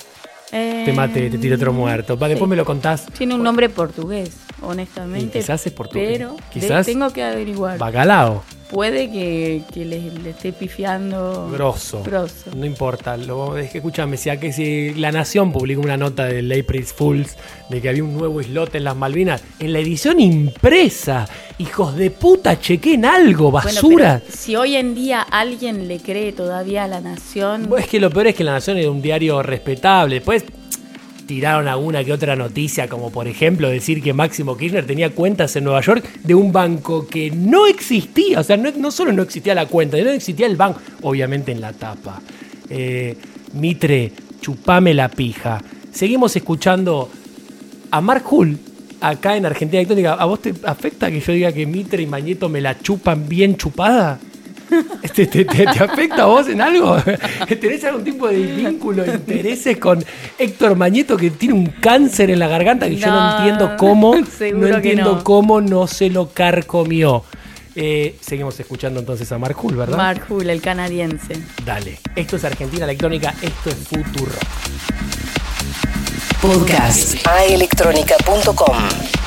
Eh, 0.52 0.84
Te 0.86 0.94
mate, 0.94 1.30
te 1.32 1.38
tire 1.40 1.56
otro 1.56 1.74
muerto. 1.74 2.18
Va, 2.18 2.28
después 2.28 2.48
me 2.48 2.56
lo 2.56 2.64
contás. 2.64 3.08
Tiene 3.18 3.34
un 3.34 3.42
nombre 3.42 3.70
portugués, 3.70 4.32
honestamente. 4.62 5.40
Y 5.40 5.42
quizás 5.42 5.66
es 5.66 5.74
portugués. 5.74 6.10
Pero 6.20 6.36
Quizás- 6.52 6.86
tengo 6.86 7.12
que 7.12 7.24
averiguar. 7.24 7.80
Bacalao. 7.80 8.44
Puede 8.74 9.12
que, 9.12 9.62
que 9.72 9.86
le, 9.86 10.02
le 10.12 10.32
esté 10.32 10.52
pifiando. 10.52 11.50
Grosso. 11.52 12.02
Grosso. 12.04 12.50
No 12.56 12.66
importa. 12.66 13.16
Lo, 13.18 13.58
es 13.58 13.70
que 13.72 13.78
escúchame, 13.78 14.18
si, 14.18 14.36
que 14.38 14.52
si 14.52 14.94
La 14.96 15.12
Nación 15.12 15.52
publicó 15.52 15.82
una 15.82 15.96
nota 15.98 16.26
del 16.26 16.52
April 16.52 16.84
Fools 16.86 17.38
de 17.70 17.82
que 17.82 17.90
había 17.90 18.04
un 18.04 18.18
nuevo 18.18 18.42
islote 18.42 18.80
en 18.80 18.86
las 18.86 18.96
Malvinas, 18.96 19.44
en 19.60 19.74
la 19.74 19.80
edición 19.80 20.20
impresa, 20.20 21.28
hijos 21.60 21.96
de 21.96 22.10
puta, 22.12 22.60
chequen 22.60 23.06
algo, 23.06 23.52
basura. 23.52 24.22
si 24.28 24.56
hoy 24.56 24.76
en 24.76 24.96
día 24.96 25.22
alguien 25.22 25.88
le 25.88 26.00
cree 26.00 26.32
todavía 26.34 26.86
a 26.86 26.88
la 26.88 27.00
nación. 27.02 27.68
Bueno, 27.70 27.84
Es 27.84 27.90
que 27.90 28.00
lo 28.00 28.10
peor 28.10 28.28
es 28.28 28.36
que 28.36 28.44
La 28.44 28.54
Nación 28.54 28.78
era 28.78 28.90
un 28.90 29.02
diario 29.02 29.42
respetable. 29.44 30.16
Después 30.16 30.44
tiraron 31.34 31.68
alguna 31.68 32.04
que 32.04 32.14
otra 32.14 32.36
noticia, 32.36 32.88
como 32.88 33.12
por 33.12 33.28
ejemplo 33.28 33.68
decir 33.68 34.04
que 34.04 34.14
Máximo 34.14 34.56
Kirchner 34.56 34.86
tenía 34.86 35.10
cuentas 35.10 35.56
en 35.56 35.64
Nueva 35.64 35.82
York 35.82 36.08
de 36.24 36.36
un 36.36 36.52
banco 36.52 37.08
que 37.08 37.32
no 37.32 37.66
existía. 37.66 38.40
O 38.40 38.44
sea, 38.44 38.56
no, 38.56 38.70
no 38.78 38.92
solo 38.92 39.12
no 39.12 39.24
existía 39.24 39.56
la 39.56 39.66
cuenta, 39.66 39.98
no 39.98 40.12
existía 40.12 40.46
el 40.46 40.56
banco. 40.56 40.80
Obviamente 41.02 41.52
en 41.52 41.60
la 41.60 41.74
tapa. 41.74 42.22
Eh, 42.70 43.18
Mitre, 43.54 44.12
chupame 44.42 44.94
la 44.94 45.10
pija. 45.10 45.60
Seguimos 45.92 46.36
escuchando 46.36 47.10
a 47.90 48.00
Mark 48.00 48.24
Hull 48.32 48.60
acá 49.02 49.36
en 49.36 49.48
Argentina 49.48 49.80
Electrónica. 49.80 50.14
¿A 50.14 50.26
vos 50.26 50.40
te 50.40 50.54
afecta 50.66 51.10
que 51.10 51.20
yo 51.20 51.34
diga 51.34 51.52
que 51.52 51.66
Mitre 51.66 52.04
y 52.04 52.06
Mañeto 52.06 52.48
me 52.48 52.62
la 52.62 52.80
chupan 52.80 53.28
bien 53.28 53.58
chupada? 53.58 54.20
¿Te, 55.14 55.28
te- 55.28 55.46
te- 55.46 55.66
te 55.66 55.84
afecta 55.84 56.24
a 56.24 56.26
vos 56.26 56.48
en 56.48 56.62
algo? 56.62 56.98
¿Tenés 57.62 57.84
algún 57.84 58.04
tipo 58.04 58.28
de 58.28 58.38
vínculo, 58.38 59.06
intereses 59.06 59.78
con 59.78 60.04
Héctor 60.38 60.76
Mañeto 60.76 61.16
que 61.18 61.30
tiene 61.32 61.54
un 61.54 61.68
cáncer 61.68 62.30
en 62.32 62.40
la 62.40 62.48
garganta 62.48 62.88
que 62.88 62.96
yo 62.96 63.08
no 63.08 63.38
entiendo 63.38 63.76
cómo, 63.78 64.16
no 64.56 64.68
entiendo 64.68 65.16
no. 65.18 65.24
cómo 65.24 65.62
no 65.62 65.88
se 65.88 66.10
lo 66.10 66.30
carcomió? 66.30 67.24
Eh, 67.76 68.18
seguimos 68.22 68.60
escuchando 68.60 69.00
entonces 69.00 69.32
a 69.32 69.38
Mark 69.40 69.58
Hull, 69.64 69.76
¿verdad? 69.76 69.98
Mark 69.98 70.26
Hull, 70.30 70.50
el 70.50 70.62
canadiense. 70.62 71.36
Dale. 71.66 72.00
Esto 72.16 72.36
es 72.36 72.44
Argentina 72.46 72.86
Electrónica, 72.86 73.34
esto 73.42 73.70
es 73.70 73.76
Futuro. 73.88 74.32
Podcast 76.42 77.26
aelectronica.com. 77.26 79.23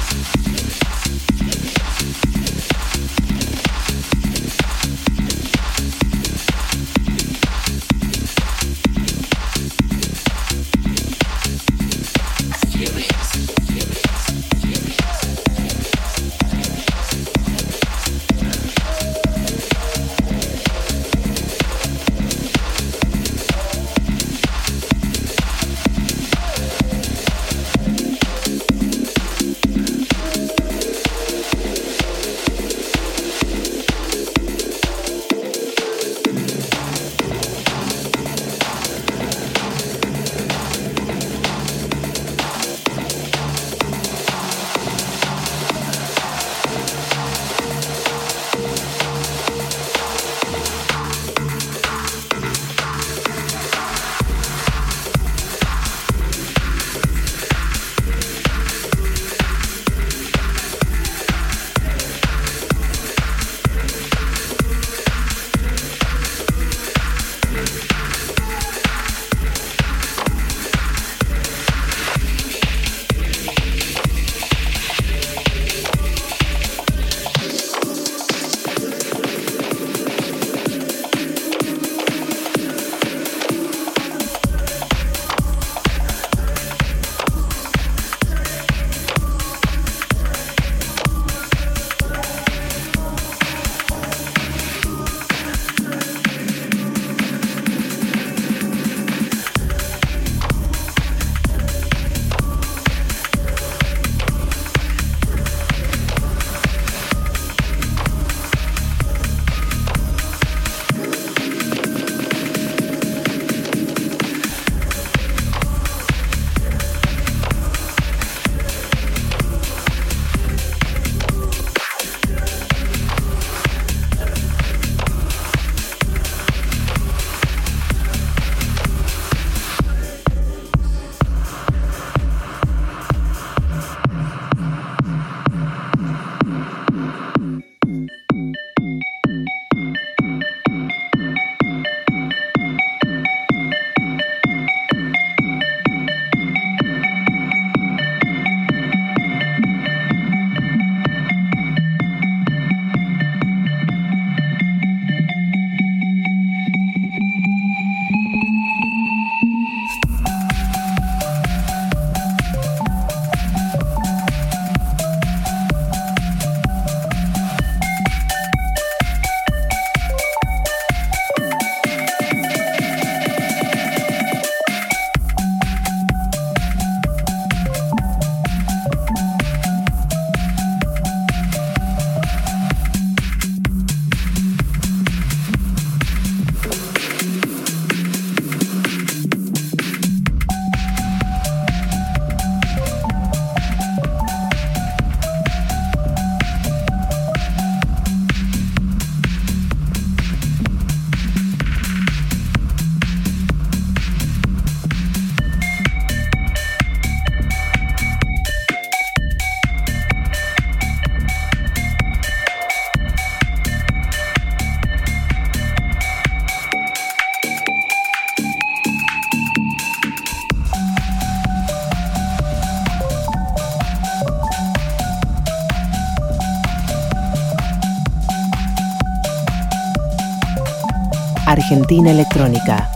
Argentina 231.68 232.12
Electrónica. 232.12 232.95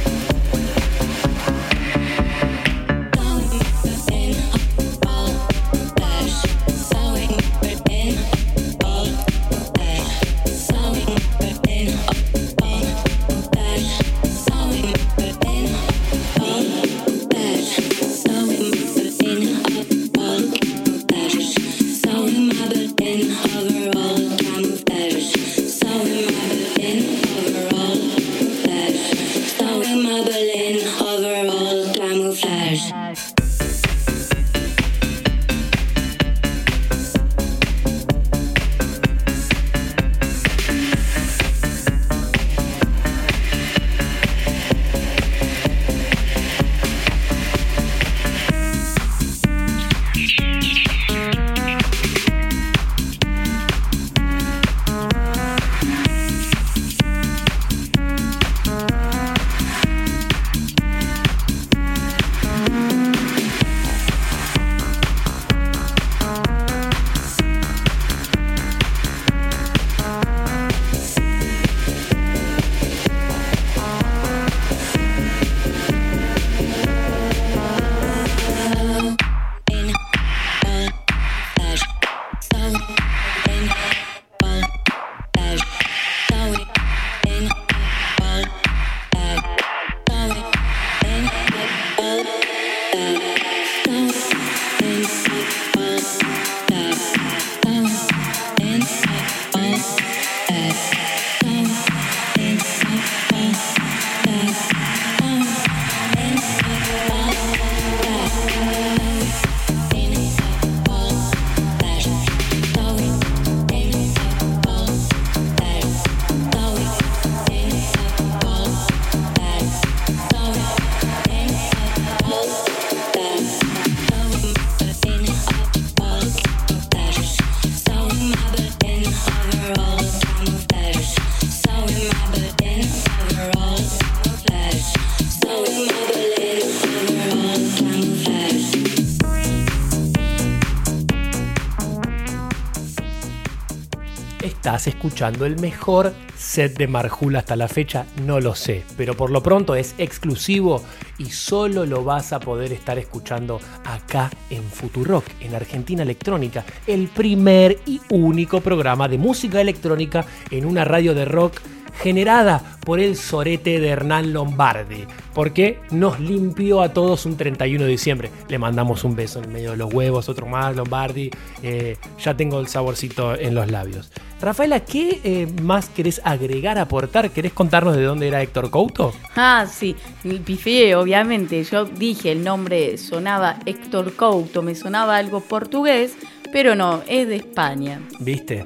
Escuchando 144.87 145.45
el 145.45 145.59
mejor 145.59 146.13
set 146.35 146.77
de 146.77 146.87
Marjul 146.87 147.35
hasta 147.35 147.55
la 147.55 147.67
fecha, 147.67 148.05
no 148.25 148.39
lo 148.39 148.55
sé, 148.55 148.83
pero 148.97 149.15
por 149.15 149.29
lo 149.29 149.43
pronto 149.43 149.75
es 149.75 149.95
exclusivo 149.97 150.83
y 151.17 151.25
solo 151.25 151.85
lo 151.85 152.03
vas 152.03 152.33
a 152.33 152.39
poder 152.39 152.71
estar 152.73 152.97
escuchando 152.97 153.59
acá 153.85 154.31
en 154.49 154.63
Futurock, 154.63 155.25
en 155.39 155.55
Argentina 155.55 156.03
Electrónica, 156.03 156.65
el 156.87 157.07
primer 157.07 157.79
y 157.85 158.01
único 158.09 158.61
programa 158.61 159.07
de 159.07 159.17
música 159.17 159.61
electrónica 159.61 160.25
en 160.49 160.65
una 160.65 160.83
radio 160.83 161.13
de 161.13 161.25
rock 161.25 161.61
generada 162.01 162.61
por 162.85 162.99
el 162.99 163.15
sorete 163.15 163.79
de 163.79 163.89
Hernán 163.89 164.33
Lombardi, 164.33 165.05
porque 165.33 165.79
nos 165.91 166.19
limpió 166.19 166.81
a 166.81 166.93
todos 166.93 167.25
un 167.25 167.37
31 167.37 167.83
de 167.83 167.89
diciembre. 167.89 168.31
Le 168.49 168.57
mandamos 168.57 169.03
un 169.03 169.15
beso 169.15 169.41
en 169.41 169.51
medio 169.53 169.71
de 169.71 169.77
los 169.77 169.93
huevos, 169.93 170.27
otro 170.27 170.47
más, 170.47 170.75
Lombardi. 170.75 171.29
eh, 171.61 171.97
ya 172.19 172.35
tengo 172.35 172.59
el 172.59 172.67
saborcito 172.67 173.35
en 173.35 173.55
los 173.55 173.69
labios. 173.69 174.11
Rafaela, 174.41 174.79
¿qué 174.79 175.19
eh, 175.23 175.47
más 175.61 175.89
querés 175.89 176.19
agregar, 176.23 176.79
aportar? 176.79 177.29
¿Querés 177.29 177.53
contarnos 177.53 177.95
de 177.95 178.03
dónde 178.03 178.27
era 178.27 178.41
Héctor 178.41 178.71
Couto? 178.71 179.13
Ah, 179.35 179.67
sí, 179.71 179.95
pifié, 180.43 180.95
obviamente. 180.95 181.63
Yo 181.63 181.85
dije 181.85 182.31
el 182.31 182.43
nombre, 182.43 182.97
sonaba 182.97 183.57
Héctor 183.65 184.15
Couto, 184.15 184.63
me 184.63 184.73
sonaba 184.73 185.17
algo 185.17 185.41
portugués, 185.41 186.15
pero 186.51 186.75
no, 186.75 187.03
es 187.07 187.27
de 187.27 187.35
España. 187.35 188.01
¿Viste? 188.19 188.65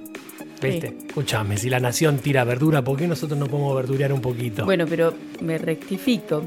¿Viste? 0.61 0.95
Escuchame, 1.07 1.57
si 1.57 1.69
la 1.69 1.79
nación 1.79 2.17
tira 2.19 2.43
verdura, 2.43 2.83
¿por 2.83 2.97
qué 2.97 3.07
nosotros 3.07 3.37
no 3.39 3.47
podemos 3.47 3.75
verdurear 3.75 4.13
un 4.13 4.21
poquito? 4.21 4.65
Bueno, 4.65 4.85
pero 4.87 5.13
me 5.41 5.57
rectifico. 5.57 6.43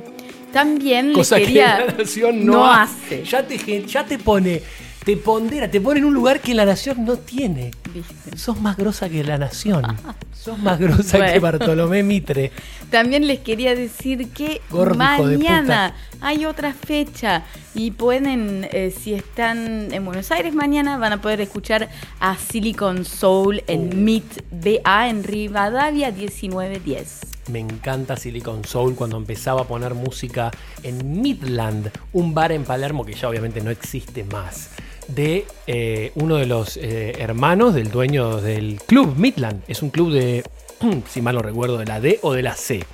También 0.52 1.12
Cosa 1.12 1.38
les 1.38 1.46
quería... 1.46 1.78
que 1.78 1.92
la 1.92 1.98
nación 1.98 2.46
no, 2.46 2.64
hace. 2.72 3.24
Ya 3.24 3.46
te, 3.46 3.86
ya 3.86 4.04
te 4.04 4.18
pone, 4.18 4.62
te 5.04 5.16
pondera, 5.16 5.70
te 5.70 5.80
pone 5.80 6.00
en 6.00 6.06
un 6.06 6.14
lugar 6.14 6.40
que 6.40 6.54
la 6.54 6.64
nación 6.64 7.04
no 7.04 7.16
tiene. 7.16 7.70
¿Viste? 7.92 8.36
Sos 8.36 8.60
más 8.60 8.76
grosa 8.76 9.08
que 9.08 9.22
la 9.24 9.38
nación. 9.38 9.84
Sos 10.38 10.58
más 10.58 10.78
grosa 10.78 11.18
que 11.18 11.24
Bueno. 11.24 11.40
Bartolomé 11.40 12.02
Mitre. 12.02 12.52
También 12.90 13.26
les 13.26 13.40
quería 13.40 13.74
decir 13.74 14.28
que 14.28 14.60
Gordo 14.70 14.94
mañana 14.94 15.94
hay 16.20 16.46
otra 16.46 16.72
fecha 16.72 17.44
y 17.74 17.90
pueden, 17.90 18.66
eh, 18.70 18.92
si 18.96 19.14
están 19.14 19.92
en 19.92 20.04
Buenos 20.04 20.30
Aires 20.30 20.54
mañana, 20.54 20.96
van 20.96 21.12
a 21.12 21.20
poder 21.20 21.40
escuchar 21.40 21.88
a 22.20 22.36
Silicon 22.36 23.04
Soul 23.04 23.62
en 23.66 24.04
Meet 24.04 24.44
BA 24.50 25.08
en 25.08 25.24
Rivadavia 25.24 26.12
1910. 26.12 27.20
Me 27.50 27.58
encanta 27.60 28.16
Silicon 28.16 28.64
Soul 28.64 28.94
cuando 28.94 29.16
empezaba 29.16 29.62
a 29.62 29.64
poner 29.64 29.94
música 29.94 30.50
en 30.82 31.20
Midland, 31.20 31.90
un 32.12 32.34
bar 32.34 32.52
en 32.52 32.64
Palermo 32.64 33.04
que 33.04 33.14
ya 33.14 33.28
obviamente 33.28 33.60
no 33.60 33.70
existe 33.70 34.22
más, 34.24 34.70
de 35.08 35.46
eh, 35.66 36.12
uno 36.14 36.36
de 36.36 36.46
los 36.46 36.76
eh, 36.76 37.16
hermanos 37.18 37.74
del 37.74 37.90
dueño 37.90 38.40
del 38.40 38.80
club 38.86 39.16
Midland. 39.16 39.62
Es 39.66 39.82
un 39.82 39.90
club 39.90 40.12
de, 40.12 40.44
si 41.08 41.20
mal 41.20 41.34
no 41.34 41.42
recuerdo, 41.42 41.78
de 41.78 41.86
la 41.86 42.00
D 42.00 42.20
o 42.22 42.32
de 42.32 42.42
la 42.42 42.54
C. 42.54 42.84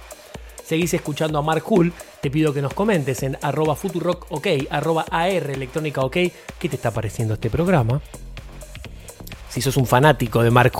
Seguís 0.64 0.94
escuchando 0.94 1.38
a 1.38 1.42
Mark 1.42 1.64
Hull, 1.70 1.92
te 2.22 2.30
pido 2.30 2.54
que 2.54 2.62
nos 2.62 2.72
comentes 2.72 3.22
en 3.22 3.36
arroba 3.42 3.76
futurock 3.76 4.26
ok, 4.30 4.46
arroba 4.70 5.04
AR 5.10 5.50
electrónica 5.50 6.00
ok, 6.00 6.16
¿qué 6.58 6.68
te 6.70 6.76
está 6.76 6.90
pareciendo 6.90 7.34
este 7.34 7.50
programa? 7.50 8.00
Si 9.54 9.60
sos 9.60 9.76
un 9.76 9.86
fanático 9.86 10.42
de 10.42 10.50
Mark 10.50 10.72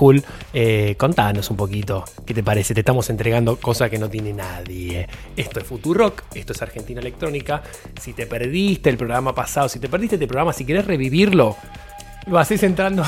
eh, 0.53 0.97
contanos 0.99 1.49
un 1.49 1.57
poquito 1.57 2.05
qué 2.27 2.35
te 2.35 2.43
parece. 2.43 2.75
Te 2.75 2.81
estamos 2.81 3.09
entregando 3.09 3.61
cosas 3.61 3.89
que 3.89 4.01
no 4.01 4.11
tiene 4.11 4.33
nadie. 4.33 5.07
Esto 5.37 5.61
es 5.61 5.67
Futurock, 5.67 6.25
esto 6.35 6.55
es 6.55 6.61
Argentina 6.61 7.01
Electrónica. 7.01 7.63
Si 8.01 8.15
te 8.15 8.27
perdiste 8.27 8.91
el 8.91 8.97
programa 8.97 9.33
pasado, 9.33 9.69
si 9.69 9.79
te 9.79 9.89
perdiste 9.89 10.17
este 10.17 10.27
programa, 10.27 10.53
si 10.53 10.65
querés 10.65 10.87
revivirlo, 10.87 11.57
lo 12.27 12.37
haces 12.37 12.65
entrando. 12.65 13.05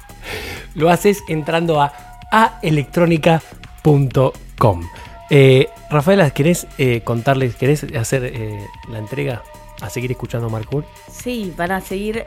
lo 0.74 0.88
haces 0.88 1.22
entrando 1.28 1.82
a 1.82 1.92
aelectronica.com. 2.30 4.88
Eh, 5.28 5.68
Rafaela, 5.90 6.30
¿querés 6.30 6.66
eh, 6.78 7.02
contarles, 7.02 7.54
querés 7.56 7.84
hacer 7.94 8.24
eh, 8.24 8.66
la 8.88 8.96
entrega 8.96 9.42
a 9.82 9.90
seguir 9.90 10.10
escuchando 10.10 10.48
Mark? 10.48 10.70
Sí, 11.12 11.52
van 11.54 11.72
a 11.72 11.82
seguir... 11.82 12.24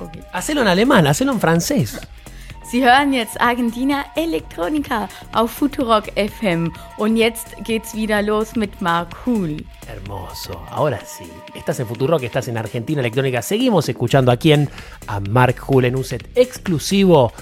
eh, 0.00 0.04
ok. 0.04 0.18
Hacelo 0.32 0.62
en 0.62 0.68
alemán, 0.68 1.06
hacelo 1.06 1.32
en 1.32 1.40
francés. 1.40 2.00
Sie 2.70 2.82
hören 2.82 3.12
jetzt 3.12 3.36
Argentina 3.40 4.06
Electronica 4.16 5.08
auf 5.32 5.50
Futurock 5.50 6.10
FM 6.16 6.72
und 6.96 7.16
jetzt 7.16 7.54
geht's 7.62 7.94
wieder 7.94 8.22
los 8.22 8.56
mit 8.56 8.80
Mark 8.80 9.14
Huhl. 9.24 9.64
Hermoso. 9.86 10.60
Ahora 10.70 10.98
sí. 11.04 11.30
Estás 11.54 11.78
en 11.80 11.86
Futuro, 11.86 12.18
que 12.18 12.26
estás 12.26 12.48
en 12.48 12.56
Argentina 12.56 13.00
Electrónica. 13.00 13.42
Seguimos 13.42 13.88
escuchando 13.88 14.32
a 14.32 14.38
quién? 14.38 14.70
A 15.06 15.20
Mark 15.20 15.56
Hull 15.66 15.84
en 15.84 15.96
un 15.96 16.04
set 16.04 16.26
exclusivo 16.34 17.32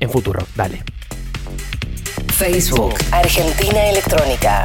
en 0.00 0.10
Futuro. 0.10 0.44
Dale. 0.56 0.82
Facebook, 2.32 2.94
Argentina 3.12 3.90
Electrónica. 3.90 4.64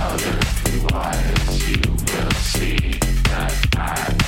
Otherwise 0.00 1.68
you. 1.68 1.98
will 2.18 2.30
see 2.32 2.98
that 3.24 3.76
I 3.76 4.27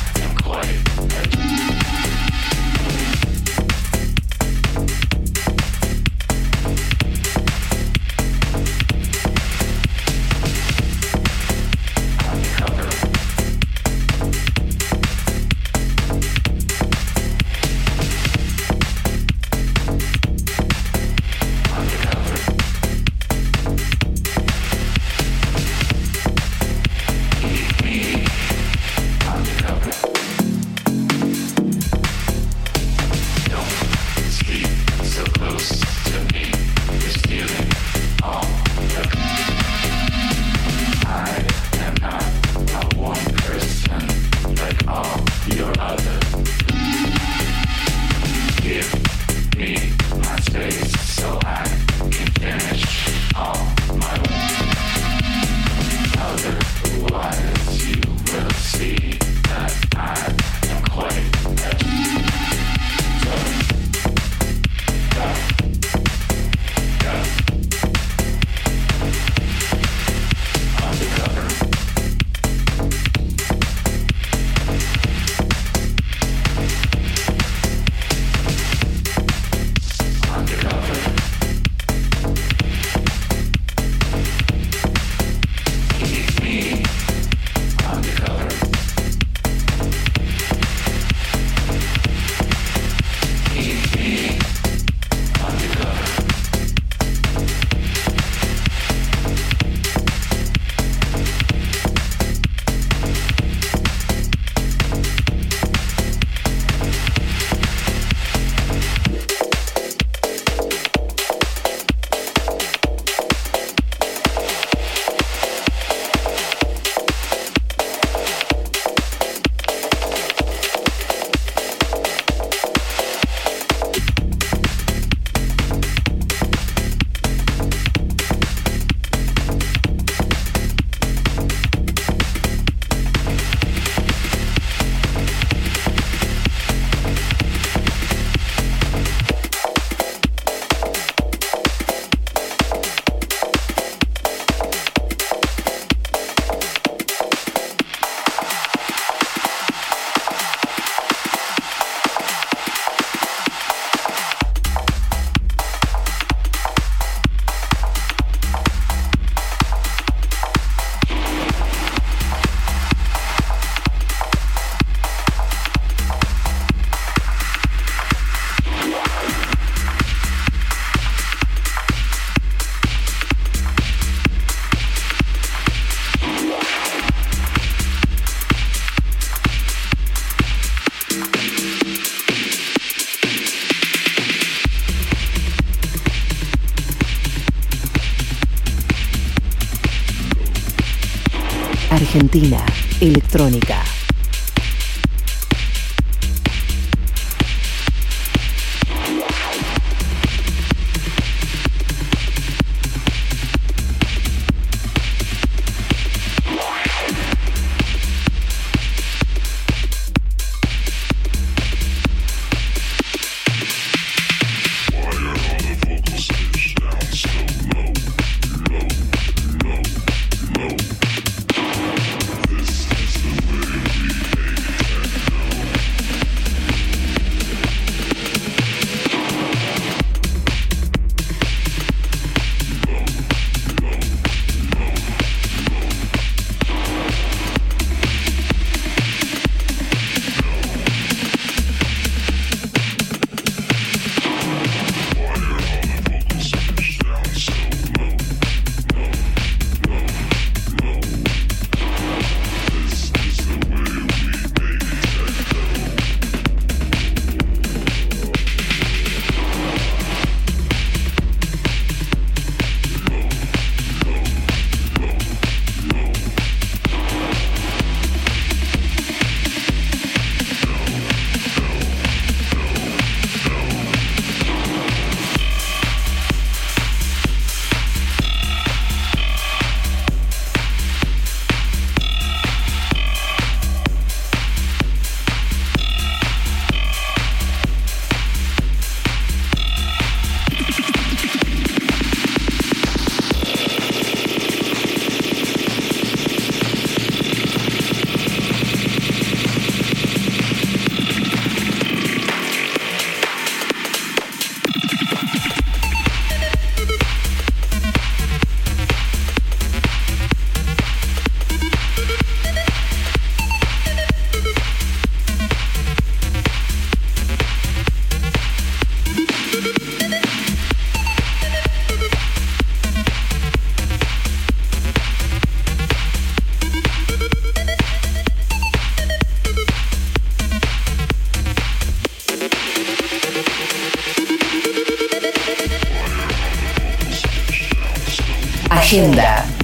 Argentina 192.10 192.64
Electrónica. 192.98 193.89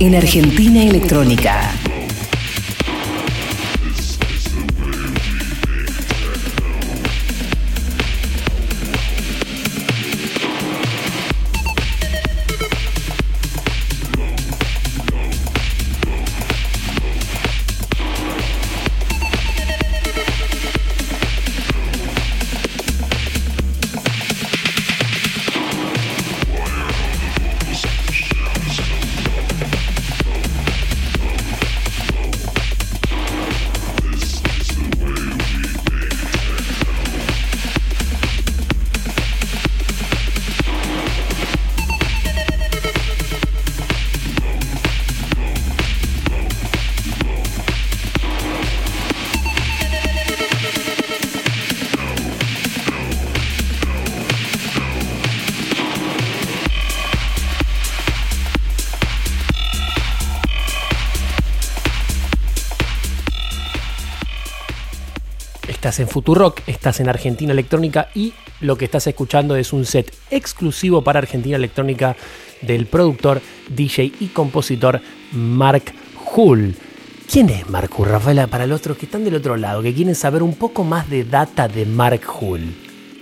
En 0.07 0.15
Argentina 0.15 0.85
Electrónica. 0.85 1.76
Estás 65.87 66.01
en 66.01 66.09
Futurock, 66.09 66.63
estás 66.67 66.99
en 66.99 67.09
Argentina 67.09 67.53
Electrónica 67.53 68.09
y 68.13 68.35
lo 68.61 68.77
que 68.77 68.87
estás 68.87 69.07
escuchando 69.07 69.55
es 69.55 69.73
un 69.73 69.85
set 69.87 70.13
exclusivo 70.33 71.03
para 71.03 71.21
Argentina 71.21 71.55
Electrónica 71.55 72.17
del 72.61 72.87
productor, 72.87 73.41
DJ 73.69 74.13
y 74.19 74.27
compositor 74.35 75.01
Mark 75.31 75.85
Hull. 76.35 76.75
¿Quién 77.31 77.51
es 77.51 77.71
Mark 77.71 77.89
Hull, 77.97 78.09
Rafaela? 78.09 78.49
Para 78.49 78.67
los 78.67 78.81
otros 78.81 78.99
que 78.99 79.07
están 79.07 79.23
del 79.23 79.37
otro 79.37 79.57
lado, 79.57 79.81
que 79.81 79.95
quieren 79.95 80.17
saber 80.17 80.43
un 80.43 80.57
poco 80.57 80.83
más 80.83 81.09
de 81.09 81.23
data 81.23 81.69
de 81.69 81.87
Mark 81.87 82.23
Hull. 82.41 82.63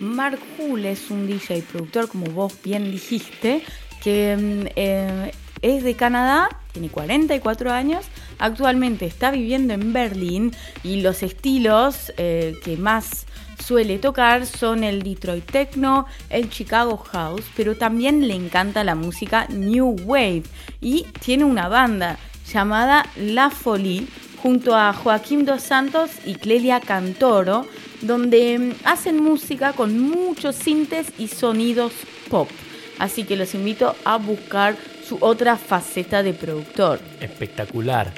Mark 0.01 0.39
Hull 0.59 0.87
es 0.87 1.11
un 1.11 1.27
DJ 1.27 1.65
productor, 1.71 2.09
como 2.09 2.29
vos 2.29 2.55
bien 2.65 2.91
dijiste, 2.91 3.63
que 4.03 4.39
mm, 4.39 4.73
eh, 4.75 5.33
es 5.61 5.85
de 5.85 5.95
Canadá, 5.97 6.49
tiene 6.73 6.89
44 6.89 7.71
años, 7.71 8.07
actualmente 8.39 9.07
está 9.07 9.31
viviendo 9.31 9.75
en 9.75 9.93
Berlín 9.93 10.53
y 10.83 11.01
los 11.03 11.23
estilos 11.23 12.13
eh, 12.17 12.57
que 12.65 12.77
más 12.77 13.27
suele 13.65 13.99
tocar 13.99 14.47
son 14.47 14.85
el 14.85 15.03
Detroit 15.03 15.45
Techno, 15.51 16.07
el 16.31 16.51
Chicago 16.51 16.97
House, 16.97 17.45
pero 17.57 17.77
también 17.77 18.27
le 18.29 18.35
encanta 18.35 18.85
la 18.85 18.95
música 18.95 19.47
New 19.49 19.97
Wave 20.05 20.45
y 20.81 21.07
tiene 21.25 21.45
una 21.45 21.69
banda 21.69 22.19
llamada 22.53 23.07
La 23.17 23.51
Folie 23.51 24.07
junto 24.43 24.77
a 24.77 24.93
Joaquín 24.93 25.47
Dos 25.47 25.63
Santos 25.63 26.11
y 26.27 26.35
Clelia 26.35 26.81
Cantoro, 26.81 27.67
donde 28.03 28.59
mm, 28.59 28.73
hacen 28.85 29.23
música 29.23 29.73
con 29.73 29.99
muchos 29.99 30.57
sintes 30.57 31.07
y 31.19 31.29
sonidos 31.29 31.93
pop. 32.29 32.51
Así 32.99 33.25
que 33.25 33.37
los 33.37 33.55
invito 33.55 33.97
a 34.05 34.19
buscar 34.19 34.77
su 35.05 35.19
otra 35.21 35.57
faceta 35.57 36.23
de 36.23 36.33
productor. 36.33 36.99
Espectacular. 37.21 38.13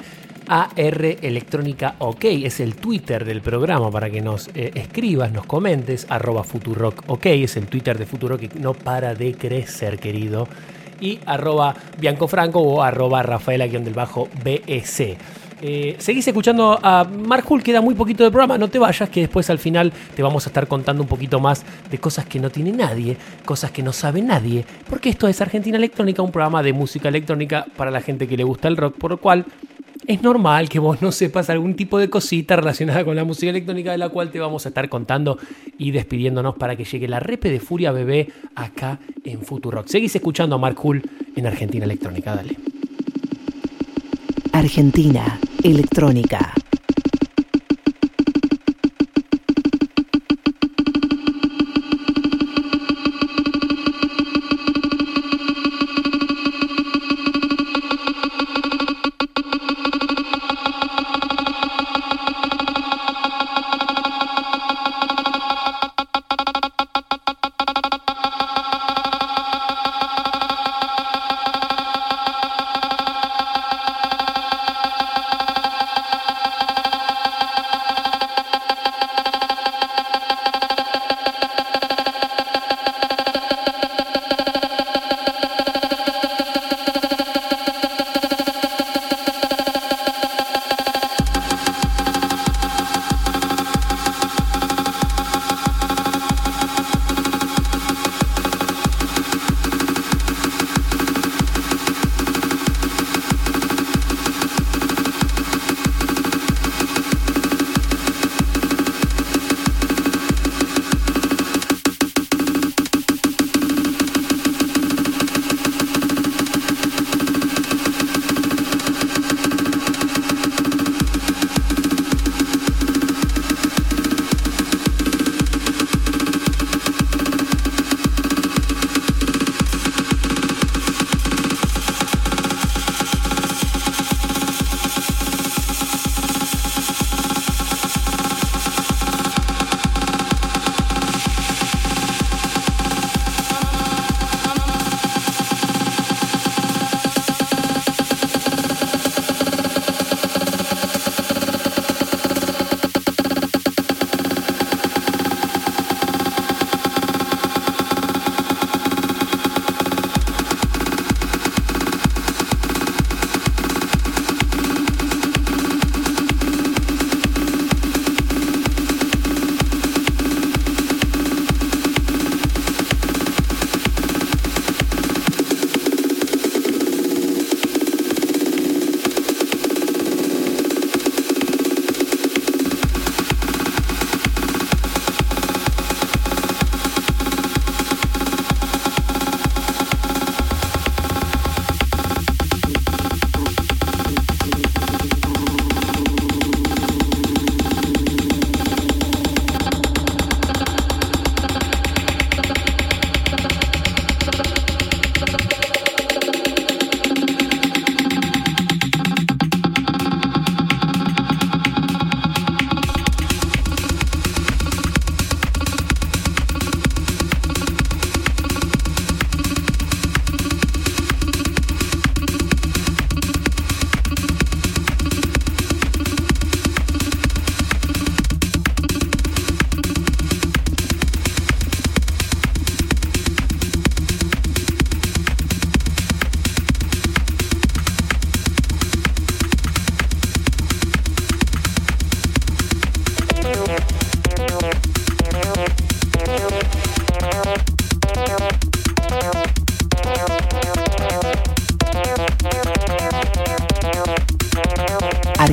AR 0.47 1.05
Electrónica 1.21 1.95
OK 1.99 2.23
es 2.23 2.61
el 2.61 2.77
Twitter 2.77 3.25
del 3.25 3.41
programa 3.41 3.91
para 3.91 4.09
que 4.09 4.21
nos 4.21 4.47
eh, 4.55 4.71
escribas, 4.75 5.33
nos 5.33 5.45
comentes. 5.45 6.07
Arroba 6.09 6.45
Futurock 6.45 7.03
OK 7.07 7.25
es 7.25 7.57
el 7.57 7.67
Twitter 7.67 7.97
de 7.97 8.05
Futurock 8.05 8.39
que 8.39 8.59
no 8.59 8.73
para 8.73 9.13
de 9.13 9.33
crecer, 9.33 9.99
querido. 9.99 10.47
Y 11.01 11.19
arroba 11.25 11.75
Bianco 11.99 12.29
Franco 12.29 12.61
o 12.61 12.81
arroba 12.81 13.21
Rafaela-BEC. 13.21 15.17
Eh, 15.61 15.95
seguís 15.97 16.27
escuchando 16.27 16.79
a 16.81 17.03
Mark 17.03 17.45
Hull, 17.49 17.63
queda 17.63 17.81
muy 17.81 17.95
poquito 17.95 18.23
de 18.23 18.29
programa, 18.29 18.57
no 18.57 18.67
te 18.67 18.77
vayas, 18.77 19.09
que 19.09 19.21
después 19.21 19.49
al 19.49 19.57
final 19.57 19.91
te 20.15 20.21
vamos 20.21 20.45
a 20.45 20.49
estar 20.49 20.67
contando 20.67 21.01
un 21.01 21.09
poquito 21.09 21.39
más 21.39 21.65
de 21.89 21.97
cosas 21.97 22.25
que 22.25 22.39
no 22.39 22.49
tiene 22.49 22.71
nadie, 22.71 23.17
cosas 23.43 23.71
que 23.71 23.81
no 23.81 23.91
sabe 23.91 24.21
nadie, 24.21 24.65
porque 24.89 25.09
esto 25.09 25.27
es 25.27 25.41
Argentina 25.41 25.77
Electrónica, 25.77 26.21
un 26.21 26.31
programa 26.31 26.61
de 26.61 26.73
música 26.73 27.09
electrónica 27.09 27.65
para 27.75 27.89
la 27.89 28.01
gente 28.01 28.27
que 28.27 28.37
le 28.37 28.43
gusta 28.43 28.67
el 28.67 28.77
rock, 28.77 28.97
por 28.97 29.11
lo 29.11 29.17
cual 29.17 29.45
es 30.05 30.21
normal 30.21 30.69
que 30.69 30.79
vos 30.79 31.01
no 31.01 31.11
sepas 31.11 31.49
algún 31.49 31.75
tipo 31.75 31.97
de 31.97 32.09
cosita 32.09 32.55
relacionada 32.55 33.03
con 33.03 33.15
la 33.15 33.23
música 33.23 33.49
electrónica 33.49 33.91
de 33.91 33.97
la 33.97 34.09
cual 34.09 34.29
te 34.29 34.39
vamos 34.39 34.65
a 34.65 34.69
estar 34.69 34.87
contando 34.89 35.37
y 35.77 35.91
despidiéndonos 35.91 36.55
para 36.55 36.75
que 36.75 36.85
llegue 36.85 37.07
la 37.07 37.19
repe 37.19 37.49
de 37.49 37.59
Furia 37.59 37.91
Bebé 37.91 38.29
acá 38.55 38.99
en 39.23 39.41
Futurock. 39.41 39.87
Seguís 39.87 40.15
escuchando 40.15 40.55
a 40.55 40.59
Mark 40.59 40.77
Hull 40.81 41.01
en 41.35 41.47
Argentina 41.47 41.83
Electrónica, 41.83 42.35
dale. 42.35 42.76
Argentina 44.57 45.37
Electrónica. 45.63 46.66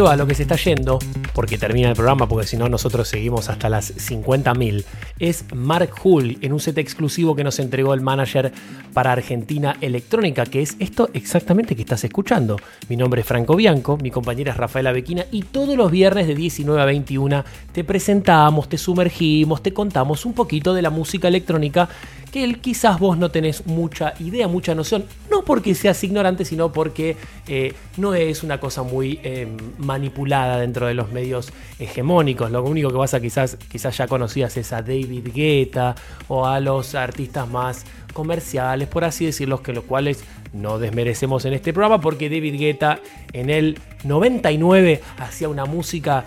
Va, 0.00 0.16
lo 0.16 0.26
que 0.26 0.34
se 0.34 0.42
está 0.42 0.56
yendo, 0.56 0.98
porque 1.34 1.56
termina 1.56 1.88
el 1.88 1.94
programa, 1.94 2.28
porque 2.28 2.48
si 2.48 2.56
no 2.56 2.68
nosotros 2.68 3.06
seguimos 3.06 3.48
hasta 3.48 3.68
las 3.68 3.94
50.000, 3.94 4.84
es 5.20 5.44
Mark 5.54 5.90
Hull 6.02 6.38
en 6.40 6.52
un 6.52 6.58
set 6.58 6.78
exclusivo 6.78 7.36
que 7.36 7.44
nos 7.44 7.60
entregó 7.60 7.94
el 7.94 8.00
manager 8.00 8.52
para 8.92 9.12
Argentina 9.12 9.76
Electrónica, 9.80 10.46
que 10.46 10.62
es 10.62 10.74
esto 10.80 11.10
exactamente 11.12 11.76
que 11.76 11.82
estás 11.82 12.02
escuchando. 12.02 12.56
Mi 12.88 12.96
nombre 12.96 13.20
es 13.20 13.26
Franco 13.26 13.54
Bianco, 13.54 13.96
mi 13.96 14.10
compañera 14.10 14.50
es 14.50 14.56
Rafaela 14.56 14.90
Bequina 14.90 15.26
y 15.30 15.42
todos 15.42 15.76
los 15.76 15.92
viernes 15.92 16.26
de 16.26 16.34
19 16.34 16.82
a 16.82 16.86
21 16.86 17.44
te 17.72 17.84
presentamos, 17.84 18.68
te 18.68 18.78
sumergimos, 18.78 19.62
te 19.62 19.72
contamos 19.72 20.26
un 20.26 20.32
poquito 20.32 20.74
de 20.74 20.82
la 20.82 20.90
música 20.90 21.28
electrónica 21.28 21.88
que 22.34 22.42
él, 22.42 22.58
quizás 22.58 22.98
vos 22.98 23.16
no 23.16 23.30
tenés 23.30 23.64
mucha 23.64 24.14
idea, 24.18 24.48
mucha 24.48 24.74
noción, 24.74 25.04
no 25.30 25.44
porque 25.44 25.72
seas 25.72 26.02
ignorante, 26.02 26.44
sino 26.44 26.72
porque 26.72 27.16
eh, 27.46 27.74
no 27.96 28.12
es 28.12 28.42
una 28.42 28.58
cosa 28.58 28.82
muy 28.82 29.20
eh, 29.22 29.46
manipulada 29.78 30.58
dentro 30.58 30.88
de 30.88 30.94
los 30.94 31.12
medios 31.12 31.52
hegemónicos. 31.78 32.50
Lo 32.50 32.64
único 32.64 32.90
que 32.90 32.96
vas 32.96 33.14
a 33.14 33.20
quizás, 33.20 33.56
quizás 33.68 33.96
ya 33.96 34.08
conocías 34.08 34.56
es 34.56 34.72
a 34.72 34.82
David 34.82 35.28
Guetta 35.32 35.94
o 36.26 36.44
a 36.44 36.58
los 36.58 36.96
artistas 36.96 37.48
más 37.48 37.84
comerciales, 38.12 38.88
por 38.88 39.04
así 39.04 39.26
decirlo, 39.26 39.62
que 39.62 39.72
los 39.72 39.84
cuales 39.84 40.24
no 40.52 40.80
desmerecemos 40.80 41.44
en 41.44 41.52
este 41.52 41.72
programa, 41.72 42.00
porque 42.00 42.28
David 42.28 42.58
Guetta 42.58 42.98
en 43.32 43.48
el 43.48 43.78
99 44.02 45.00
hacía 45.18 45.48
una 45.48 45.66
música 45.66 46.24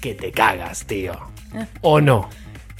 que 0.00 0.16
te 0.16 0.32
cagas, 0.32 0.86
tío. 0.86 1.12
¿O 1.82 2.00
no? 2.00 2.28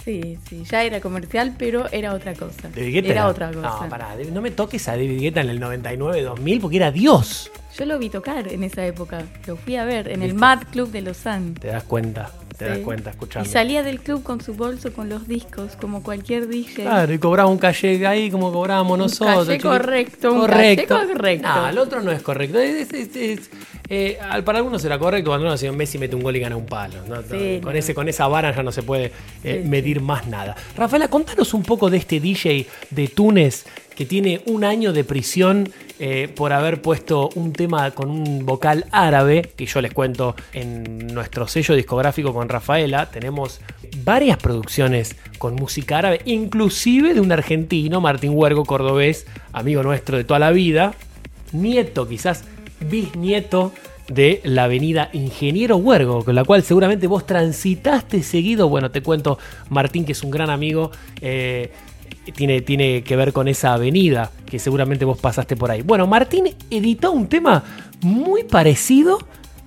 Sí, 0.07 0.39
sí, 0.49 0.63
ya 0.63 0.85
era 0.85 1.01
comercial, 1.01 1.57
pero 1.59 1.91
era 1.91 2.15
otra 2.15 2.33
cosa. 2.33 2.69
David 2.73 2.93
Guetta 2.93 3.09
era 3.09 3.27
otra 3.27 3.51
cosa. 3.51 3.81
No, 3.83 3.89
pará, 3.89 4.15
no 4.33 4.41
me 4.41 4.53
toques 4.53 4.87
a 4.87 4.93
David 4.93 5.21
Guetta 5.21 5.41
en 5.41 5.49
el 5.49 5.61
99-2000 5.61 6.61
porque 6.61 6.77
era 6.77 6.93
Dios. 6.93 7.51
Yo 7.77 7.87
lo 7.87 7.99
vi 7.99 8.09
tocar 8.09 8.47
en 8.47 8.63
esa 8.63 8.87
época. 8.87 9.25
Lo 9.49 9.57
fui 9.57 9.75
a 9.75 9.85
ver 9.85 10.07
en 10.07 10.23
el. 10.23 10.35
Mad 10.35 10.63
Club 10.71 10.93
de 10.93 11.01
Lausanne. 11.03 11.55
Te 11.55 11.67
das 11.67 11.83
cuenta, 11.83 12.31
te 12.59 12.65
das 12.65 12.79
cuenta, 12.79 13.11
Y 13.11 13.13
escuchando. 13.13 13.49
salía 13.51 13.83
del 13.83 14.01
club 14.01 14.23
con 14.23 14.41
su 14.41 14.55
bolso 14.55 14.93
con 14.93 15.09
los 15.09 15.29
discos, 15.29 15.77
como 15.81 16.03
cualquier 16.03 16.49
DJ. 16.49 16.83
Claro, 16.83 17.13
y 17.13 17.19
cobraba 17.19 17.49
un 17.51 17.59
calle 17.59 18.07
ahí 18.07 18.31
como 18.31 18.53
cobrábamos 18.53 18.99
nosotros. 18.99 19.47
calle 19.47 19.53
chiquito. 19.59 19.69
correcto, 19.69 20.33
un 20.33 20.47
calle 20.47 20.87
correcto. 20.87 21.49
No, 21.49 21.69
el 21.69 21.79
otro 21.79 22.01
no 22.03 22.13
es 22.13 22.23
correcto. 22.23 22.59
Es- 22.59 22.93
es- 22.93 23.17
es- 23.17 23.51
eh, 23.89 24.19
para 24.45 24.59
algunos 24.59 24.83
será 24.83 24.99
correcto 24.99 25.31
cuando 25.31 25.47
uno, 25.47 25.57
señor 25.57 25.77
Messi 25.77 25.99
mete 25.99 26.17
un 26.17 26.23
gol 26.23 26.35
y 26.37 26.41
gana 26.41 26.57
un 26.57 26.67
palo. 26.67 26.95
¿no? 27.09 27.23
Sí, 27.23 27.61
con, 27.63 27.73
no. 27.73 27.79
ese, 27.79 27.95
con 27.95 28.09
esa 28.09 28.27
vara 28.27 28.55
ya 28.55 28.63
no 28.63 28.73
se 28.73 28.83
puede 28.83 29.13
eh, 29.45 29.61
Sí, 29.63 29.69
medir 29.69 30.01
más 30.01 30.27
nada. 30.27 30.57
Rafaela, 30.77 31.09
contanos 31.09 31.55
un 31.55 31.63
poco 31.63 31.91
de 31.91 31.99
este 31.99 32.19
DJ 32.21 32.67
de 32.91 33.09
Túnez 33.09 33.65
que 33.97 34.05
tiene 34.05 34.43
un 34.47 34.63
año 34.63 34.93
de 34.93 35.03
prisión 35.03 35.69
eh, 35.99 36.29
por 36.35 36.53
haber 36.53 36.83
puesto 36.83 37.31
un 37.35 37.53
tema 37.53 37.91
con 37.93 38.11
un 38.11 38.45
vocal 38.45 38.85
árabe, 38.93 39.51
que 39.57 39.67
yo 39.67 39.81
les 39.81 39.93
cuento 39.93 40.37
en 40.53 41.09
nuestro 41.09 41.49
sello 41.49 41.75
discográfico 41.75 42.35
con 42.35 42.49
Rafaela, 42.49 43.11
tenemos 43.11 43.61
varias 44.05 44.37
producciones 44.37 45.17
con 45.39 45.55
música 45.55 45.99
árabe, 45.99 46.21
inclusive 46.27 47.15
de 47.15 47.21
un 47.21 47.33
argentino, 47.33 48.01
Martín 48.01 48.33
Huergo, 48.35 48.65
cordobés, 48.65 49.27
amigo 49.53 49.83
nuestro 49.83 50.19
de 50.19 50.25
toda 50.25 50.39
la 50.39 50.51
vida, 50.51 50.95
nieto, 51.53 52.07
quizás 52.07 52.45
bisnieto 52.81 53.73
de 54.09 54.41
la 54.45 54.65
avenida 54.65 55.09
Ingeniero 55.13 55.77
Huergo, 55.77 56.25
con 56.25 56.35
la 56.35 56.45
cual 56.45 56.63
seguramente 56.63 57.07
vos 57.07 57.27
transitaste 57.27 58.23
seguido. 58.23 58.69
Bueno, 58.69 58.91
te 58.91 59.03
cuento, 59.03 59.39
Martín, 59.69 60.05
que 60.05 60.13
es 60.13 60.23
un 60.23 60.31
gran 60.31 60.51
amigo, 60.51 60.91
eh, 61.21 61.73
tiene, 62.35 62.61
tiene 62.61 63.03
que 63.03 63.17
ver 63.17 63.33
con 63.33 63.49
esa 63.49 63.75
avenida, 63.75 64.31
que 64.47 64.59
seguramente 64.59 65.05
vos 65.05 65.19
pasaste 65.19 65.57
por 65.57 65.71
ahí. 65.71 65.83
Bueno, 65.83 66.07
Martín 66.07 66.55
editó 66.71 67.13
un 67.13 67.29
tema 67.29 67.63
muy 68.01 68.45
parecido 68.45 69.19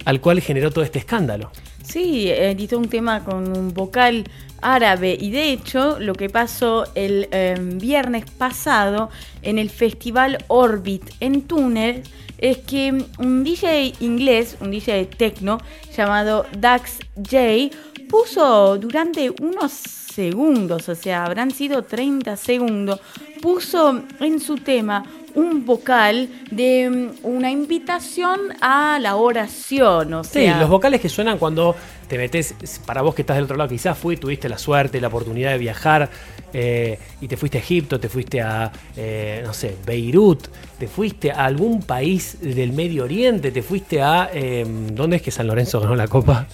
al 0.05 0.21
cual 0.21 0.41
generó 0.41 0.71
todo 0.71 0.83
este 0.83 0.99
escándalo. 0.99 1.51
Sí, 1.83 2.29
editó 2.29 2.77
un 2.77 2.87
tema 2.87 3.23
con 3.23 3.57
un 3.57 3.73
vocal 3.73 4.25
árabe 4.61 5.17
y 5.19 5.31
de 5.31 5.51
hecho 5.51 5.99
lo 5.99 6.13
que 6.13 6.29
pasó 6.29 6.85
el 6.95 7.27
eh, 7.31 7.55
viernes 7.59 8.25
pasado 8.29 9.09
en 9.41 9.57
el 9.57 9.69
festival 9.69 10.43
Orbit 10.47 11.03
en 11.19 11.43
Túnez 11.43 12.03
es 12.37 12.57
que 12.59 13.05
un 13.17 13.43
DJ 13.43 13.93
inglés, 13.99 14.57
un 14.61 14.71
DJ 14.71 15.05
techno 15.05 15.59
llamado 15.95 16.45
Dax 16.57 16.99
J 17.15 17.75
puso 18.07 18.77
durante 18.77 19.29
unos 19.41 19.73
segundos, 20.19 20.89
o 20.89 20.95
sea, 20.95 21.23
habrán 21.23 21.49
sido 21.49 21.83
30 21.83 22.35
segundos, 22.35 22.99
puso 23.41 24.01
en 24.19 24.41
su 24.41 24.57
tema 24.57 25.05
un 25.33 25.65
vocal 25.65 26.27
de 26.51 26.89
mm, 26.89 27.25
una 27.25 27.49
invitación 27.49 28.39
a 28.59 28.99
la 28.99 29.15
oración, 29.15 30.13
o 30.13 30.23
Sí, 30.25 30.31
sea, 30.43 30.59
los 30.59 30.69
vocales 30.69 30.99
que 30.99 31.07
suenan 31.07 31.37
cuando 31.37 31.73
te 32.09 32.17
metes, 32.17 32.53
para 32.85 33.01
vos 33.01 33.15
que 33.15 33.21
estás 33.21 33.37
del 33.37 33.45
otro 33.45 33.55
lado, 33.55 33.69
quizás 33.69 33.97
fui, 33.97 34.17
tuviste 34.17 34.49
la 34.49 34.57
suerte, 34.57 34.99
la 34.99 35.07
oportunidad 35.07 35.51
de 35.51 35.57
viajar 35.57 36.09
eh, 36.51 36.99
y 37.21 37.29
te 37.29 37.37
fuiste 37.37 37.59
a 37.59 37.61
Egipto, 37.61 37.97
te 37.97 38.09
fuiste 38.09 38.41
a, 38.41 38.69
eh, 38.97 39.41
no 39.45 39.53
sé, 39.53 39.77
Beirut, 39.85 40.49
te 40.77 40.87
fuiste 40.87 41.31
a 41.31 41.45
algún 41.45 41.81
país 41.83 42.39
del 42.41 42.73
Medio 42.73 43.05
Oriente, 43.05 43.51
te 43.51 43.61
fuiste 43.61 44.01
a, 44.01 44.29
eh, 44.33 44.65
¿dónde 44.91 45.15
es 45.17 45.21
que 45.21 45.31
San 45.31 45.47
Lorenzo 45.47 45.79
ganó 45.79 45.95
la 45.95 46.09
copa? 46.09 46.45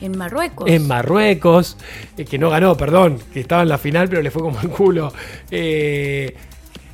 En 0.00 0.16
Marruecos. 0.16 0.68
En 0.68 0.86
Marruecos, 0.86 1.76
eh, 2.16 2.24
que 2.24 2.38
no 2.38 2.50
ganó, 2.50 2.76
perdón, 2.76 3.18
que 3.32 3.40
estaba 3.40 3.62
en 3.62 3.68
la 3.68 3.78
final, 3.78 4.08
pero 4.08 4.22
le 4.22 4.30
fue 4.30 4.42
como 4.42 4.60
el 4.60 4.68
culo. 4.68 5.12
Eh, 5.50 6.36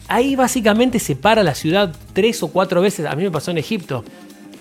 ahí 0.08 0.36
básicamente 0.36 0.98
se 0.98 1.16
para 1.16 1.42
la 1.42 1.54
ciudad 1.54 1.94
tres 2.12 2.42
o 2.42 2.48
cuatro 2.48 2.80
veces. 2.80 3.06
A 3.06 3.14
mí 3.14 3.22
me 3.22 3.30
pasó 3.30 3.50
en 3.50 3.58
Egipto, 3.58 4.04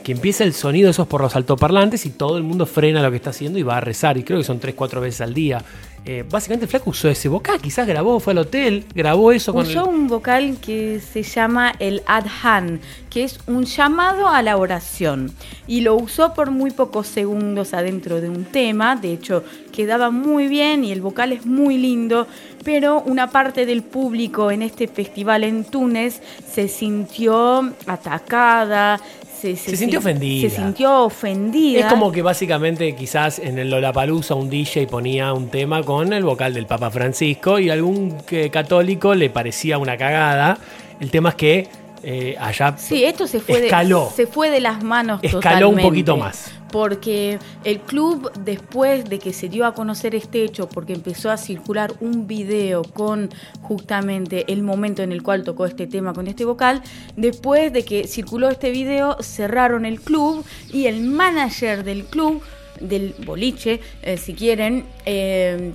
que 0.03 0.11
empieza 0.11 0.44
el 0.44 0.53
sonido 0.53 0.88
de 0.88 0.91
esos 0.91 1.07
por 1.07 1.22
los 1.22 1.36
altoparlantes 1.36 2.06
y 2.06 2.10
todo 2.10 2.38
el 2.38 2.44
mundo 2.44 2.65
frena 2.65 3.02
lo 3.02 3.10
que 3.10 3.18
está 3.18 3.30
haciendo 3.30 3.60
y 3.60 3.64
va 3.64 3.78
a 3.78 3.82
rezar. 3.82 4.18
Y 4.18 4.24
creo 4.24 4.40
que 4.40 4.45
son 4.45 4.60
tres, 4.60 4.76
cuatro 4.76 5.02
veces 5.02 5.22
al 5.22 5.34
día. 5.34 5.64
Eh, 6.06 6.26
básicamente, 6.30 6.66
el 6.66 6.70
Flaco 6.70 6.90
usó 6.90 7.08
ese 7.08 7.30
vocal, 7.30 7.62
quizás 7.62 7.88
grabó, 7.88 8.20
fue 8.20 8.32
al 8.34 8.40
hotel, 8.40 8.84
grabó 8.94 9.32
eso 9.32 9.54
con 9.54 9.66
Usó 9.66 9.84
el- 9.84 9.96
un 9.96 10.08
vocal 10.10 10.58
que 10.60 11.00
se 11.00 11.24
llama 11.24 11.72
el 11.80 12.04
adhan, 12.06 12.82
que 13.10 13.24
es 13.24 13.40
un 13.48 13.64
llamado 13.64 14.28
a 14.28 14.42
la 14.42 14.58
oración. 14.58 15.32
Y 15.66 15.80
lo 15.80 15.96
usó 15.96 16.34
por 16.34 16.52
muy 16.52 16.72
pocos 16.72 17.08
segundos 17.08 17.74
adentro 17.74 18.20
de 18.20 18.30
un 18.30 18.44
tema. 18.44 18.98
De 18.98 19.14
hecho, 19.14 19.46
quedaba 19.72 20.12
muy 20.12 20.50
bien 20.50 20.84
y 20.84 20.92
el 20.92 21.00
vocal 21.02 21.32
es 21.32 21.46
muy 21.46 21.78
lindo. 21.78 22.28
Pero 22.66 23.02
una 23.06 23.30
parte 23.30 23.66
del 23.66 23.82
público 23.84 24.50
en 24.52 24.62
este 24.62 24.88
festival 24.88 25.44
en 25.44 25.64
Túnez 25.66 26.22
se 26.50 26.68
sintió 26.70 27.74
atacada. 27.88 29.00
Se, 29.44 29.57
Se 29.57 29.76
sintió 29.76 29.99
sin- 29.99 30.10
ofendida. 30.10 30.49
Se 30.49 30.56
sintió 30.56 31.03
ofendida. 31.03 31.80
Es 31.82 31.86
como 31.88 32.14
que 32.14 32.22
básicamente 32.22 32.95
quizás 32.95 33.40
en 33.40 33.60
el 33.60 33.70
Lollapalooza 33.70 34.36
un 34.36 34.49
DJ 34.49 34.88
ponía 34.88 35.34
un 35.34 35.49
tema 35.49 35.84
con 35.84 36.14
el 36.14 36.24
vocal 36.24 36.53
del 36.53 36.65
Papa 36.65 36.90
Francisco 36.91 37.60
y 37.60 37.70
algún 37.70 38.15
que- 38.26 38.49
católico 38.49 39.14
le 39.15 39.30
parecía 39.30 39.78
una 39.78 39.98
cagada. 39.98 40.57
El 41.02 41.11
tema 41.11 41.30
es 41.30 41.36
que 41.36 41.68
eh, 42.04 42.36
allá 42.40 42.76
Sí, 42.78 43.04
esto 43.04 43.28
se 43.28 43.40
fue, 43.40 43.66
escaló. 43.66 44.08
De, 44.10 44.16
se 44.16 44.28
fue 44.28 44.50
de 44.50 44.60
las 44.60 44.84
manos 44.84 45.20
Escaló 45.24 45.70
un 45.70 45.76
totalmente. 45.76 45.84
poquito 45.84 46.18
más. 46.18 46.52
Porque 46.72 47.38
el 47.64 47.80
club, 47.82 48.32
después 48.40 49.06
de 49.06 49.20
que 49.20 49.32
se 49.32 49.48
dio 49.48 49.66
a 49.66 49.74
conocer 49.74 50.16
este 50.16 50.44
hecho, 50.44 50.68
porque 50.68 50.94
empezó 50.94 51.30
a 51.30 51.38
circular 51.38 51.94
un 52.00 52.26
video 52.26 52.84
con 52.84 53.30
justamente 53.62 54.52
el 54.52 54.64
momento 54.64 55.04
en 55.04 55.12
el 55.12 55.22
cual 55.22 55.44
tocó 55.44 55.66
este 55.66 55.86
tema 55.88 56.14
con 56.14 56.28
este 56.28 56.46
vocal, 56.46 56.82
después 57.16 57.72
de 57.72 57.86
que 57.86 58.08
circuló 58.08 58.50
este 58.50 58.72
video, 58.72 59.18
cerraron 59.22 59.86
el 59.86 60.02
club 60.02 60.44
y 60.72 60.88
el 60.88 61.04
manager 61.04 61.84
del 61.84 62.06
club, 62.06 62.42
del 62.80 63.14
boliche, 63.24 63.80
eh, 64.02 64.18
si 64.18 64.34
quieren, 64.34 64.86
eh, 65.06 65.74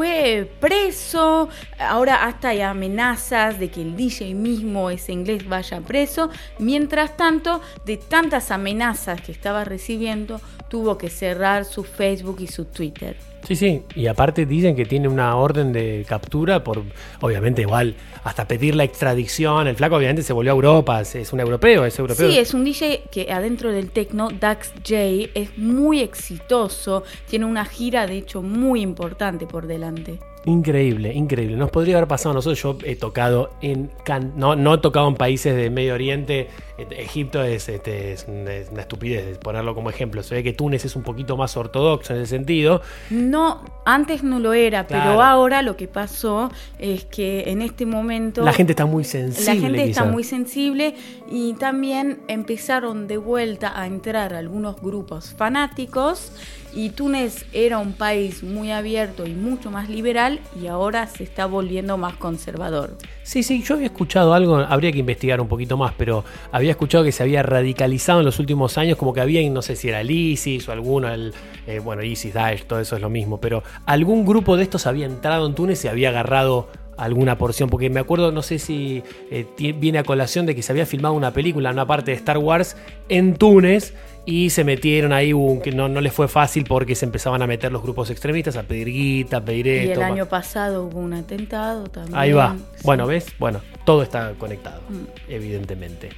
fue 0.00 0.50
preso, 0.60 1.50
ahora 1.78 2.24
hasta 2.24 2.48
hay 2.48 2.62
amenazas 2.62 3.58
de 3.58 3.70
que 3.70 3.82
el 3.82 3.96
DJ 3.96 4.34
mismo, 4.34 4.88
ese 4.88 5.12
inglés, 5.12 5.46
vaya 5.46 5.82
preso. 5.82 6.30
Mientras 6.58 7.18
tanto, 7.18 7.60
de 7.84 7.98
tantas 7.98 8.50
amenazas 8.50 9.20
que 9.20 9.30
estaba 9.30 9.62
recibiendo, 9.62 10.40
tuvo 10.70 10.96
que 10.96 11.10
cerrar 11.10 11.66
su 11.66 11.84
Facebook 11.84 12.38
y 12.40 12.46
su 12.46 12.64
Twitter. 12.64 13.29
Sí, 13.42 13.56
sí, 13.56 13.82
y 13.94 14.06
aparte 14.06 14.46
dicen 14.46 14.76
que 14.76 14.84
tiene 14.84 15.08
una 15.08 15.34
orden 15.36 15.72
de 15.72 16.04
captura 16.08 16.62
por, 16.62 16.82
obviamente 17.20 17.62
igual, 17.62 17.94
hasta 18.22 18.46
pedir 18.46 18.74
la 18.76 18.84
extradición. 18.84 19.66
El 19.66 19.76
flaco 19.76 19.96
obviamente 19.96 20.22
se 20.22 20.32
volvió 20.32 20.52
a 20.52 20.54
Europa, 20.54 21.00
es- 21.00 21.32
un 21.32 21.40
europeo, 21.40 21.84
es 21.84 21.98
europeo. 21.98 22.30
Sí, 22.30 22.38
es 22.38 22.54
un 22.54 22.64
DJ 22.64 23.04
que 23.10 23.32
adentro 23.32 23.72
del 23.72 23.90
techno, 23.90 24.28
Dax 24.30 24.72
J, 24.86 24.94
es 25.34 25.56
muy 25.56 26.00
exitoso, 26.00 27.02
tiene 27.28 27.46
una 27.46 27.64
gira 27.64 28.06
de 28.06 28.18
hecho 28.18 28.42
muy 28.42 28.82
importante 28.82 29.46
por 29.46 29.66
delante. 29.66 30.18
Increíble, 30.46 31.12
increíble. 31.12 31.54
Nos 31.56 31.70
podría 31.70 31.96
haber 31.98 32.08
pasado 32.08 32.30
a 32.30 32.34
nosotros. 32.34 32.62
Yo 32.62 32.78
he 32.84 32.96
tocado 32.96 33.50
en. 33.60 33.90
can- 34.04 34.32
No, 34.36 34.56
no 34.56 34.72
he 34.74 34.78
tocado 34.78 35.06
en 35.08 35.14
países 35.14 35.54
de 35.54 35.68
Medio 35.68 35.92
Oriente. 35.92 36.48
Eh, 36.78 36.86
Egipto 36.96 37.42
es, 37.42 37.68
este, 37.68 38.12
es 38.12 38.24
una 38.26 38.54
es 38.54 38.70
una 38.70 38.80
estupidez 38.80 39.36
ponerlo 39.36 39.74
como 39.74 39.90
ejemplo. 39.90 40.22
Se 40.22 40.34
ve 40.34 40.42
que 40.42 40.54
Túnez 40.54 40.86
es 40.86 40.96
un 40.96 41.02
poquito 41.02 41.36
más 41.36 41.58
ortodoxo 41.58 42.14
en 42.14 42.22
ese 42.22 42.30
sentido. 42.36 42.80
No, 43.10 43.62
antes 43.84 44.22
no 44.22 44.38
lo 44.38 44.54
era, 44.54 44.86
Claro. 44.86 45.10
pero 45.10 45.22
ahora 45.22 45.60
lo 45.60 45.76
que 45.76 45.88
pasó 45.88 46.50
es 46.78 47.04
que 47.04 47.44
en 47.50 47.60
este 47.60 47.84
momento 47.84 48.42
La 48.42 48.54
gente 48.54 48.72
está 48.72 48.86
muy 48.86 49.02
la 49.04 49.08
sensible. 49.10 49.60
gente 49.60 49.84
está 49.90 50.04
muy 50.06 50.24
sensible 50.24 50.94
y 51.30 51.52
también 51.54 52.20
empezaron 52.28 53.08
de 53.08 53.18
vuelta 53.18 53.78
a 53.78 53.86
entrar 53.86 54.32
algunos 54.32 54.80
grupos 54.80 55.34
fanáticos 55.36 56.32
y 56.74 56.90
Túnez 56.90 57.46
era 57.52 57.78
un 57.78 57.92
país 57.92 58.42
muy 58.42 58.70
abierto 58.70 59.26
y 59.26 59.34
mucho 59.34 59.70
más 59.70 59.88
liberal 59.88 60.40
y 60.60 60.66
ahora 60.66 61.06
se 61.06 61.24
está 61.24 61.46
volviendo 61.46 61.96
más 61.96 62.14
conservador. 62.16 62.96
Sí, 63.22 63.42
sí, 63.42 63.62
yo 63.62 63.74
había 63.74 63.86
escuchado 63.86 64.34
algo, 64.34 64.56
habría 64.56 64.92
que 64.92 64.98
investigar 64.98 65.40
un 65.40 65.48
poquito 65.48 65.76
más, 65.76 65.94
pero 65.96 66.24
había 66.52 66.72
escuchado 66.72 67.04
que 67.04 67.12
se 67.12 67.22
había 67.22 67.42
radicalizado 67.42 68.20
en 68.20 68.26
los 68.26 68.38
últimos 68.38 68.78
años, 68.78 68.96
como 68.96 69.12
que 69.12 69.20
había, 69.20 69.48
no 69.50 69.62
sé 69.62 69.76
si 69.76 69.88
era 69.88 70.00
el 70.00 70.10
ISIS 70.10 70.68
o 70.68 70.72
alguno, 70.72 71.08
el, 71.08 71.32
eh, 71.66 71.78
bueno, 71.78 72.02
ISIS, 72.02 72.34
Daesh, 72.34 72.64
todo 72.64 72.80
eso 72.80 72.96
es 72.96 73.02
lo 73.02 73.10
mismo, 73.10 73.40
pero 73.40 73.62
algún 73.86 74.24
grupo 74.24 74.56
de 74.56 74.64
estos 74.64 74.86
había 74.86 75.06
entrado 75.06 75.46
en 75.46 75.54
Túnez 75.54 75.84
y 75.84 75.88
había 75.88 76.10
agarrado 76.10 76.68
alguna 77.00 77.38
porción, 77.38 77.70
porque 77.70 77.88
me 77.88 78.00
acuerdo, 78.00 78.30
no 78.30 78.42
sé 78.42 78.58
si 78.58 79.02
eh, 79.30 79.46
viene 79.78 79.98
a 79.98 80.04
colación 80.04 80.44
de 80.44 80.54
que 80.54 80.62
se 80.62 80.72
había 80.72 80.84
filmado 80.84 81.14
una 81.14 81.32
película, 81.32 81.70
una 81.70 81.86
parte 81.86 82.10
de 82.10 82.16
Star 82.18 82.38
Wars 82.38 82.76
en 83.08 83.34
Túnez 83.36 83.94
y 84.26 84.50
se 84.50 84.64
metieron 84.64 85.12
ahí, 85.12 85.32
un- 85.32 85.60
que 85.60 85.72
no, 85.72 85.88
no 85.88 86.00
les 86.00 86.12
fue 86.12 86.28
fácil 86.28 86.64
porque 86.64 86.94
se 86.94 87.04
empezaban 87.06 87.42
a 87.42 87.46
meter 87.46 87.72
los 87.72 87.82
grupos 87.82 88.10
extremistas 88.10 88.56
a 88.56 88.62
pedir 88.64 88.88
guita, 88.88 89.38
a 89.38 89.40
pedir 89.44 89.66
Y 89.66 89.70
esto. 89.70 89.92
el 89.94 89.98
ma- 90.00 90.06
año 90.06 90.26
pasado 90.26 90.84
hubo 90.84 90.98
un 91.00 91.14
atentado 91.14 91.84
también. 91.88 92.16
Ahí 92.18 92.32
va. 92.32 92.56
Sí. 92.76 92.82
Bueno, 92.84 93.06
¿ves? 93.06 93.26
Bueno, 93.38 93.60
todo 93.84 94.02
está 94.02 94.32
conectado, 94.38 94.80
evidentemente. 95.28 96.10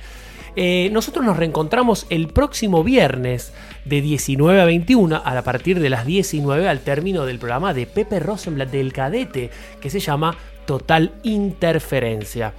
Eh, 0.55 0.91
nosotros 0.93 1.25
nos 1.25 1.39
reencontramos 1.39 2.07
el 2.11 2.29
próximo 2.29 2.85
viernes 2.85 3.55
de 3.87 4.03
19 4.03 4.61
a 4.61 4.67
21 4.67 5.17
a 5.25 5.43
partir 5.43 5.81
de 5.81 5.89
las 5.89 6.05
19 6.05 6.69
al 6.69 6.81
término 6.81 7.25
del 7.25 7.39
programa 7.39 7.73
de 7.73 7.87
Pepe 7.87 8.21
Rosenblatt 8.21 8.71
del 8.71 8.93
Cadete 8.93 9.51
que 9.81 9.89
se 9.89 9.99
llama 10.01 10.37
Total 10.67 11.11
Interferencia. 11.23 12.53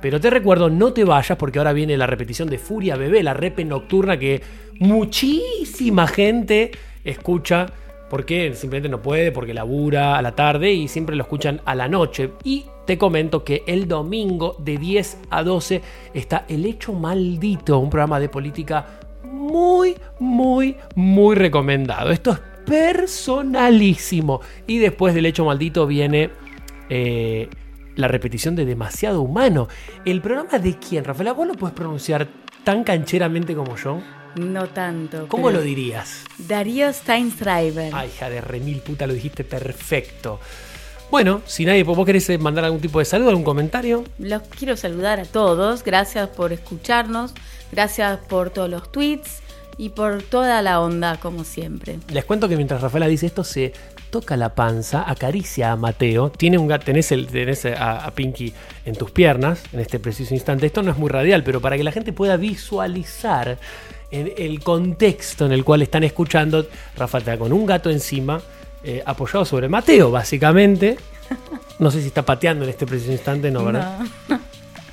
Pero 0.00 0.20
te 0.20 0.30
recuerdo, 0.30 0.70
no 0.70 0.92
te 0.92 1.04
vayas 1.04 1.36
porque 1.36 1.58
ahora 1.58 1.72
viene 1.72 1.96
la 1.96 2.06
repetición 2.06 2.48
de 2.48 2.58
Furia 2.58 2.96
Bebé, 2.96 3.22
la 3.22 3.34
repe 3.34 3.64
nocturna 3.64 4.18
que 4.18 4.40
muchísima 4.78 6.06
gente 6.06 6.70
escucha 7.04 7.66
porque 8.08 8.54
simplemente 8.54 8.88
no 8.88 9.02
puede, 9.02 9.32
porque 9.32 9.52
labura 9.52 10.16
a 10.16 10.22
la 10.22 10.32
tarde 10.32 10.72
y 10.72 10.88
siempre 10.88 11.16
lo 11.16 11.22
escuchan 11.22 11.60
a 11.64 11.74
la 11.74 11.88
noche. 11.88 12.30
Y 12.44 12.64
te 12.86 12.96
comento 12.96 13.44
que 13.44 13.64
el 13.66 13.86
domingo 13.86 14.56
de 14.60 14.78
10 14.78 15.18
a 15.30 15.42
12 15.42 15.82
está 16.14 16.44
El 16.48 16.64
Hecho 16.64 16.92
Maldito, 16.94 17.78
un 17.78 17.90
programa 17.90 18.18
de 18.18 18.28
política 18.28 18.86
muy, 19.24 19.94
muy, 20.20 20.76
muy 20.94 21.36
recomendado. 21.36 22.10
Esto 22.10 22.32
es 22.32 22.38
personalísimo. 22.64 24.40
Y 24.66 24.78
después 24.78 25.14
del 25.14 25.26
Hecho 25.26 25.44
Maldito 25.44 25.86
viene... 25.86 26.30
eh, 26.88 27.48
la 27.98 28.06
repetición 28.06 28.54
de 28.54 28.64
Demasiado 28.64 29.20
Humano. 29.20 29.66
¿El 30.04 30.22
programa 30.22 30.60
de 30.60 30.78
quién, 30.78 31.04
Rafaela? 31.04 31.32
¿Vos 31.32 31.48
lo 31.48 31.54
puedes 31.54 31.74
pronunciar 31.74 32.28
tan 32.62 32.84
cancheramente 32.84 33.56
como 33.56 33.76
yo? 33.76 34.00
No 34.36 34.68
tanto. 34.68 35.26
¿Cómo 35.26 35.50
lo 35.50 35.60
dirías? 35.60 36.22
Darío 36.38 36.92
Steinschreiber. 36.92 37.92
Ay, 37.92 38.08
hija 38.14 38.30
de 38.30 38.40
remil 38.40 38.78
puta, 38.82 39.04
lo 39.08 39.14
dijiste 39.14 39.42
perfecto. 39.42 40.38
Bueno, 41.10 41.42
si 41.44 41.64
nadie, 41.64 41.82
¿vos 41.82 42.06
querés 42.06 42.30
eh, 42.30 42.38
mandar 42.38 42.64
algún 42.64 42.80
tipo 42.80 43.00
de 43.00 43.04
saludo, 43.04 43.30
algún 43.30 43.42
comentario? 43.42 44.04
Los 44.20 44.42
quiero 44.42 44.76
saludar 44.76 45.18
a 45.18 45.24
todos. 45.24 45.82
Gracias 45.82 46.28
por 46.28 46.52
escucharnos. 46.52 47.34
Gracias 47.72 48.20
por 48.28 48.50
todos 48.50 48.70
los 48.70 48.92
tweets 48.92 49.40
y 49.76 49.88
por 49.88 50.22
toda 50.22 50.62
la 50.62 50.80
onda, 50.80 51.18
como 51.18 51.42
siempre. 51.42 51.98
Les 52.12 52.24
cuento 52.24 52.48
que 52.48 52.54
mientras 52.54 52.80
Rafaela 52.80 53.08
dice 53.08 53.26
esto, 53.26 53.42
se 53.42 53.72
toca 54.10 54.36
la 54.36 54.54
panza, 54.54 55.08
acaricia 55.08 55.72
a 55.72 55.76
Mateo. 55.76 56.30
Tiene 56.30 56.58
un 56.58 56.68
gato, 56.68 56.84
tenés, 56.86 57.12
el, 57.12 57.26
tenés 57.26 57.64
a, 57.64 58.04
a 58.04 58.10
Pinky 58.12 58.52
en 58.84 58.96
tus 58.96 59.10
piernas 59.10 59.62
en 59.72 59.80
este 59.80 59.98
preciso 59.98 60.34
instante. 60.34 60.66
Esto 60.66 60.82
no 60.82 60.90
es 60.90 60.98
muy 60.98 61.10
radial, 61.10 61.44
pero 61.44 61.60
para 61.60 61.76
que 61.76 61.84
la 61.84 61.92
gente 61.92 62.12
pueda 62.12 62.36
visualizar 62.36 63.58
en 64.10 64.32
el 64.36 64.60
contexto 64.60 65.46
en 65.46 65.52
el 65.52 65.64
cual 65.64 65.82
están 65.82 66.04
escuchando, 66.04 66.66
Rafa 66.96 67.18
está 67.18 67.36
con 67.36 67.52
un 67.52 67.66
gato 67.66 67.90
encima, 67.90 68.40
eh, 68.82 69.02
apoyado 69.04 69.44
sobre 69.44 69.68
Mateo, 69.68 70.10
básicamente. 70.10 70.96
No 71.78 71.90
sé 71.90 72.00
si 72.00 72.08
está 72.08 72.22
pateando 72.22 72.64
en 72.64 72.70
este 72.70 72.86
preciso 72.86 73.12
instante, 73.12 73.50
no, 73.50 73.64
¿verdad? 73.64 74.00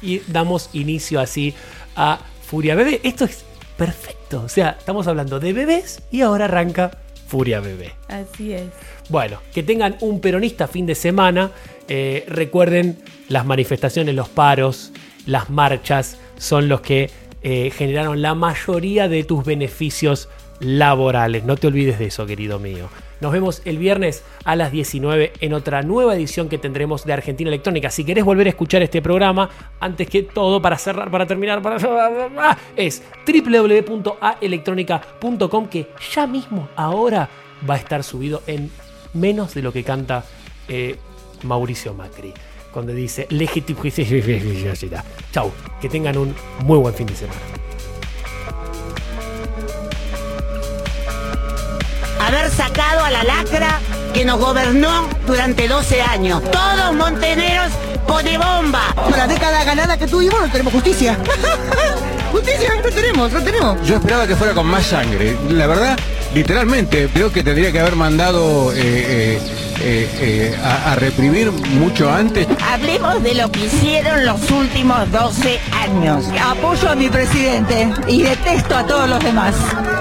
y 0.02 0.20
damos 0.28 0.70
inicio 0.74 1.20
así 1.20 1.56
a 1.96 2.20
Furia 2.44 2.76
Bebé. 2.76 3.02
Esto 3.04 3.26
es 3.26 3.44
perfecto. 3.78 4.44
O 4.44 4.50
sea, 4.50 4.76
estamos 4.78 5.08
hablando 5.08 5.40
de 5.40 5.54
bebés 5.54 6.02
y 6.12 6.22
ahora 6.22 6.46
arranca 6.46 6.92
Furia 7.36 7.60
Bebé. 7.60 7.92
Así 8.08 8.54
es. 8.54 8.64
Bueno, 9.10 9.42
que 9.54 9.62
tengan 9.62 9.98
un 10.00 10.22
peronista 10.22 10.70
fin 10.70 10.86
de 10.86 10.96
semana. 10.96 11.52
Eh, 11.90 12.24
recuerden, 12.30 12.98
las 13.28 13.46
manifestaciones, 13.46 14.16
los 14.16 14.30
paros, 14.30 14.94
las 15.26 15.50
marchas 15.50 16.18
son 16.38 16.70
los 16.70 16.80
que 16.80 17.10
eh, 17.44 17.72
generaron 17.76 18.22
la 18.22 18.36
mayoría 18.36 19.10
de 19.10 19.26
tus 19.26 19.44
beneficios 19.44 20.30
laborales. 20.62 21.44
No 21.44 21.58
te 21.58 21.68
olvides 21.68 22.00
de 22.00 22.06
eso, 22.06 22.26
querido 22.26 22.58
mío. 22.58 22.88
Nos 23.26 23.34
vemos 23.34 23.62
el 23.66 23.80
viernes 23.80 24.24
a 24.44 24.56
las 24.56 24.72
19 24.72 25.34
en 25.40 25.56
otra 25.56 25.82
nueva 25.82 26.14
edición 26.14 26.48
que 26.48 26.60
tendremos 26.60 27.06
de 27.06 27.14
Argentina 27.14 27.48
Electrónica. 27.48 27.90
Si 27.90 28.06
querés 28.06 28.24
volver 28.24 28.46
a 28.46 28.52
escuchar 28.52 28.84
este 28.84 29.02
programa, 29.02 29.50
antes 29.80 30.08
que 30.08 30.22
todo, 30.22 30.62
para 30.62 30.78
cerrar, 30.78 31.10
para 31.10 31.26
terminar, 31.26 31.60
para... 31.60 31.78
es 32.76 33.02
www.aelectronica.com 33.26 35.68
que 35.70 35.88
ya 36.14 36.28
mismo, 36.28 36.70
ahora, 36.76 37.28
va 37.68 37.74
a 37.74 37.78
estar 37.78 38.04
subido 38.04 38.44
en 38.46 38.70
menos 39.16 39.56
de 39.56 39.64
lo 39.64 39.74
que 39.74 39.84
canta 39.84 40.24
eh, 40.68 40.96
Mauricio 41.42 41.96
Macri. 41.96 42.32
Cuando 42.72 42.94
dice 42.94 43.26
legitimidad. 43.32 44.76
Chau, 45.32 45.52
que 45.82 45.90
tengan 45.90 46.20
un 46.20 46.36
muy 46.64 46.78
buen 46.78 46.94
fin 46.94 47.08
de 47.08 47.16
semana. 47.16 47.42
Haber 52.20 52.50
sacado 52.52 53.04
a 53.04 53.12
la 53.12 53.24
lacra 53.24 53.80
que 54.14 54.26
nos 54.26 54.40
gobernó 54.40 55.08
durante 55.28 55.68
12 55.68 56.02
años. 56.02 56.42
Todos 56.52 56.94
monteneros 56.94 57.72
pone 58.08 58.38
bomba. 58.38 58.82
Con 58.96 59.18
la 59.18 59.28
década 59.28 59.64
ganada 59.64 59.98
que 59.98 60.08
tuvimos 60.08 60.40
no 60.40 60.50
tenemos 60.50 60.74
justicia. 60.74 61.18
justicia 62.36 62.70
no 62.84 62.90
tenemos, 62.90 63.32
no 63.32 63.42
tenemos. 63.42 63.88
Yo 63.88 63.96
esperaba 63.96 64.28
que 64.28 64.36
fuera 64.36 64.54
con 64.54 64.68
más 64.68 64.86
sangre. 64.86 65.38
La 65.50 65.68
verdad, 65.68 65.98
literalmente, 66.34 67.10
creo 67.14 67.32
que 67.32 67.44
tendría 67.44 67.72
que 67.72 67.80
haber 67.80 67.96
mandado 67.96 68.74
eh, 68.74 68.78
eh, 68.78 69.42
eh, 69.82 70.10
eh, 70.20 70.60
a, 70.62 70.92
a 70.92 70.96
reprimir 70.96 71.52
mucho 71.52 72.12
antes. 72.12 72.46
Hablemos 72.70 73.24
de 73.24 73.36
lo 73.36 73.50
que 73.52 73.66
hicieron 73.66 74.26
los 74.26 74.52
últimos 74.52 75.10
12 75.12 75.60
años. 75.82 76.26
Apoyo 76.44 76.90
a 76.90 76.96
mi 76.96 77.10
presidente 77.10 77.90
y 78.08 78.24
detesto 78.24 78.76
a 78.76 78.86
todos 78.86 79.10
los 79.10 79.24
demás. 79.24 79.56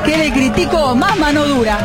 ¿Qué 0.05 0.16
le 0.16 0.32
critico? 0.32 0.94
Más 0.97 1.16
mano 1.19 1.44
dura. 1.44 1.78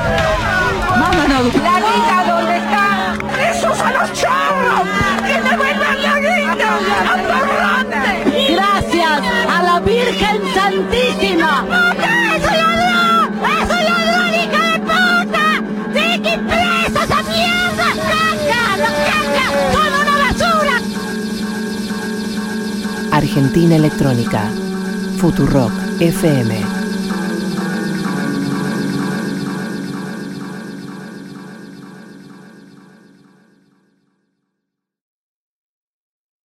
Más 0.98 1.16
mano 1.16 1.44
dura. 1.44 1.64
¿La 1.64 1.80
guita 1.80 2.34
dónde 2.34 2.58
está? 2.58 3.52
¡Esos 3.52 3.80
a 3.80 3.92
los 3.92 4.14
chorros! 4.14 5.29
Santísima. 10.80 11.66
¡Es 11.68 12.44
un 12.48 12.56
ladrón! 12.58 13.26
¡Es 13.44 13.68
un 13.70 13.84
ladrón, 13.84 14.32
hija 14.34 14.62
de 14.72 14.80
puta! 14.80 15.46
¡Sí 15.94 16.06
que 16.22 16.34
preso 16.38 17.00
esa 17.04 17.20
mierda! 17.24 17.90
¡Caca! 18.08 18.64
¡Los 18.78 18.96
caca! 19.10 19.46
¡Son 19.74 19.92
una 20.02 20.16
basura! 20.24 20.76
Argentina 23.12 23.76
Electrónica. 23.76 24.42
Futurock 25.18 25.74
FM 26.00 26.52